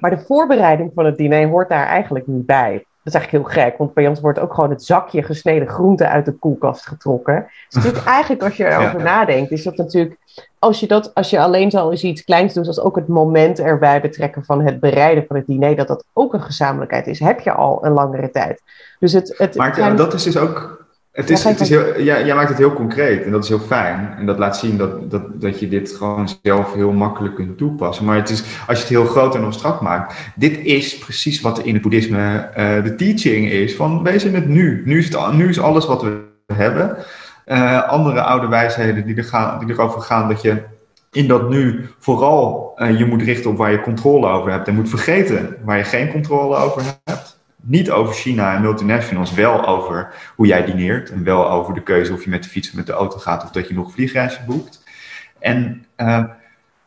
maar 0.00 0.10
de 0.10 0.24
voorbereiding 0.26 0.90
van 0.94 1.04
het 1.04 1.16
diner 1.16 1.48
hoort 1.48 1.68
daar 1.68 1.86
eigenlijk 1.86 2.26
niet 2.26 2.46
bij. 2.46 2.84
Dat 3.08 3.20
is 3.20 3.28
eigenlijk 3.28 3.54
heel 3.54 3.64
gek, 3.64 3.78
want 3.78 3.94
bij 3.94 4.08
ons 4.08 4.20
wordt 4.20 4.38
ook 4.38 4.54
gewoon 4.54 4.70
het 4.70 4.84
zakje 4.84 5.22
gesneden 5.22 5.68
groente 5.68 6.08
uit 6.08 6.24
de 6.24 6.32
koelkast 6.32 6.86
getrokken. 6.86 7.46
Dus 7.68 7.92
eigenlijk 8.04 8.42
als 8.42 8.56
je 8.56 8.64
erover 8.64 8.98
ja. 8.98 9.04
nadenkt, 9.04 9.50
is 9.50 9.62
dat 9.62 9.76
natuurlijk, 9.76 10.16
als 10.58 10.80
je, 10.80 10.86
dat, 10.86 11.14
als 11.14 11.30
je 11.30 11.40
alleen 11.40 11.70
zo 11.70 11.90
eens 11.90 12.02
iets 12.02 12.24
kleins 12.24 12.54
doet, 12.54 12.66
als 12.66 12.80
ook 12.80 12.96
het 12.96 13.08
moment 13.08 13.58
erbij 13.58 14.00
betrekken 14.00 14.44
van 14.44 14.60
het 14.60 14.80
bereiden 14.80 15.24
van 15.26 15.36
het 15.36 15.46
diner, 15.46 15.76
dat 15.76 15.88
dat 15.88 16.04
ook 16.12 16.34
een 16.34 16.42
gezamenlijkheid 16.42 17.06
is, 17.06 17.20
heb 17.20 17.40
je 17.40 17.52
al 17.52 17.84
een 17.84 17.92
langere 17.92 18.30
tijd. 18.30 18.62
Dus 18.98 19.12
het, 19.12 19.34
het, 19.38 19.56
maar 19.56 19.76
het, 19.76 19.98
dat 19.98 20.14
is 20.14 20.22
dus 20.22 20.36
ook. 20.36 20.77
Het 21.18 21.30
is, 21.30 21.44
het 21.44 21.60
is 21.60 21.68
heel, 21.68 22.00
ja, 22.00 22.24
jij 22.24 22.34
maakt 22.34 22.48
het 22.48 22.58
heel 22.58 22.72
concreet 22.72 23.22
en 23.22 23.30
dat 23.30 23.42
is 23.42 23.48
heel 23.48 23.58
fijn. 23.58 24.14
En 24.18 24.26
dat 24.26 24.38
laat 24.38 24.56
zien 24.56 24.76
dat, 24.76 25.10
dat, 25.10 25.40
dat 25.40 25.60
je 25.60 25.68
dit 25.68 25.92
gewoon 25.92 26.28
zelf 26.42 26.74
heel 26.74 26.92
makkelijk 26.92 27.34
kunt 27.34 27.58
toepassen. 27.58 28.04
Maar 28.04 28.16
het 28.16 28.30
is, 28.30 28.42
als 28.66 28.76
je 28.76 28.84
het 28.84 28.92
heel 28.92 29.04
groot 29.04 29.34
en 29.34 29.44
abstract 29.44 29.80
maakt, 29.80 30.14
dit 30.34 30.58
is 30.58 30.98
precies 30.98 31.40
wat 31.40 31.58
in 31.58 31.72
het 31.72 31.82
boeddhisme 31.82 32.48
uh, 32.58 32.84
de 32.84 32.94
teaching 32.94 33.50
is: 33.50 33.76
van 33.76 34.02
wees 34.02 34.24
in 34.24 34.34
het 34.34 34.48
nu. 34.48 34.82
Nu 34.84 34.98
is, 34.98 35.08
het, 35.08 35.32
nu 35.32 35.48
is 35.48 35.60
alles 35.60 35.86
wat 35.86 36.02
we 36.02 36.20
hebben. 36.54 36.96
Uh, 37.46 37.88
andere 37.88 38.20
oude 38.20 38.48
wijsheden 38.48 39.06
die, 39.06 39.16
er 39.16 39.24
gaan, 39.24 39.58
die 39.58 39.74
erover 39.74 40.00
gaan 40.00 40.28
dat 40.28 40.42
je 40.42 40.62
in 41.12 41.28
dat 41.28 41.50
nu 41.50 41.88
vooral 41.98 42.72
uh, 42.76 42.98
je 42.98 43.04
moet 43.04 43.22
richten 43.22 43.50
op 43.50 43.56
waar 43.56 43.70
je 43.70 43.80
controle 43.80 44.28
over 44.28 44.50
hebt 44.50 44.68
en 44.68 44.74
moet 44.74 44.88
vergeten 44.88 45.56
waar 45.64 45.78
je 45.78 45.84
geen 45.84 46.10
controle 46.10 46.56
over 46.56 46.82
hebt 46.82 47.17
niet 47.68 47.90
over 47.90 48.14
China 48.14 48.54
en 48.54 48.62
multinationals, 48.62 49.32
wel 49.32 49.66
over 49.66 50.14
hoe 50.36 50.46
jij 50.46 50.64
dineert. 50.64 51.10
En 51.10 51.24
wel 51.24 51.50
over 51.50 51.74
de 51.74 51.82
keuze 51.82 52.12
of 52.12 52.24
je 52.24 52.30
met 52.30 52.42
de 52.42 52.48
fiets 52.48 52.68
of 52.68 52.74
met 52.74 52.86
de 52.86 52.92
auto 52.92 53.18
gaat 53.18 53.44
of 53.44 53.50
dat 53.50 53.68
je 53.68 53.74
nog 53.74 53.86
een 53.86 53.92
vliegreisje 53.92 54.40
boekt. 54.46 54.84
En 55.38 55.84
uh, 55.96 56.24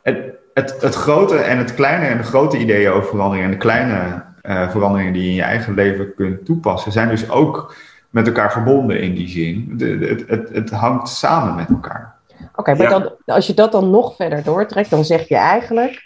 het, 0.01 0.17
het, 0.53 0.81
het 0.81 0.95
grote 0.95 1.37
en 1.37 1.57
het 1.57 1.73
kleine 1.73 2.05
en 2.05 2.17
de 2.17 2.23
grote 2.23 2.57
ideeën 2.57 2.91
over 2.91 3.09
verandering 3.09 3.45
en 3.45 3.51
de 3.51 3.57
kleine 3.57 4.23
uh, 4.43 4.69
veranderingen 4.69 5.13
die 5.13 5.23
je 5.23 5.29
in 5.29 5.35
je 5.35 5.41
eigen 5.41 5.73
leven 5.73 6.13
kunt 6.15 6.45
toepassen, 6.45 6.91
zijn 6.91 7.09
dus 7.09 7.29
ook 7.29 7.75
met 8.09 8.27
elkaar 8.27 8.51
verbonden 8.51 9.01
in 9.01 9.13
die 9.13 9.29
zin. 9.29 9.73
De, 9.77 9.97
de, 9.97 10.07
het, 10.07 10.23
het, 10.27 10.49
het 10.49 10.69
hangt 10.69 11.09
samen 11.09 11.55
met 11.55 11.69
elkaar. 11.69 12.15
Oké, 12.41 12.59
okay, 12.59 12.75
maar 12.75 12.89
ja. 12.89 12.99
dan, 12.99 13.13
als 13.25 13.47
je 13.47 13.53
dat 13.53 13.71
dan 13.71 13.89
nog 13.89 14.15
verder 14.15 14.43
doortrekt, 14.43 14.89
dan 14.89 15.05
zeg 15.05 15.27
je 15.27 15.35
eigenlijk. 15.35 16.01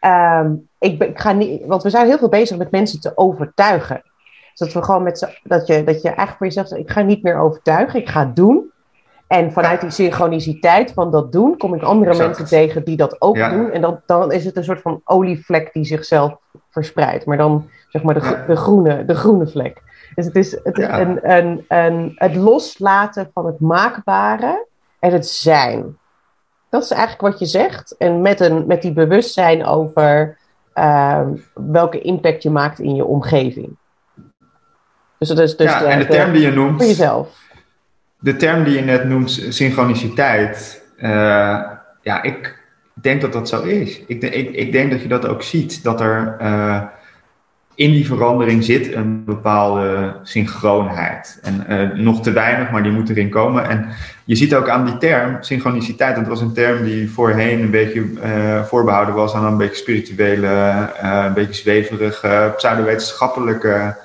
Um, 0.00 0.68
ik, 0.78 0.98
ben, 0.98 1.08
ik, 1.08 1.20
ga 1.20 1.32
niet, 1.32 1.66
want 1.66 1.82
we 1.82 1.90
zijn 1.90 2.06
heel 2.06 2.18
veel 2.18 2.28
bezig 2.28 2.56
met 2.56 2.70
mensen 2.70 3.00
te 3.00 3.12
overtuigen. 3.14 4.02
Dat 4.60 4.72
we 4.72 4.82
gewoon 4.82 5.02
met 5.02 5.40
dat 5.42 5.66
je, 5.66 5.84
dat 5.84 6.02
je 6.02 6.08
eigenlijk 6.08 6.36
voor 6.36 6.46
jezelf 6.46 6.68
zegt, 6.68 6.80
ik 6.80 6.90
ga 6.90 7.00
niet 7.00 7.22
meer 7.22 7.38
overtuigen, 7.38 8.00
ik 8.00 8.08
ga 8.08 8.30
doen. 8.34 8.70
En 9.26 9.52
vanuit 9.52 9.80
die 9.80 9.90
synchroniciteit 9.90 10.92
van 10.92 11.10
dat 11.10 11.32
doen, 11.32 11.56
kom 11.56 11.74
ik 11.74 11.82
andere 11.82 12.10
exact. 12.10 12.28
mensen 12.28 12.46
tegen 12.46 12.84
die 12.84 12.96
dat 12.96 13.20
ook 13.20 13.36
ja. 13.36 13.50
doen. 13.50 13.70
En 13.70 13.80
dan, 13.80 14.00
dan 14.06 14.32
is 14.32 14.44
het 14.44 14.56
een 14.56 14.64
soort 14.64 14.80
van 14.80 15.00
olievlek 15.04 15.72
die 15.72 15.84
zichzelf 15.84 16.36
verspreidt. 16.70 17.26
Maar 17.26 17.36
dan 17.36 17.68
zeg 17.88 18.02
maar 18.02 18.14
de, 18.14 18.20
ja. 18.20 18.44
de, 18.46 18.56
groene, 18.56 19.04
de 19.04 19.14
groene 19.14 19.46
vlek. 19.46 19.82
Dus 20.14 20.24
het 20.24 20.36
is, 20.36 20.52
het, 20.62 20.78
is 20.78 20.86
ja. 20.86 21.00
een, 21.00 21.30
een, 21.30 21.64
een, 21.68 22.12
het 22.16 22.34
loslaten 22.34 23.30
van 23.34 23.46
het 23.46 23.60
maakbare 23.60 24.66
en 24.98 25.12
het 25.12 25.26
zijn. 25.26 25.96
Dat 26.68 26.82
is 26.82 26.90
eigenlijk 26.90 27.22
wat 27.22 27.38
je 27.38 27.46
zegt. 27.46 27.96
En 27.96 28.20
met, 28.20 28.40
een, 28.40 28.66
met 28.66 28.82
die 28.82 28.92
bewustzijn 28.92 29.64
over 29.64 30.38
uh, 30.74 31.26
welke 31.54 32.00
impact 32.00 32.42
je 32.42 32.50
maakt 32.50 32.78
in 32.78 32.94
je 32.94 33.04
omgeving. 33.04 33.76
Dus 35.20 35.28
dat 35.28 35.38
is 35.38 35.56
dus 35.56 35.70
ja, 35.70 35.78
de, 35.78 35.84
en 35.84 35.98
de 35.98 36.06
term 36.06 36.32
die 36.32 36.42
je 36.42 36.50
noemt. 36.50 36.76
Voor 36.76 36.86
jezelf. 36.86 37.28
De 38.18 38.36
term 38.36 38.64
die 38.64 38.74
je 38.74 38.80
net 38.80 39.04
noemt, 39.04 39.46
synchroniciteit. 39.48 40.82
Uh, 40.96 41.08
ja, 42.02 42.22
ik, 42.22 42.58
denk 42.94 43.20
dat 43.20 43.32
dat 43.32 43.48
zo 43.48 43.62
is. 43.62 44.00
Ik, 44.06 44.22
ik, 44.22 44.50
ik 44.50 44.72
denk 44.72 44.90
dat 44.90 45.02
je 45.02 45.08
dat 45.08 45.26
ook 45.26 45.42
ziet, 45.42 45.82
dat 45.82 46.00
er 46.00 46.36
uh, 46.42 46.82
in 47.74 47.90
die 47.90 48.06
verandering 48.06 48.64
zit 48.64 48.94
een 48.94 49.24
bepaalde 49.24 50.16
synchroonheid. 50.22 51.38
En 51.42 51.64
uh, 51.68 52.04
nog 52.04 52.22
te 52.22 52.32
weinig, 52.32 52.70
maar 52.70 52.82
die 52.82 52.92
moet 52.92 53.10
erin 53.10 53.30
komen. 53.30 53.68
En 53.68 53.88
je 54.24 54.34
ziet 54.34 54.54
ook 54.54 54.68
aan 54.68 54.84
die 54.84 54.98
term, 54.98 55.36
synchroniciteit, 55.40 56.16
dat 56.16 56.26
was 56.26 56.40
een 56.40 56.54
term 56.54 56.84
die 56.84 57.10
voorheen 57.10 57.60
een 57.60 57.70
beetje 57.70 58.00
uh, 58.00 58.64
voorbehouden 58.64 59.14
was 59.14 59.34
aan 59.34 59.44
een 59.44 59.56
beetje 59.56 59.76
spirituele, 59.76 60.88
een 61.00 61.34
beetje 61.34 61.54
zweverige, 61.54 62.52
pseudowetenschappelijke 62.56 63.96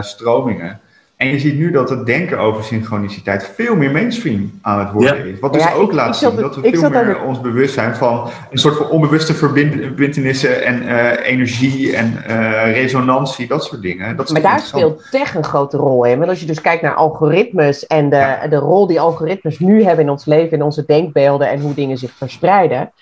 stromingen. 0.00 0.80
En 1.16 1.28
je 1.28 1.38
ziet 1.38 1.58
nu 1.58 1.70
dat 1.70 1.90
het 1.90 2.06
denken 2.06 2.38
over 2.38 2.64
synchroniciteit 2.64 3.50
veel 3.54 3.76
meer 3.76 3.90
mainstream 3.90 4.58
aan 4.62 4.78
het 4.78 4.92
worden 4.92 5.26
is. 5.26 5.40
Wat 5.40 5.52
dus 5.52 5.72
ook 5.72 5.92
laat 5.92 6.16
zien 6.16 6.36
dat 6.36 6.56
we 6.56 6.70
veel 6.70 6.90
meer 6.90 7.22
ons 7.22 7.40
bewust 7.40 7.74
zijn 7.74 7.94
van 7.94 8.30
een 8.50 8.58
soort 8.58 8.76
van 8.76 8.88
onbewuste 8.88 9.34
verbindenissen 9.34 10.64
en 10.64 10.82
uh, 10.82 11.26
energie 11.26 11.96
en 11.96 12.22
uh, 12.28 12.72
resonantie, 12.72 13.46
dat 13.46 13.64
soort 13.64 13.82
dingen. 13.82 14.16
Dat 14.16 14.30
maar 14.30 14.42
daar 14.42 14.60
speelt 14.60 15.10
tech 15.10 15.34
een 15.34 15.44
grote 15.44 15.76
rol 15.76 16.04
in. 16.04 16.18
Want 16.18 16.30
als 16.30 16.40
je 16.40 16.46
dus 16.46 16.60
kijkt 16.60 16.82
naar 16.82 16.94
algoritmes 16.94 17.86
en 17.86 18.08
de, 18.10 18.16
ja. 18.16 18.46
de 18.48 18.56
rol 18.56 18.86
die 18.86 19.00
algoritmes 19.00 19.58
nu 19.58 19.84
hebben 19.84 20.04
in 20.04 20.10
ons 20.10 20.24
leven, 20.24 20.56
in 20.56 20.62
onze 20.62 20.84
denkbeelden 20.86 21.48
en 21.48 21.60
hoe 21.60 21.74
dingen 21.74 21.98
zich 21.98 22.12
verspreiden. 22.16 22.92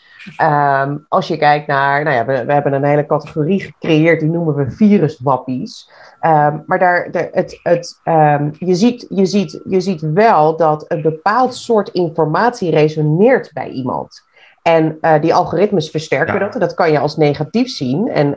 Um, 0.43 1.05
als 1.09 1.29
je 1.29 1.37
kijkt 1.37 1.67
naar, 1.67 2.05
nou 2.05 2.17
ja, 2.17 2.25
we, 2.25 2.45
we, 2.45 2.53
hebben 2.53 2.73
een 2.73 2.85
hele 2.85 3.07
categorie 3.07 3.61
gecreëerd, 3.61 4.21
die 4.21 4.29
noemen 4.29 4.55
we 4.55 4.71
viruswappies. 4.71 5.91
Um, 6.21 6.63
maar 6.67 6.79
daar, 6.79 7.11
de, 7.11 7.29
het, 7.33 7.61
het, 7.63 8.01
um, 8.05 8.53
je, 8.59 8.75
ziet, 8.75 9.07
je, 9.09 9.27
ziet, 9.27 9.61
je 9.69 9.81
ziet 9.81 10.01
wel 10.01 10.57
dat 10.57 10.85
een 10.89 11.03
bepaald 11.03 11.55
soort 11.55 11.89
informatie 11.89 12.71
resoneert 12.71 13.51
bij 13.53 13.69
iemand. 13.69 14.23
En 14.63 14.99
uh, 15.01 15.21
die 15.21 15.35
algoritmes 15.35 15.91
versterken 15.91 16.35
ja. 16.35 16.41
dat. 16.41 16.55
En 16.55 16.61
dat 16.61 16.75
kan 16.75 16.93
je 16.93 16.99
als 16.99 17.17
negatief 17.17 17.69
zien. 17.69 18.09
En, 18.09 18.35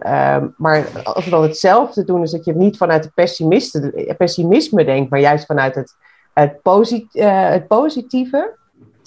maar 0.57 0.85
als 1.03 1.25
we 1.25 1.31
dan 1.31 1.41
hetzelfde 1.41 2.03
doen, 2.03 2.21
is 2.21 2.31
dat 2.31 2.45
je 2.45 2.55
niet 2.55 2.77
vanuit 2.77 3.03
het 3.03 4.17
pessimisme 4.17 4.85
denkt, 4.85 5.09
maar 5.09 5.19
juist 5.19 5.45
vanuit 5.45 5.75
het, 5.75 5.95
het, 6.33 6.61
posit, 6.61 7.05
uh, 7.13 7.49
het 7.49 7.67
positieve 7.67 8.55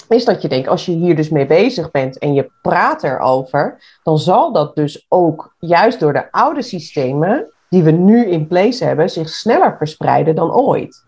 is 0.08 0.24
dat 0.24 0.42
je 0.42 0.48
denkt, 0.48 0.68
als 0.68 0.86
je 0.86 0.92
hier 0.92 1.16
dus 1.16 1.28
mee 1.28 1.46
bezig 1.46 1.90
bent 1.90 2.18
en 2.18 2.34
je 2.34 2.50
praat 2.62 3.02
erover, 3.02 3.82
dan 4.02 4.18
zal 4.18 4.52
dat 4.52 4.74
dus 4.74 5.06
ook 5.08 5.54
juist 5.58 6.00
door 6.00 6.12
de 6.12 6.32
oude 6.32 6.62
systemen 6.62 7.52
die 7.68 7.82
we 7.82 7.90
nu 7.90 8.26
in 8.26 8.46
place 8.46 8.84
hebben, 8.84 9.10
zich 9.10 9.28
sneller 9.28 9.76
verspreiden 9.76 10.34
dan 10.34 10.52
ooit. 10.52 11.04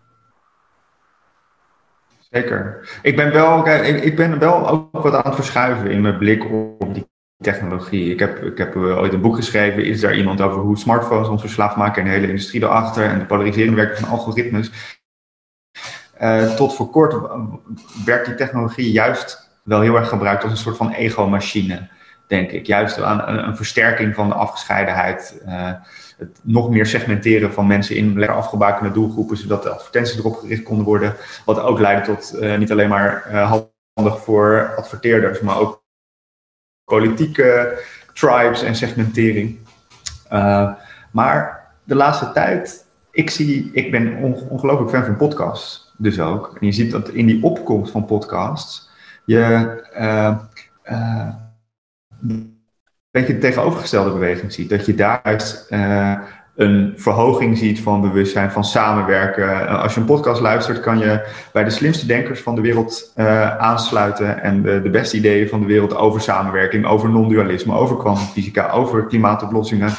Zeker. 2.33 2.89
Ik 3.01 3.15
ben 3.15 3.31
wel, 3.31 3.67
ik 3.83 4.15
ben 4.15 4.39
wel 4.39 4.67
ook 4.67 5.03
wat 5.03 5.13
aan 5.13 5.25
het 5.25 5.35
verschuiven 5.35 5.91
in 5.91 6.01
mijn 6.01 6.17
blik 6.17 6.45
op 6.79 6.93
die 6.93 7.07
technologie. 7.37 8.11
Ik 8.11 8.19
heb, 8.19 8.43
ik 8.43 8.57
heb 8.57 8.75
eh, 8.75 8.97
ooit 8.97 9.13
een 9.13 9.21
boek 9.21 9.35
geschreven, 9.35 9.85
is 9.85 10.01
daar 10.01 10.15
iemand 10.15 10.41
over 10.41 10.61
hoe 10.61 10.77
smartphones 10.77 11.27
ons 11.27 11.41
verslaafd 11.41 11.75
maken 11.75 12.01
en 12.01 12.07
de 12.07 12.13
hele 12.13 12.27
industrie 12.27 12.63
erachter 12.63 13.05
en 13.05 13.19
de 13.19 13.25
polariserende 13.25 13.75
werking 13.75 13.99
van 13.99 14.09
algoritmes. 14.09 14.71
Uh, 16.21 16.55
tot 16.55 16.75
voor 16.75 16.89
kort 16.89 17.15
werd 18.05 18.25
die 18.25 18.35
technologie 18.35 18.91
juist 18.91 19.49
wel 19.63 19.81
heel 19.81 19.95
erg 19.95 20.09
gebruikt 20.09 20.43
als 20.43 20.51
een 20.51 20.57
soort 20.57 20.77
van 20.77 20.91
ego-machine, 20.91 21.87
denk 22.27 22.51
ik. 22.51 22.65
Juist 22.65 23.01
aan 23.01 23.27
een, 23.27 23.55
versterking 23.55 24.15
van 24.15 24.27
de 24.27 24.35
afgescheidenheid. 24.35 25.41
Uh, 25.45 25.71
het 26.17 26.39
nog 26.43 26.69
meer 26.69 26.85
segmenteren 26.85 27.53
van 27.53 27.67
mensen 27.67 27.95
in 27.95 28.19
lekker 28.19 28.37
afgebakende 28.37 28.91
doelgroepen, 28.91 29.37
zodat 29.37 29.63
de 29.63 29.69
advertenties 29.69 30.17
erop 30.17 30.35
gericht 30.35 30.63
konden 30.63 30.85
worden. 30.85 31.15
Wat 31.45 31.59
ook 31.59 31.79
leidde 31.79 32.15
tot 32.15 32.35
uh, 32.39 32.57
niet 32.57 32.71
alleen 32.71 32.89
maar 32.89 33.31
handig 33.93 34.19
voor 34.19 34.73
adverteerders, 34.77 35.39
maar 35.39 35.59
ook 35.59 35.83
politieke 36.83 37.79
tribes 38.13 38.63
en 38.63 38.75
segmentering. 38.75 39.59
maar 41.11 41.71
de 41.83 41.95
laatste 41.95 42.31
tijd, 42.31 42.85
ik, 43.11 43.29
zie, 43.29 43.69
ik 43.73 43.91
ben 43.91 44.17
ongelooflijk 44.49 44.89
fan 44.89 45.05
van 45.05 45.17
podcasts 45.17 45.82
dus 45.97 46.19
ook. 46.19 46.57
En 46.59 46.65
je 46.65 46.71
ziet 46.71 46.91
dat 46.91 47.09
in 47.09 47.25
die 47.25 47.43
opkomst 47.43 47.91
van 47.91 48.05
podcasts 48.05 48.89
je 49.25 49.81
uh, 49.97 50.37
uh, 50.91 51.27
een 52.21 52.61
beetje 53.11 53.33
de 53.33 53.39
tegenovergestelde 53.39 54.11
beweging 54.11 54.53
ziet. 54.53 54.69
Dat 54.69 54.85
je 54.85 54.95
daar 54.95 55.19
juist 55.23 55.67
uh, 55.69 56.19
een 56.55 56.93
verhoging 56.95 57.57
ziet 57.57 57.79
van 57.79 58.01
bewustzijn, 58.01 58.51
van 58.51 58.63
samenwerken. 58.63 59.67
Als 59.67 59.93
je 59.93 59.99
een 59.99 60.05
podcast 60.05 60.41
luistert, 60.41 60.79
kan 60.79 60.99
je 60.99 61.27
bij 61.53 61.63
de 61.63 61.69
slimste 61.69 62.05
denkers 62.05 62.41
van 62.41 62.55
de 62.55 62.61
wereld 62.61 63.11
aansluiten 63.57 64.41
en 64.41 64.61
de, 64.61 64.81
de, 64.81 64.89
beste 64.89 65.17
ideeën 65.17 65.49
van 65.49 65.59
de 65.59 65.65
wereld 65.65 65.95
over 65.95 66.21
samenwerking, 66.21 66.85
over 66.85 67.09
non-dualisme, 67.09 67.75
over 67.75 67.97
kwantumfysica, 67.97 68.69
over 68.69 69.05
klimaatoplossingen 69.05 69.93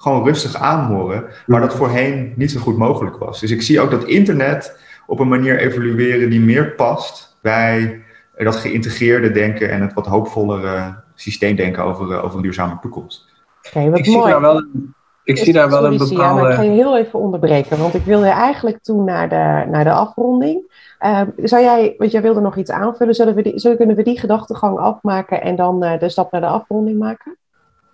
gewoon 0.00 0.24
rustig 0.24 0.54
aanhoren, 0.56 1.24
maar 1.46 1.60
dat 1.60 1.74
voorheen 1.74 2.32
niet 2.36 2.50
zo 2.50 2.60
goed 2.60 2.76
mogelijk 2.76 3.16
was. 3.16 3.40
Dus 3.40 3.50
ik 3.50 3.62
zie 3.62 3.80
ook 3.80 3.90
dat 3.90 4.04
internet 4.04 4.78
op 5.10 5.18
een 5.18 5.28
manier 5.28 5.58
evolueren 5.58 6.30
die 6.30 6.40
meer 6.40 6.72
past 6.72 7.36
bij 7.42 8.02
dat 8.36 8.56
geïntegreerde 8.56 9.30
denken 9.30 9.70
en 9.70 9.80
het 9.80 9.92
wat 9.92 10.06
hoopvollere 10.06 10.94
systeemdenken 11.14 11.84
over, 11.84 12.12
eh, 12.12 12.24
over 12.24 12.36
een 12.36 12.42
duurzame 12.42 12.78
toekomst. 12.80 13.28
Okay, 13.68 13.90
wat 13.90 13.98
ik 13.98 14.06
mooi. 14.06 14.22
Zie 14.22 14.30
daar 14.30 14.40
wel 14.40 14.56
een, 14.56 14.94
ik 15.24 15.38
zie 15.38 15.52
daar 15.52 15.70
wel 15.70 15.84
een 15.84 15.98
bepaalde... 15.98 16.42
Ja, 16.42 16.48
ik 16.48 16.54
ga 16.54 16.62
je 16.62 16.70
heel 16.70 16.98
even 16.98 17.18
onderbreken, 17.18 17.78
want 17.78 17.94
ik 17.94 18.02
wilde 18.02 18.26
eigenlijk 18.28 18.78
toe 18.82 19.02
naar 19.02 19.28
de, 19.28 19.70
naar 19.70 19.84
de 19.84 19.92
afronding. 19.92 20.72
Uh, 21.00 21.20
zou 21.36 21.62
jij, 21.62 21.94
want 21.98 22.10
jij 22.10 22.22
wilde 22.22 22.40
nog 22.40 22.56
iets 22.56 22.70
aanvullen, 22.70 23.14
zullen 23.14 23.34
we 23.34 23.42
die, 23.42 23.58
zullen, 23.58 23.76
kunnen 23.76 23.96
we 23.96 24.02
die 24.02 24.18
gedachtegang 24.18 24.78
afmaken 24.78 25.42
en 25.42 25.56
dan 25.56 25.84
uh, 25.84 25.98
de 25.98 26.08
stap 26.08 26.32
naar 26.32 26.40
de 26.40 26.46
afronding 26.46 26.98
maken? 26.98 27.36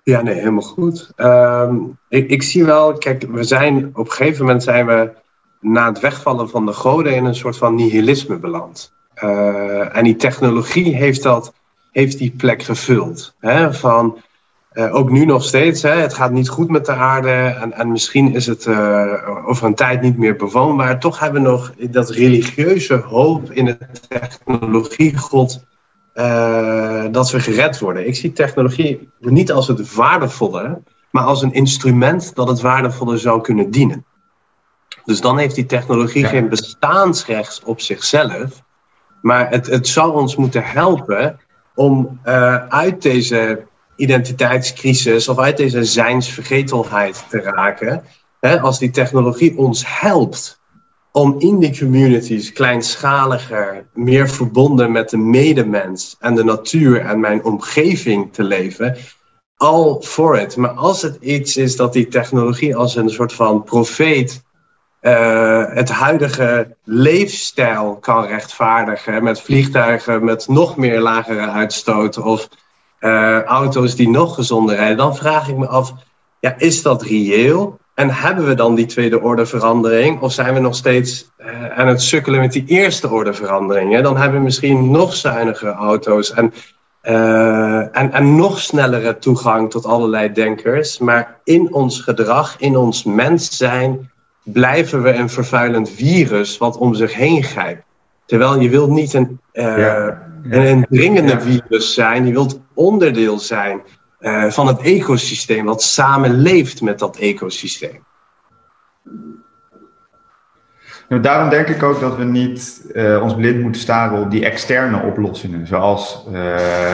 Ja, 0.02 0.22
nee, 0.22 0.34
helemaal 0.34 0.62
goed. 0.62 1.12
Uh, 1.16 1.72
ik, 2.08 2.30
ik 2.30 2.42
zie 2.42 2.64
wel, 2.64 2.92
kijk, 2.92 3.22
we 3.22 3.44
zijn 3.44 3.90
op 3.94 4.06
een 4.06 4.12
gegeven 4.12 4.44
moment 4.44 4.62
zijn 4.62 4.86
we 4.86 5.24
na 5.66 5.88
het 5.88 6.00
wegvallen 6.00 6.48
van 6.48 6.66
de 6.66 6.72
goden 6.72 7.14
in 7.14 7.24
een 7.24 7.34
soort 7.34 7.56
van 7.56 7.74
nihilisme 7.74 8.38
beland. 8.38 8.92
Uh, 9.24 9.96
en 9.96 10.04
die 10.04 10.16
technologie 10.16 10.94
heeft, 10.94 11.22
dat, 11.22 11.52
heeft 11.92 12.18
die 12.18 12.30
plek 12.30 12.62
gevuld. 12.62 13.34
Hè? 13.38 13.74
Van, 13.74 14.18
uh, 14.72 14.94
ook 14.94 15.10
nu 15.10 15.24
nog 15.24 15.44
steeds, 15.44 15.82
hè? 15.82 15.90
het 15.90 16.14
gaat 16.14 16.30
niet 16.32 16.48
goed 16.48 16.70
met 16.70 16.86
de 16.86 16.92
aarde 16.92 17.30
en, 17.30 17.72
en 17.72 17.90
misschien 17.90 18.34
is 18.34 18.46
het 18.46 18.66
uh, 18.66 19.12
over 19.46 19.66
een 19.66 19.74
tijd 19.74 20.00
niet 20.00 20.18
meer 20.18 20.36
bewoonbaar. 20.36 21.00
Toch 21.00 21.18
hebben 21.18 21.42
we 21.42 21.48
nog 21.48 21.72
dat 21.90 22.10
religieuze 22.10 22.94
hoop 22.94 23.52
in 23.52 23.64
de 23.64 23.78
technologiegod 24.08 25.64
dat 27.10 27.30
we 27.30 27.40
gered 27.40 27.78
worden. 27.78 28.06
Ik 28.06 28.16
zie 28.16 28.32
technologie 28.32 29.08
niet 29.18 29.52
als 29.52 29.68
het 29.68 29.94
waardevolle, 29.94 30.82
maar 31.10 31.24
als 31.24 31.42
een 31.42 31.52
instrument 31.52 32.34
dat 32.34 32.48
het 32.48 32.60
waardevolle 32.60 33.16
zou 33.16 33.40
kunnen 33.40 33.70
dienen. 33.70 34.04
Dus 35.04 35.20
dan 35.20 35.38
heeft 35.38 35.54
die 35.54 35.66
technologie 35.66 36.22
ja. 36.22 36.28
geen 36.28 36.48
bestaansrecht 36.48 37.64
op 37.64 37.80
zichzelf. 37.80 38.62
Maar 39.22 39.50
het, 39.50 39.66
het 39.66 39.88
zou 39.88 40.12
ons 40.12 40.36
moeten 40.36 40.64
helpen 40.64 41.40
om 41.74 42.20
uh, 42.24 42.66
uit 42.66 43.02
deze 43.02 43.66
identiteitscrisis 43.96 45.28
of 45.28 45.38
uit 45.38 45.56
deze 45.56 45.84
zijnsvergetelheid 45.84 47.24
te 47.28 47.40
raken. 47.40 48.02
Hè, 48.40 48.60
als 48.60 48.78
die 48.78 48.90
technologie 48.90 49.58
ons 49.58 50.00
helpt 50.00 50.60
om 51.12 51.34
in 51.38 51.58
die 51.58 51.78
communities 51.78 52.52
kleinschaliger, 52.52 53.86
meer 53.94 54.28
verbonden 54.28 54.92
met 54.92 55.10
de 55.10 55.16
medemens 55.16 56.16
en 56.20 56.34
de 56.34 56.44
natuur 56.44 57.00
en 57.00 57.20
mijn 57.20 57.44
omgeving 57.44 58.32
te 58.32 58.42
leven. 58.42 58.96
Al 59.56 60.02
voor 60.02 60.36
het. 60.36 60.56
Maar 60.56 60.70
als 60.70 61.02
het 61.02 61.16
iets 61.20 61.56
is 61.56 61.76
dat 61.76 61.92
die 61.92 62.08
technologie 62.08 62.76
als 62.76 62.96
een 62.96 63.10
soort 63.10 63.32
van 63.32 63.62
profeet 63.62 64.44
uh, 65.00 65.64
het 65.68 65.90
huidige 65.90 66.76
leefstijl 66.84 67.96
kan 67.96 68.24
rechtvaardigen 68.24 69.22
met 69.22 69.40
vliegtuigen 69.40 70.24
met 70.24 70.48
nog 70.48 70.76
meer 70.76 71.00
lagere 71.00 71.50
uitstoot 71.50 72.18
of 72.18 72.48
uh, 73.00 73.42
auto's 73.42 73.94
die 73.94 74.08
nog 74.08 74.34
gezonder 74.34 74.74
rijden, 74.76 74.96
dan 74.96 75.16
vraag 75.16 75.48
ik 75.48 75.56
me 75.56 75.66
af, 75.66 75.92
ja, 76.40 76.54
is 76.58 76.82
dat 76.82 77.02
reëel? 77.02 77.78
En 77.94 78.10
hebben 78.10 78.46
we 78.46 78.54
dan 78.54 78.74
die 78.74 78.86
tweede 78.86 79.20
orde 79.20 79.46
verandering? 79.46 80.20
Of 80.20 80.32
zijn 80.32 80.54
we 80.54 80.60
nog 80.60 80.74
steeds 80.74 81.30
uh, 81.38 81.70
aan 81.78 81.86
het 81.86 82.02
sukkelen 82.02 82.40
met 82.40 82.52
die 82.52 82.64
eerste 82.66 83.10
orde 83.10 83.32
verandering? 83.32 84.02
Dan 84.02 84.16
hebben 84.16 84.38
we 84.38 84.44
misschien 84.44 84.90
nog 84.90 85.14
zuinigere 85.14 85.72
auto's 85.72 86.32
en, 86.32 86.52
en, 87.00 88.12
en 88.12 88.36
nog 88.36 88.60
snellere 88.60 89.18
toegang 89.18 89.70
tot 89.70 89.86
allerlei 89.86 90.32
denkers. 90.32 90.98
Maar 90.98 91.40
in 91.44 91.74
ons 91.74 92.00
gedrag, 92.00 92.56
in 92.58 92.76
ons 92.76 93.04
mens 93.04 93.56
zijn, 93.56 94.10
blijven 94.52 95.02
we 95.02 95.12
een 95.12 95.30
vervuilend 95.30 95.90
virus 95.90 96.58
wat 96.58 96.76
om 96.76 96.94
zich 96.94 97.14
heen 97.14 97.42
grijpt. 97.42 97.82
Terwijl 98.26 98.60
je 98.60 98.70
wilt 98.70 98.90
niet 98.90 99.14
een, 99.14 99.40
uh, 99.52 99.78
ja. 99.78 100.22
een, 100.42 100.66
een 100.66 100.86
dringende 100.88 101.32
ja. 101.32 101.40
virus 101.40 101.94
zijn, 101.94 102.26
je 102.26 102.32
wilt 102.32 102.60
onderdeel 102.74 103.38
zijn 103.38 103.80
uh, 104.20 104.50
van 104.50 104.66
het 104.66 104.80
ecosysteem, 104.80 105.64
wat 105.64 105.82
samen 105.82 106.30
leeft 106.30 106.82
met 106.82 106.98
dat 106.98 107.16
ecosysteem. 107.16 108.04
Nou, 111.08 111.22
daarom 111.22 111.48
denk 111.48 111.68
ik 111.68 111.82
ook 111.82 112.00
dat 112.00 112.16
we 112.16 112.24
niet 112.24 112.90
uh, 112.92 113.22
ons 113.22 113.34
blind 113.34 113.62
moeten 113.62 113.80
staren 113.80 114.20
op 114.20 114.30
die 114.30 114.44
externe 114.44 115.02
oplossingen, 115.02 115.66
zoals 115.66 116.26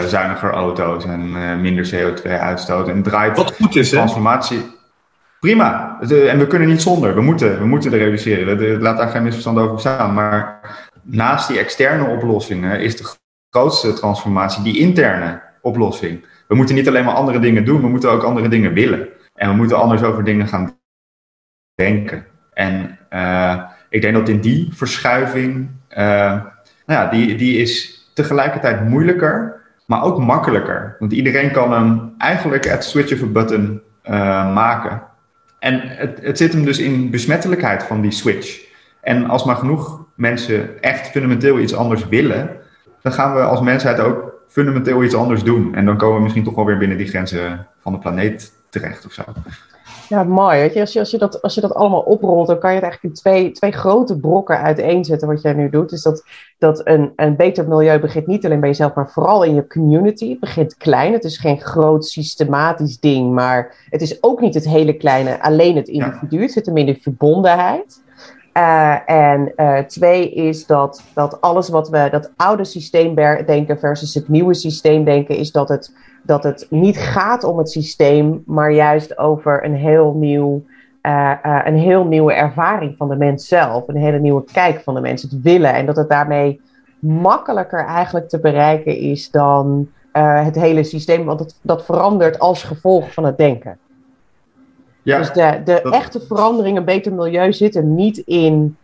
zuiniger 0.07 0.51
auto's 0.51 1.05
en 1.05 1.61
minder 1.61 1.91
CO2-uitstoot. 1.95 2.89
En 2.89 3.03
draait 3.03 3.37
Wat 3.37 3.53
goed 3.53 3.77
is, 3.77 3.89
transformatie. 3.89 4.81
Prima. 5.43 6.01
En 6.01 6.39
we 6.39 6.47
kunnen 6.47 6.69
niet 6.69 6.83
zonder. 6.83 7.15
We 7.15 7.21
moeten, 7.21 7.59
we 7.59 7.67
moeten 7.67 7.93
er 7.93 7.99
reduceren. 7.99 8.81
Laat 8.81 8.97
daar 8.97 9.09
geen 9.09 9.23
misverstand 9.23 9.59
over 9.59 9.81
staan. 9.81 10.15
Maar 10.15 10.61
naast 11.03 11.49
die 11.49 11.59
externe 11.59 12.07
oplossingen 12.07 12.81
is 12.81 12.97
de 12.97 13.17
grootste 13.51 13.93
transformatie 13.93 14.63
die 14.63 14.79
interne 14.79 15.43
oplossing. 15.61 16.27
We 16.49 16.55
moeten 16.55 16.75
niet 16.75 16.89
alleen 16.89 17.05
maar 17.05 17.15
andere 17.15 17.39
dingen 17.39 17.65
doen, 17.65 17.81
we 17.81 17.89
moeten 17.89 18.11
ook 18.11 18.23
andere 18.23 18.49
dingen 18.49 18.73
willen. 18.73 19.09
En 19.35 19.49
we 19.49 19.55
moeten 19.57 19.79
anders 19.79 20.03
over 20.03 20.25
dingen 20.25 20.49
gaan 20.49 20.79
denken. 21.75 22.27
En 22.53 22.99
uh, 23.11 23.63
ik 23.89 24.03
denk 24.03 24.15
dat 24.15 24.29
in 24.29 24.41
die 24.41 24.69
verschuiving, 24.73 25.71
uh, 25.91 25.99
nou 25.99 26.45
ja, 26.87 27.07
die, 27.07 27.37
die 27.37 27.57
is 27.57 28.05
tegelijkertijd 28.15 28.89
moeilijker, 28.89 29.61
maar 29.87 30.03
ook 30.03 30.19
makkelijker. 30.19 30.97
Want 30.99 31.13
iedereen 31.13 31.51
kan 31.51 31.73
hem 31.73 32.15
eigenlijk 32.19 32.71
at 32.71 32.85
switch 32.85 33.13
of 33.13 33.23
a 33.23 33.27
button 33.27 33.83
uh, 34.05 34.55
maken. 34.55 35.11
En 35.63 35.81
het, 35.85 36.19
het 36.23 36.39
zit 36.39 36.53
hem 36.53 36.65
dus 36.65 36.79
in 36.79 37.11
besmettelijkheid 37.11 37.83
van 37.83 38.01
die 38.01 38.11
switch. 38.11 38.61
En 39.01 39.29
als 39.29 39.45
maar 39.45 39.57
genoeg 39.57 40.05
mensen 40.15 40.83
echt 40.83 41.09
fundamenteel 41.11 41.59
iets 41.59 41.75
anders 41.75 42.09
willen, 42.09 42.51
dan 43.03 43.13
gaan 43.13 43.35
we 43.35 43.41
als 43.41 43.61
mensheid 43.61 44.01
ook 44.01 44.33
fundamenteel 44.49 45.05
iets 45.05 45.15
anders 45.15 45.43
doen. 45.43 45.75
En 45.75 45.85
dan 45.85 45.97
komen 45.97 46.17
we 46.17 46.23
misschien 46.23 46.45
toch 46.45 46.55
wel 46.55 46.65
weer 46.65 46.79
binnen 46.79 46.97
die 46.99 47.07
grenzen 47.07 47.67
van 47.81 47.93
de 47.93 47.99
planeet 47.99 48.53
terecht 48.71 49.07
of 49.07 49.13
zo. 49.13 49.23
Ja, 50.13 50.25
mooi. 50.25 50.59
Weet 50.59 50.75
je, 50.75 50.81
als, 50.81 50.93
je, 50.93 50.99
als, 50.99 51.11
je 51.11 51.19
dat, 51.19 51.43
als 51.43 51.55
je 51.55 51.61
dat 51.61 51.75
allemaal 51.75 52.01
oprolt, 52.01 52.47
dan 52.47 52.59
kan 52.59 52.71
je 52.71 52.77
het 52.77 52.85
eigenlijk 52.85 53.15
in 53.15 53.21
twee, 53.21 53.51
twee 53.51 53.73
grote 53.73 54.19
brokken 54.21 54.59
uiteenzetten 54.59 55.29
wat 55.29 55.43
jij 55.43 55.53
nu 55.53 55.71
doet. 55.71 55.91
Dus 55.91 56.03
dat, 56.03 56.25
dat 56.59 56.87
een, 56.87 57.13
een 57.17 57.37
beter 57.37 57.69
milieu 57.69 57.99
begint 57.99 58.27
niet 58.27 58.45
alleen 58.45 58.61
bij 58.61 58.69
jezelf, 58.69 58.95
maar 58.95 59.11
vooral 59.11 59.43
in 59.43 59.55
je 59.55 59.67
community. 59.67 60.31
Het 60.31 60.41
begint 60.41 60.77
klein. 60.77 61.13
Het 61.13 61.25
is 61.25 61.39
geen 61.39 61.61
groot 61.61 62.07
systematisch 62.07 63.01
ding, 63.01 63.33
maar 63.33 63.87
het 63.91 64.03
is 64.03 64.23
ook 64.23 64.41
niet 64.41 64.55
het 64.55 64.69
hele 64.69 64.93
kleine, 64.93 65.43
alleen 65.43 65.77
het 65.77 65.89
individu. 65.89 66.37
Ja. 66.37 66.43
Het 66.43 66.53
zit 66.53 66.67
hem 66.67 66.77
in 66.77 66.87
de 66.87 66.99
verbondenheid. 67.01 68.03
Uh, 68.57 69.11
en 69.11 69.53
uh, 69.57 69.79
twee 69.79 70.31
is 70.31 70.67
dat, 70.67 71.03
dat 71.15 71.41
alles 71.41 71.69
wat 71.69 71.89
we, 71.89 72.09
dat 72.11 72.33
oude 72.37 72.65
systeemdenken 72.65 73.79
versus 73.79 74.15
het 74.15 74.29
nieuwe 74.29 74.55
systeemdenken, 74.55 75.37
is 75.37 75.53
dat 75.53 75.69
het, 75.69 75.93
dat 76.23 76.43
het 76.43 76.67
niet 76.71 76.99
gaat 76.99 77.45
om 77.45 77.59
het 77.59 77.71
systeem, 77.71 78.43
maar 78.47 78.73
juist 78.73 79.19
over 79.19 79.65
een 79.65 79.75
heel, 79.75 80.13
nieuw, 80.13 80.65
uh, 81.03 81.35
een 81.65 81.77
heel 81.77 82.05
nieuwe 82.05 82.33
ervaring 82.33 82.95
van 82.97 83.09
de 83.09 83.17
mens 83.17 83.49
zelf. 83.49 83.89
Een 83.89 83.97
hele 83.97 84.19
nieuwe 84.19 84.45
kijk 84.53 84.81
van 84.81 84.95
de 84.95 85.01
mens, 85.01 85.23
het 85.23 85.43
willen. 85.43 85.75
En 85.75 85.87
dat 85.87 85.97
het 85.97 86.09
daarmee 86.09 86.61
makkelijker 86.99 87.85
eigenlijk 87.85 88.29
te 88.29 88.41
bereiken 88.41 88.97
is 88.97 89.31
dan 89.31 89.89
het 90.13 90.55
hele 90.55 90.85
systeem, 90.85 91.25
want 91.25 91.41
het, 91.41 91.59
dat 91.63 91.85
verandert 91.85 92.39
als 92.39 92.63
gevolg 92.63 93.13
van 93.13 93.25
het 93.25 93.37
denken. 93.37 93.79
Ja, 95.03 95.19
dus 95.19 95.33
de, 95.33 95.61
de 95.65 95.81
dat... 95.83 95.93
echte 95.93 96.21
verandering, 96.21 96.77
een 96.77 96.85
beter 96.85 97.13
milieu, 97.13 97.53
zit 97.53 97.75
hem 97.75 97.95
niet 97.95 98.19
in, 98.19 98.77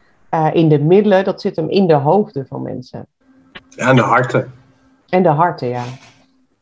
in 0.53 0.69
de 0.69 0.79
middelen, 0.79 1.25
dat 1.25 1.41
zit 1.41 1.57
hem 1.57 1.69
in 1.69 1.87
de 1.87 1.95
hoofden 1.95 2.47
van 2.47 2.63
mensen. 2.63 3.07
Ja, 3.69 3.89
en 3.89 3.97
de 3.97 4.03
harten. 4.03 4.53
En 5.09 5.23
de 5.23 5.29
harten, 5.29 5.69
ja. 5.69 5.85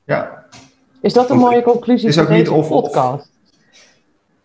Ja. 0.04 0.44
Is 1.00 1.12
dat 1.12 1.30
een 1.30 1.38
mooie 1.38 1.62
conclusie 1.62 2.08
is 2.08 2.18
ook 2.18 2.26
van 2.26 2.34
niet 2.34 2.44
deze 2.44 2.56
of, 2.56 2.68
podcast? 2.68 2.94
Of. 2.94 3.28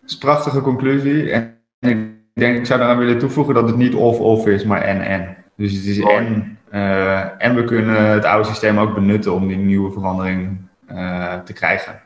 Het 0.00 0.10
is 0.10 0.12
een 0.12 0.18
prachtige 0.18 0.60
conclusie. 0.60 1.30
En 1.30 1.58
ik 1.80 1.98
denk, 2.34 2.58
ik 2.58 2.66
zou 2.66 2.78
daaraan 2.78 2.98
willen 2.98 3.18
toevoegen 3.18 3.54
dat 3.54 3.68
het 3.68 3.76
niet 3.76 3.94
of-of 3.94 4.46
is, 4.46 4.64
maar 4.64 4.82
en-en. 4.82 5.36
Dus 5.56 5.72
het 5.72 5.84
is 5.84 5.98
en, 5.98 6.58
uh, 6.72 7.42
en 7.42 7.54
we 7.54 7.64
kunnen 7.64 8.04
het 8.04 8.24
oude 8.24 8.48
systeem 8.48 8.78
ook 8.78 8.94
benutten 8.94 9.32
om 9.32 9.48
die 9.48 9.56
nieuwe 9.56 9.92
verandering 9.92 10.58
uh, 10.92 11.34
te 11.44 11.52
krijgen. 11.52 12.00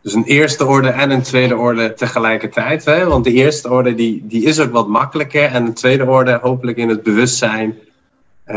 Dus 0.00 0.14
een 0.14 0.24
eerste 0.24 0.66
orde 0.66 0.88
en 0.88 1.10
een 1.10 1.22
tweede 1.22 1.56
orde 1.56 1.94
tegelijkertijd. 1.94 2.84
Hè? 2.84 3.06
Want 3.06 3.24
de 3.24 3.32
eerste 3.32 3.70
orde 3.70 3.94
die, 3.94 4.24
die 4.26 4.44
is 4.44 4.60
ook 4.60 4.72
wat 4.72 4.88
makkelijker. 4.88 5.44
En 5.44 5.64
de 5.64 5.72
tweede 5.72 6.06
orde 6.06 6.38
hopelijk 6.42 6.76
in 6.76 6.88
het 6.88 7.02
bewustzijn. 7.02 7.74
Uh, 8.50 8.54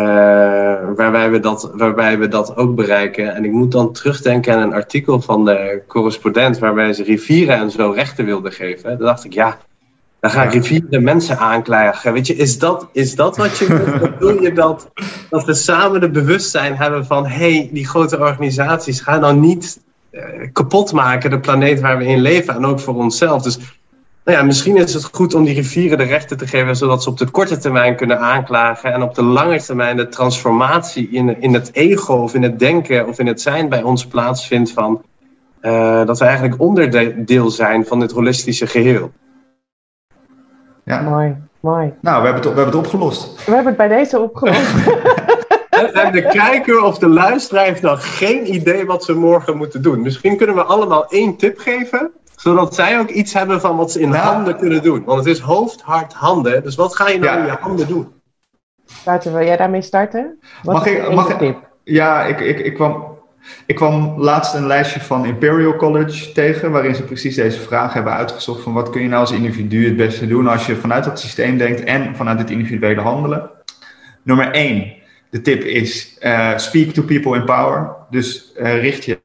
waarbij, 0.96 1.32
we 1.32 1.40
dat, 1.40 1.72
waarbij 1.74 2.18
we 2.20 2.28
dat 2.28 2.56
ook 2.56 2.76
bereiken. 2.76 3.36
En 3.36 3.46
ik 3.46 3.52
moet 3.52 3.72
dan 3.72 3.94
terugdenken 3.94 4.56
aan 4.56 4.62
een 4.62 4.74
artikel 4.74 5.22
van 5.22 5.46
de 5.46 5.82
correspondent. 5.88 6.60
waarbij 6.60 6.94
ze 6.94 7.04
rivieren 7.04 7.58
en 7.58 7.72
zo 7.72 7.92
rechten 7.92 8.26
wilden 8.26 8.52
geven. 8.52 8.98
Dan 8.98 9.08
dacht 9.08 9.24
ik, 9.24 9.34
ja, 9.34 9.58
dan 10.20 10.32
gaan 10.32 10.50
rivieren 10.50 11.04
mensen 11.04 11.38
aanklagen. 11.38 12.14
Weet 12.14 12.28
je, 12.28 12.36
is 12.36 12.60
dat, 12.60 12.88
is 12.92 13.16
dat 13.16 13.38
wat 13.38 13.58
je 13.58 13.68
wilt? 13.68 14.20
Wil 14.20 14.42
je 14.42 14.54
dat, 14.54 14.92
dat 15.30 15.46
we 15.46 15.54
samen 15.54 16.00
de 16.00 16.10
bewustzijn 16.10 16.76
hebben 16.76 17.06
van... 17.06 17.26
hé, 17.26 17.56
hey, 17.56 17.70
die 17.72 17.88
grote 17.88 18.20
organisaties 18.20 19.00
gaan 19.00 19.22
nou 19.22 19.36
niet 19.36 19.80
kapot 20.54 20.94
maken, 20.94 21.30
de 21.30 21.40
planeet 21.40 21.80
waar 21.80 21.98
we 21.98 22.06
in 22.06 22.22
leven 22.22 22.56
en 22.56 22.66
ook 22.66 22.80
voor 22.80 22.96
onszelf. 22.96 23.42
Dus 23.42 23.60
nou 24.24 24.38
ja, 24.38 24.44
misschien 24.44 24.78
is 24.78 24.94
het 24.94 25.04
goed 25.04 25.34
om 25.34 25.44
die 25.44 25.54
rivieren 25.54 25.98
de 25.98 26.04
rechten 26.04 26.38
te 26.38 26.48
geven, 26.48 26.76
zodat 26.76 27.04
ze 27.04 27.10
op 27.10 27.18
de 27.18 27.30
korte 27.30 27.58
termijn 27.58 27.96
kunnen 27.96 28.20
aanklagen 28.20 28.94
en 28.94 29.02
op 29.02 29.16
de 29.16 29.24
lange 29.24 29.62
termijn 29.62 29.98
de 29.98 30.08
transformatie 30.08 31.10
in, 31.10 31.42
in 31.42 31.54
het 31.54 31.74
ego 31.74 32.14
of 32.14 32.34
in 32.34 32.44
het 32.44 32.60
denken 32.60 33.08
of 33.08 33.20
in 33.20 33.28
het 33.28 33.42
zijn 33.42 33.70
bij 33.70 33.84
ons 33.84 34.06
plaatsvindt 34.06 34.72
van 34.72 35.02
uh, 35.62 36.06
dat 36.06 36.20
we 36.20 36.26
eigenlijk 36.26 36.62
onderdeel 36.62 37.50
zijn 37.50 37.86
van 37.86 38.00
dit 38.00 38.12
holistische 38.12 38.68
geheel. 38.68 39.12
Ja. 40.84 41.02
Mooi, 41.02 41.36
mooi. 41.60 41.94
Nou, 42.02 42.22
we 42.22 42.26
hebben, 42.28 42.34
het, 42.34 42.44
we 42.44 42.62
hebben 42.62 42.66
het 42.66 42.76
opgelost. 42.76 43.46
We 43.46 43.52
hebben 43.52 43.66
het 43.66 43.78
bij 43.78 43.98
deze 43.98 44.20
opgelost. 44.20 44.74
En 45.90 46.12
de 46.12 46.28
kijker 46.28 46.84
of 46.84 46.98
de 46.98 47.08
luisteraar 47.08 47.66
heeft 47.66 47.82
nog 47.82 48.18
geen 48.18 48.54
idee 48.54 48.86
wat 48.86 49.04
ze 49.04 49.14
morgen 49.14 49.58
moeten 49.58 49.82
doen. 49.82 50.02
Misschien 50.02 50.38
kunnen 50.38 50.56
we 50.56 50.64
allemaal 50.64 51.10
één 51.10 51.38
tip 51.38 51.60
geven, 51.60 52.12
zodat 52.36 52.76
zij 52.76 53.00
ook 53.00 53.10
iets 53.10 53.34
hebben 53.34 53.62
van 53.62 53.78
wat 53.78 53.92
ze 53.92 54.00
in 54.00 54.10
nou, 54.10 54.24
handen 54.24 54.58
kunnen 54.58 54.84
doen. 54.84 55.04
Want 55.04 55.20
het 55.20 55.36
is 55.36 55.40
hoofd, 55.40 55.82
hart, 55.82 56.14
handen. 56.14 56.64
Dus 56.64 56.76
wat 56.76 56.96
ga 56.96 57.10
je 57.10 57.20
nou 57.20 57.38
ja. 57.38 57.40
in 57.40 57.46
je 57.46 57.58
handen 57.60 57.88
doen? 57.88 58.14
Wouter, 59.06 59.34
wil 59.34 59.46
jij 59.46 59.58
daarmee 59.58 59.82
starten? 59.82 60.40
Wat 60.64 60.74
mag 60.76 60.86
ik, 60.86 61.14
mag 61.14 61.38
tip? 61.38 61.70
Ja, 61.84 62.24
ik, 62.24 62.40
ik, 62.40 62.60
ik, 62.60 62.74
kwam, 62.74 63.18
ik 63.66 63.76
kwam 63.76 64.14
laatst 64.18 64.54
een 64.54 64.68
lijstje 64.68 65.00
van 65.00 65.26
Imperial 65.26 65.76
College 65.76 66.32
tegen, 66.32 66.72
waarin 66.72 66.96
ze 66.96 67.04
precies 67.04 67.36
deze 67.36 67.60
vraag 67.60 67.94
hebben 67.94 68.14
uitgezocht 68.14 68.62
van 68.62 68.74
wat 68.74 68.90
kun 68.90 69.02
je 69.02 69.08
nou 69.08 69.22
als 69.22 69.32
individu 69.32 69.86
het 69.86 69.98
beste 69.98 70.28
doen 70.28 70.48
als 70.48 70.66
je 70.66 70.76
vanuit 70.76 71.04
dat 71.04 71.20
systeem 71.20 71.58
denkt 71.58 71.84
en 71.84 72.16
vanuit 72.16 72.40
het 72.40 72.50
individuele 72.50 73.02
handelen. 73.02 73.50
Nummer 74.24 74.52
1 74.52 74.94
de 75.32 75.42
tip 75.42 75.64
is 75.64 76.18
uh, 76.22 76.58
speak 76.58 76.90
to 76.94 77.04
people 77.04 77.36
in 77.36 77.46
power. 77.46 77.96
Dus 78.10 78.54
uh, 78.58 78.82
richt 78.82 79.06
je 79.06 79.20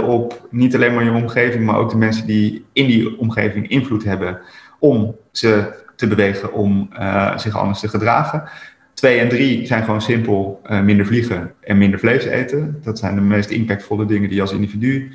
op 0.00 0.48
niet 0.50 0.74
alleen 0.74 0.94
maar 0.94 1.04
je 1.04 1.10
omgeving, 1.10 1.64
maar 1.64 1.76
ook 1.76 1.90
de 1.90 1.96
mensen 1.96 2.26
die 2.26 2.64
in 2.72 2.86
die 2.86 3.18
omgeving 3.18 3.68
invloed 3.68 4.04
hebben 4.04 4.40
om 4.78 5.16
ze 5.32 5.84
te 5.96 6.06
bewegen 6.06 6.52
om 6.52 6.90
uh, 6.92 7.38
zich 7.38 7.56
anders 7.56 7.80
te 7.80 7.88
gedragen. 7.88 8.42
Twee 8.94 9.18
en 9.18 9.28
drie 9.28 9.66
zijn 9.66 9.84
gewoon 9.84 10.02
simpel 10.02 10.60
minder 10.82 11.06
vliegen 11.06 11.52
en 11.60 11.78
minder 11.78 11.98
vlees 11.98 12.24
eten. 12.24 12.80
Dat 12.82 12.98
zijn 12.98 13.14
de 13.14 13.20
meest 13.20 13.50
impactvolle 13.50 14.06
dingen 14.06 14.28
die 14.28 14.36
je 14.36 14.42
als 14.42 14.52
individu 14.52 15.12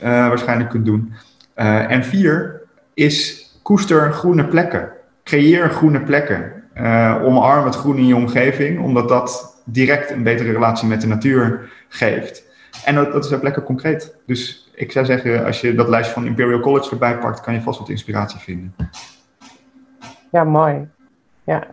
waarschijnlijk 0.00 0.70
kunt 0.70 0.84
doen. 0.84 1.12
en 1.54 2.04
vier 2.04 2.62
is 2.94 3.50
koester 3.62 4.12
groene 4.12 4.46
plekken. 4.46 4.90
Creëer 5.24 5.70
groene 5.70 6.00
plekken. 6.00 6.55
Uh, 6.80 7.22
omarm 7.24 7.64
het 7.64 7.74
groen 7.74 7.98
in 7.98 8.06
je 8.06 8.16
omgeving, 8.16 8.80
omdat 8.80 9.08
dat 9.08 9.60
direct 9.64 10.10
een 10.10 10.22
betere 10.22 10.52
relatie 10.52 10.88
met 10.88 11.00
de 11.00 11.06
natuur 11.06 11.72
geeft. 11.88 12.44
En 12.84 12.94
dat, 12.94 13.12
dat 13.12 13.24
is 13.24 13.32
ook 13.32 13.42
lekker 13.42 13.62
concreet. 13.62 14.16
Dus 14.26 14.70
ik 14.74 14.92
zou 14.92 15.04
zeggen, 15.04 15.44
als 15.44 15.60
je 15.60 15.74
dat 15.74 15.88
lijstje 15.88 16.14
van 16.14 16.26
Imperial 16.26 16.60
College 16.60 16.90
erbij 16.90 17.18
pakt, 17.18 17.40
kan 17.40 17.54
je 17.54 17.60
vast 17.60 17.78
wat 17.78 17.88
inspiratie 17.88 18.38
vinden. 18.38 18.74
Ja, 20.30 20.44
mooi. 20.44 20.88
Ja. 21.44 21.66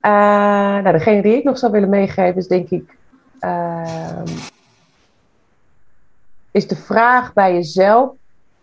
Uh, 0.00 0.82
nou, 0.82 0.92
degene 0.92 1.22
die 1.22 1.36
ik 1.36 1.44
nog 1.44 1.58
zou 1.58 1.72
willen 1.72 1.88
meegeven 1.88 2.36
is 2.36 2.48
denk 2.48 2.70
ik. 2.70 2.96
Uh, 3.40 4.22
is 6.50 6.68
de 6.68 6.76
vraag 6.76 7.32
bij 7.32 7.52
jezelf: 7.52 8.10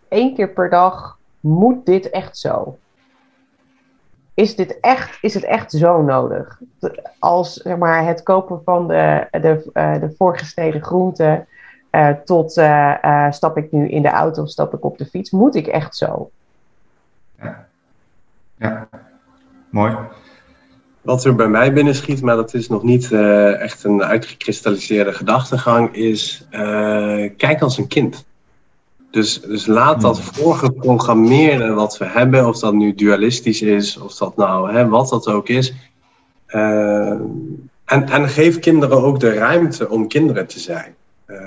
één 0.08 0.34
keer 0.34 0.48
per 0.48 0.70
dag, 0.70 1.18
moet 1.40 1.86
dit 1.86 2.10
echt 2.10 2.38
zo? 2.38 2.78
Is, 4.34 4.56
dit 4.56 4.80
echt, 4.80 5.18
is 5.20 5.34
het 5.34 5.44
echt 5.44 5.70
zo 5.70 6.02
nodig? 6.02 6.60
Als 7.18 7.52
zeg 7.52 7.76
maar, 7.76 8.06
het 8.06 8.22
kopen 8.22 8.60
van 8.64 8.88
de, 8.88 9.26
de, 9.30 9.70
uh, 9.74 10.00
de 10.00 10.14
voorgesneden 10.18 10.82
groenten 10.82 11.46
uh, 11.90 12.10
tot 12.24 12.56
uh, 12.56 13.30
stap 13.30 13.56
ik 13.56 13.72
nu 13.72 13.88
in 13.88 14.02
de 14.02 14.08
auto 14.08 14.42
of 14.42 14.50
stap 14.50 14.74
ik 14.74 14.84
op 14.84 14.98
de 14.98 15.06
fiets, 15.06 15.30
moet 15.30 15.54
ik 15.54 15.66
echt 15.66 15.96
zo? 15.96 16.30
Ja, 17.40 17.66
ja. 18.56 18.88
mooi. 19.70 19.96
Wat 21.00 21.24
er 21.24 21.34
bij 21.34 21.48
mij 21.48 21.72
binnen 21.72 21.94
schiet, 21.94 22.22
maar 22.22 22.36
dat 22.36 22.54
is 22.54 22.68
nog 22.68 22.82
niet 22.82 23.12
echt 23.12 23.84
een 23.84 24.04
uitgekristalliseerde 24.04 25.12
gedachtegang, 25.12 25.94
is 25.94 26.46
kijk 27.36 27.60
als 27.60 27.78
een 27.78 27.86
kind. 27.86 28.24
Dus, 29.14 29.40
dus 29.40 29.66
laat 29.66 30.00
dat 30.00 30.20
hmm. 30.20 30.32
voorgeprogrammeerde 30.32 31.72
wat 31.72 31.98
we 31.98 32.04
hebben, 32.04 32.46
of 32.46 32.58
dat 32.58 32.74
nu 32.74 32.94
dualistisch 32.94 33.62
is, 33.62 33.96
of 33.96 34.14
dat 34.14 34.36
nou, 34.36 34.72
hè, 34.72 34.88
wat 34.88 35.08
dat 35.08 35.28
ook 35.28 35.48
is. 35.48 35.74
Uh, 36.48 37.10
en, 37.84 38.08
en 38.08 38.28
geef 38.28 38.58
kinderen 38.58 39.02
ook 39.02 39.20
de 39.20 39.32
ruimte 39.32 39.88
om 39.88 40.08
kinderen 40.08 40.46
te 40.46 40.60
zijn. 40.60 40.94
Uh, 41.26 41.38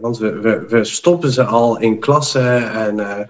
want 0.00 0.18
we, 0.18 0.38
we, 0.40 0.64
we, 0.68 0.84
stoppen 0.84 1.30
ze 1.30 1.44
al 1.44 1.80
in 1.80 1.98
klassen 1.98 2.72
en 2.72 2.96
we 2.96 3.26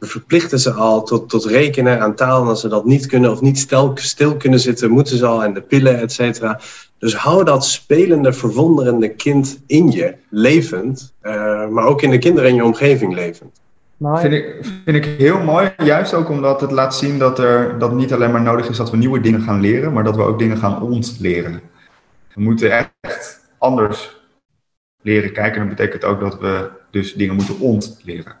verplichten 0.00 0.58
ze 0.58 0.72
al 0.72 1.02
tot, 1.02 1.28
tot 1.28 1.44
rekenen 1.44 2.00
aan 2.00 2.14
taal. 2.14 2.42
En 2.42 2.48
als 2.48 2.60
ze 2.60 2.68
dat 2.68 2.84
niet 2.84 3.06
kunnen 3.06 3.30
of 3.30 3.40
niet 3.40 3.58
stil, 3.58 3.92
stil 3.94 4.36
kunnen 4.36 4.60
zitten, 4.60 4.90
moeten 4.90 5.16
ze 5.16 5.26
al 5.26 5.44
en 5.44 5.54
de 5.54 5.60
pillen, 5.60 6.00
et 6.00 6.12
cetera. 6.12 6.60
Dus 6.98 7.14
hou 7.14 7.44
dat 7.44 7.64
spelende, 7.64 8.32
verwonderende 8.32 9.08
kind 9.08 9.60
in 9.66 9.90
je 9.90 10.14
levend, 10.28 11.12
uh, 11.22 11.68
maar 11.68 11.84
ook 11.84 12.02
in 12.02 12.10
de 12.10 12.18
kinderen 12.18 12.50
in 12.50 12.56
je 12.56 12.64
omgeving 12.64 13.14
levend. 13.14 13.60
Mooi. 13.96 14.20
Vind 14.20 14.34
ik, 14.34 14.72
vind 14.84 14.96
ik 14.96 15.04
heel 15.04 15.40
mooi, 15.40 15.72
juist 15.76 16.14
ook 16.14 16.28
omdat 16.28 16.60
het 16.60 16.70
laat 16.70 16.94
zien 16.94 17.18
dat, 17.18 17.38
er, 17.38 17.78
dat 17.78 17.92
niet 17.92 18.12
alleen 18.12 18.30
maar 18.30 18.42
nodig 18.42 18.68
is 18.68 18.76
dat 18.76 18.90
we 18.90 18.96
nieuwe 18.96 19.20
dingen 19.20 19.40
gaan 19.40 19.60
leren, 19.60 19.92
maar 19.92 20.04
dat 20.04 20.16
we 20.16 20.22
ook 20.22 20.38
dingen 20.38 20.58
gaan 20.58 20.82
ontleren. 20.82 21.60
We 22.34 22.40
moeten 22.40 22.70
echt 22.70 23.40
anders 23.58 24.16
leren 25.02 25.32
kijken. 25.32 25.60
En 25.60 25.68
dat 25.68 25.76
betekent 25.76 26.04
ook 26.04 26.20
dat 26.20 26.40
we 26.40 26.70
dus 26.90 27.14
dingen 27.14 27.34
moeten 27.34 27.58
ontleren. 27.58 28.36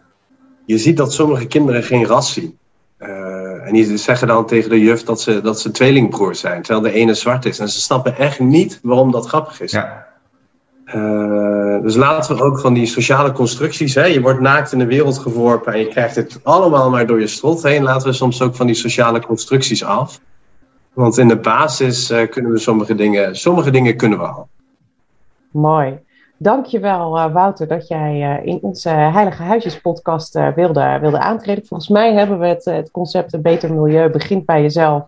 Je 0.70 0.78
ziet 0.78 0.96
dat 0.96 1.12
sommige 1.12 1.46
kinderen 1.46 1.82
geen 1.82 2.06
ras 2.06 2.32
zien. 2.32 2.58
Uh, 2.98 3.66
en 3.66 3.72
die 3.72 3.96
zeggen 3.96 4.28
dan 4.28 4.46
tegen 4.46 4.70
de 4.70 4.80
juf 4.80 5.02
dat 5.02 5.20
ze, 5.20 5.40
dat 5.40 5.60
ze 5.60 5.70
tweelingbroers 5.70 6.40
zijn, 6.40 6.62
terwijl 6.62 6.84
de 6.84 6.92
ene 6.92 7.14
zwart 7.14 7.44
is. 7.44 7.58
En 7.58 7.68
ze 7.68 7.80
snappen 7.80 8.16
echt 8.16 8.40
niet 8.40 8.78
waarom 8.82 9.10
dat 9.10 9.26
grappig 9.26 9.60
is. 9.60 9.72
Ja. 9.72 10.06
Uh, 10.94 11.82
dus 11.82 11.96
laten 11.96 12.36
we 12.36 12.42
ook 12.42 12.60
van 12.60 12.74
die 12.74 12.86
sociale 12.86 13.32
constructies, 13.32 13.94
hè, 13.94 14.04
je 14.04 14.20
wordt 14.20 14.40
naakt 14.40 14.72
in 14.72 14.78
de 14.78 14.86
wereld 14.86 15.18
geworpen 15.18 15.72
en 15.72 15.78
je 15.78 15.88
krijgt 15.88 16.16
het 16.16 16.40
allemaal 16.42 16.90
maar 16.90 17.06
door 17.06 17.20
je 17.20 17.26
strot 17.26 17.62
heen. 17.62 17.82
Laten 17.82 18.08
we 18.08 18.14
soms 18.14 18.42
ook 18.42 18.56
van 18.56 18.66
die 18.66 18.74
sociale 18.74 19.20
constructies 19.20 19.84
af. 19.84 20.20
Want 20.92 21.18
in 21.18 21.28
de 21.28 21.38
basis 21.38 22.10
uh, 22.10 22.28
kunnen 22.28 22.52
we 22.52 22.58
sommige 22.58 22.94
dingen, 22.94 23.36
sommige 23.36 23.70
dingen 23.70 23.96
kunnen 23.96 24.18
we 24.18 24.24
al. 24.24 24.48
Mooi. 25.50 25.98
Dankjewel 26.42 27.16
uh, 27.16 27.32
Wouter 27.32 27.68
dat 27.68 27.88
jij 27.88 28.38
uh, 28.38 28.46
in 28.46 28.58
onze 28.62 28.88
Heilige 28.88 29.42
Huisjes 29.42 29.80
podcast 29.80 30.38
wilde, 30.54 30.98
wilde 31.00 31.18
aantreden. 31.18 31.66
Volgens 31.66 31.88
mij 31.88 32.14
hebben 32.14 32.38
we 32.38 32.46
het, 32.46 32.64
het 32.64 32.90
concept 32.90 33.32
een 33.32 33.42
beter 33.42 33.74
milieu 33.74 34.10
begint 34.10 34.44
bij 34.44 34.62
jezelf 34.62 35.02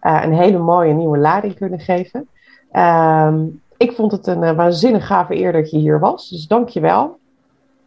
een 0.00 0.32
hele 0.32 0.58
mooie 0.58 0.92
nieuwe 0.92 1.18
lading 1.18 1.54
kunnen 1.54 1.80
geven. 1.80 2.28
Ehm, 2.72 3.44
ik 3.76 3.92
vond 3.92 4.12
het 4.12 4.26
een 4.26 4.56
waanzinnig 4.56 5.06
gave 5.06 5.36
eer 5.36 5.52
dat 5.52 5.70
je 5.70 5.78
hier 5.78 5.98
was, 5.98 6.28
dus 6.28 6.46
dankjewel. 6.46 7.18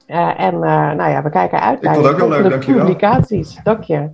en 0.06 0.60
nou 0.60 1.10
ja, 1.10 1.24
we 1.24 1.30
kijken 1.30 1.62
uit 1.62 1.82
naar 1.82 2.02
de 2.50 2.58
publicaties. 2.58 3.60
Dank 3.64 3.84
je. 3.84 4.10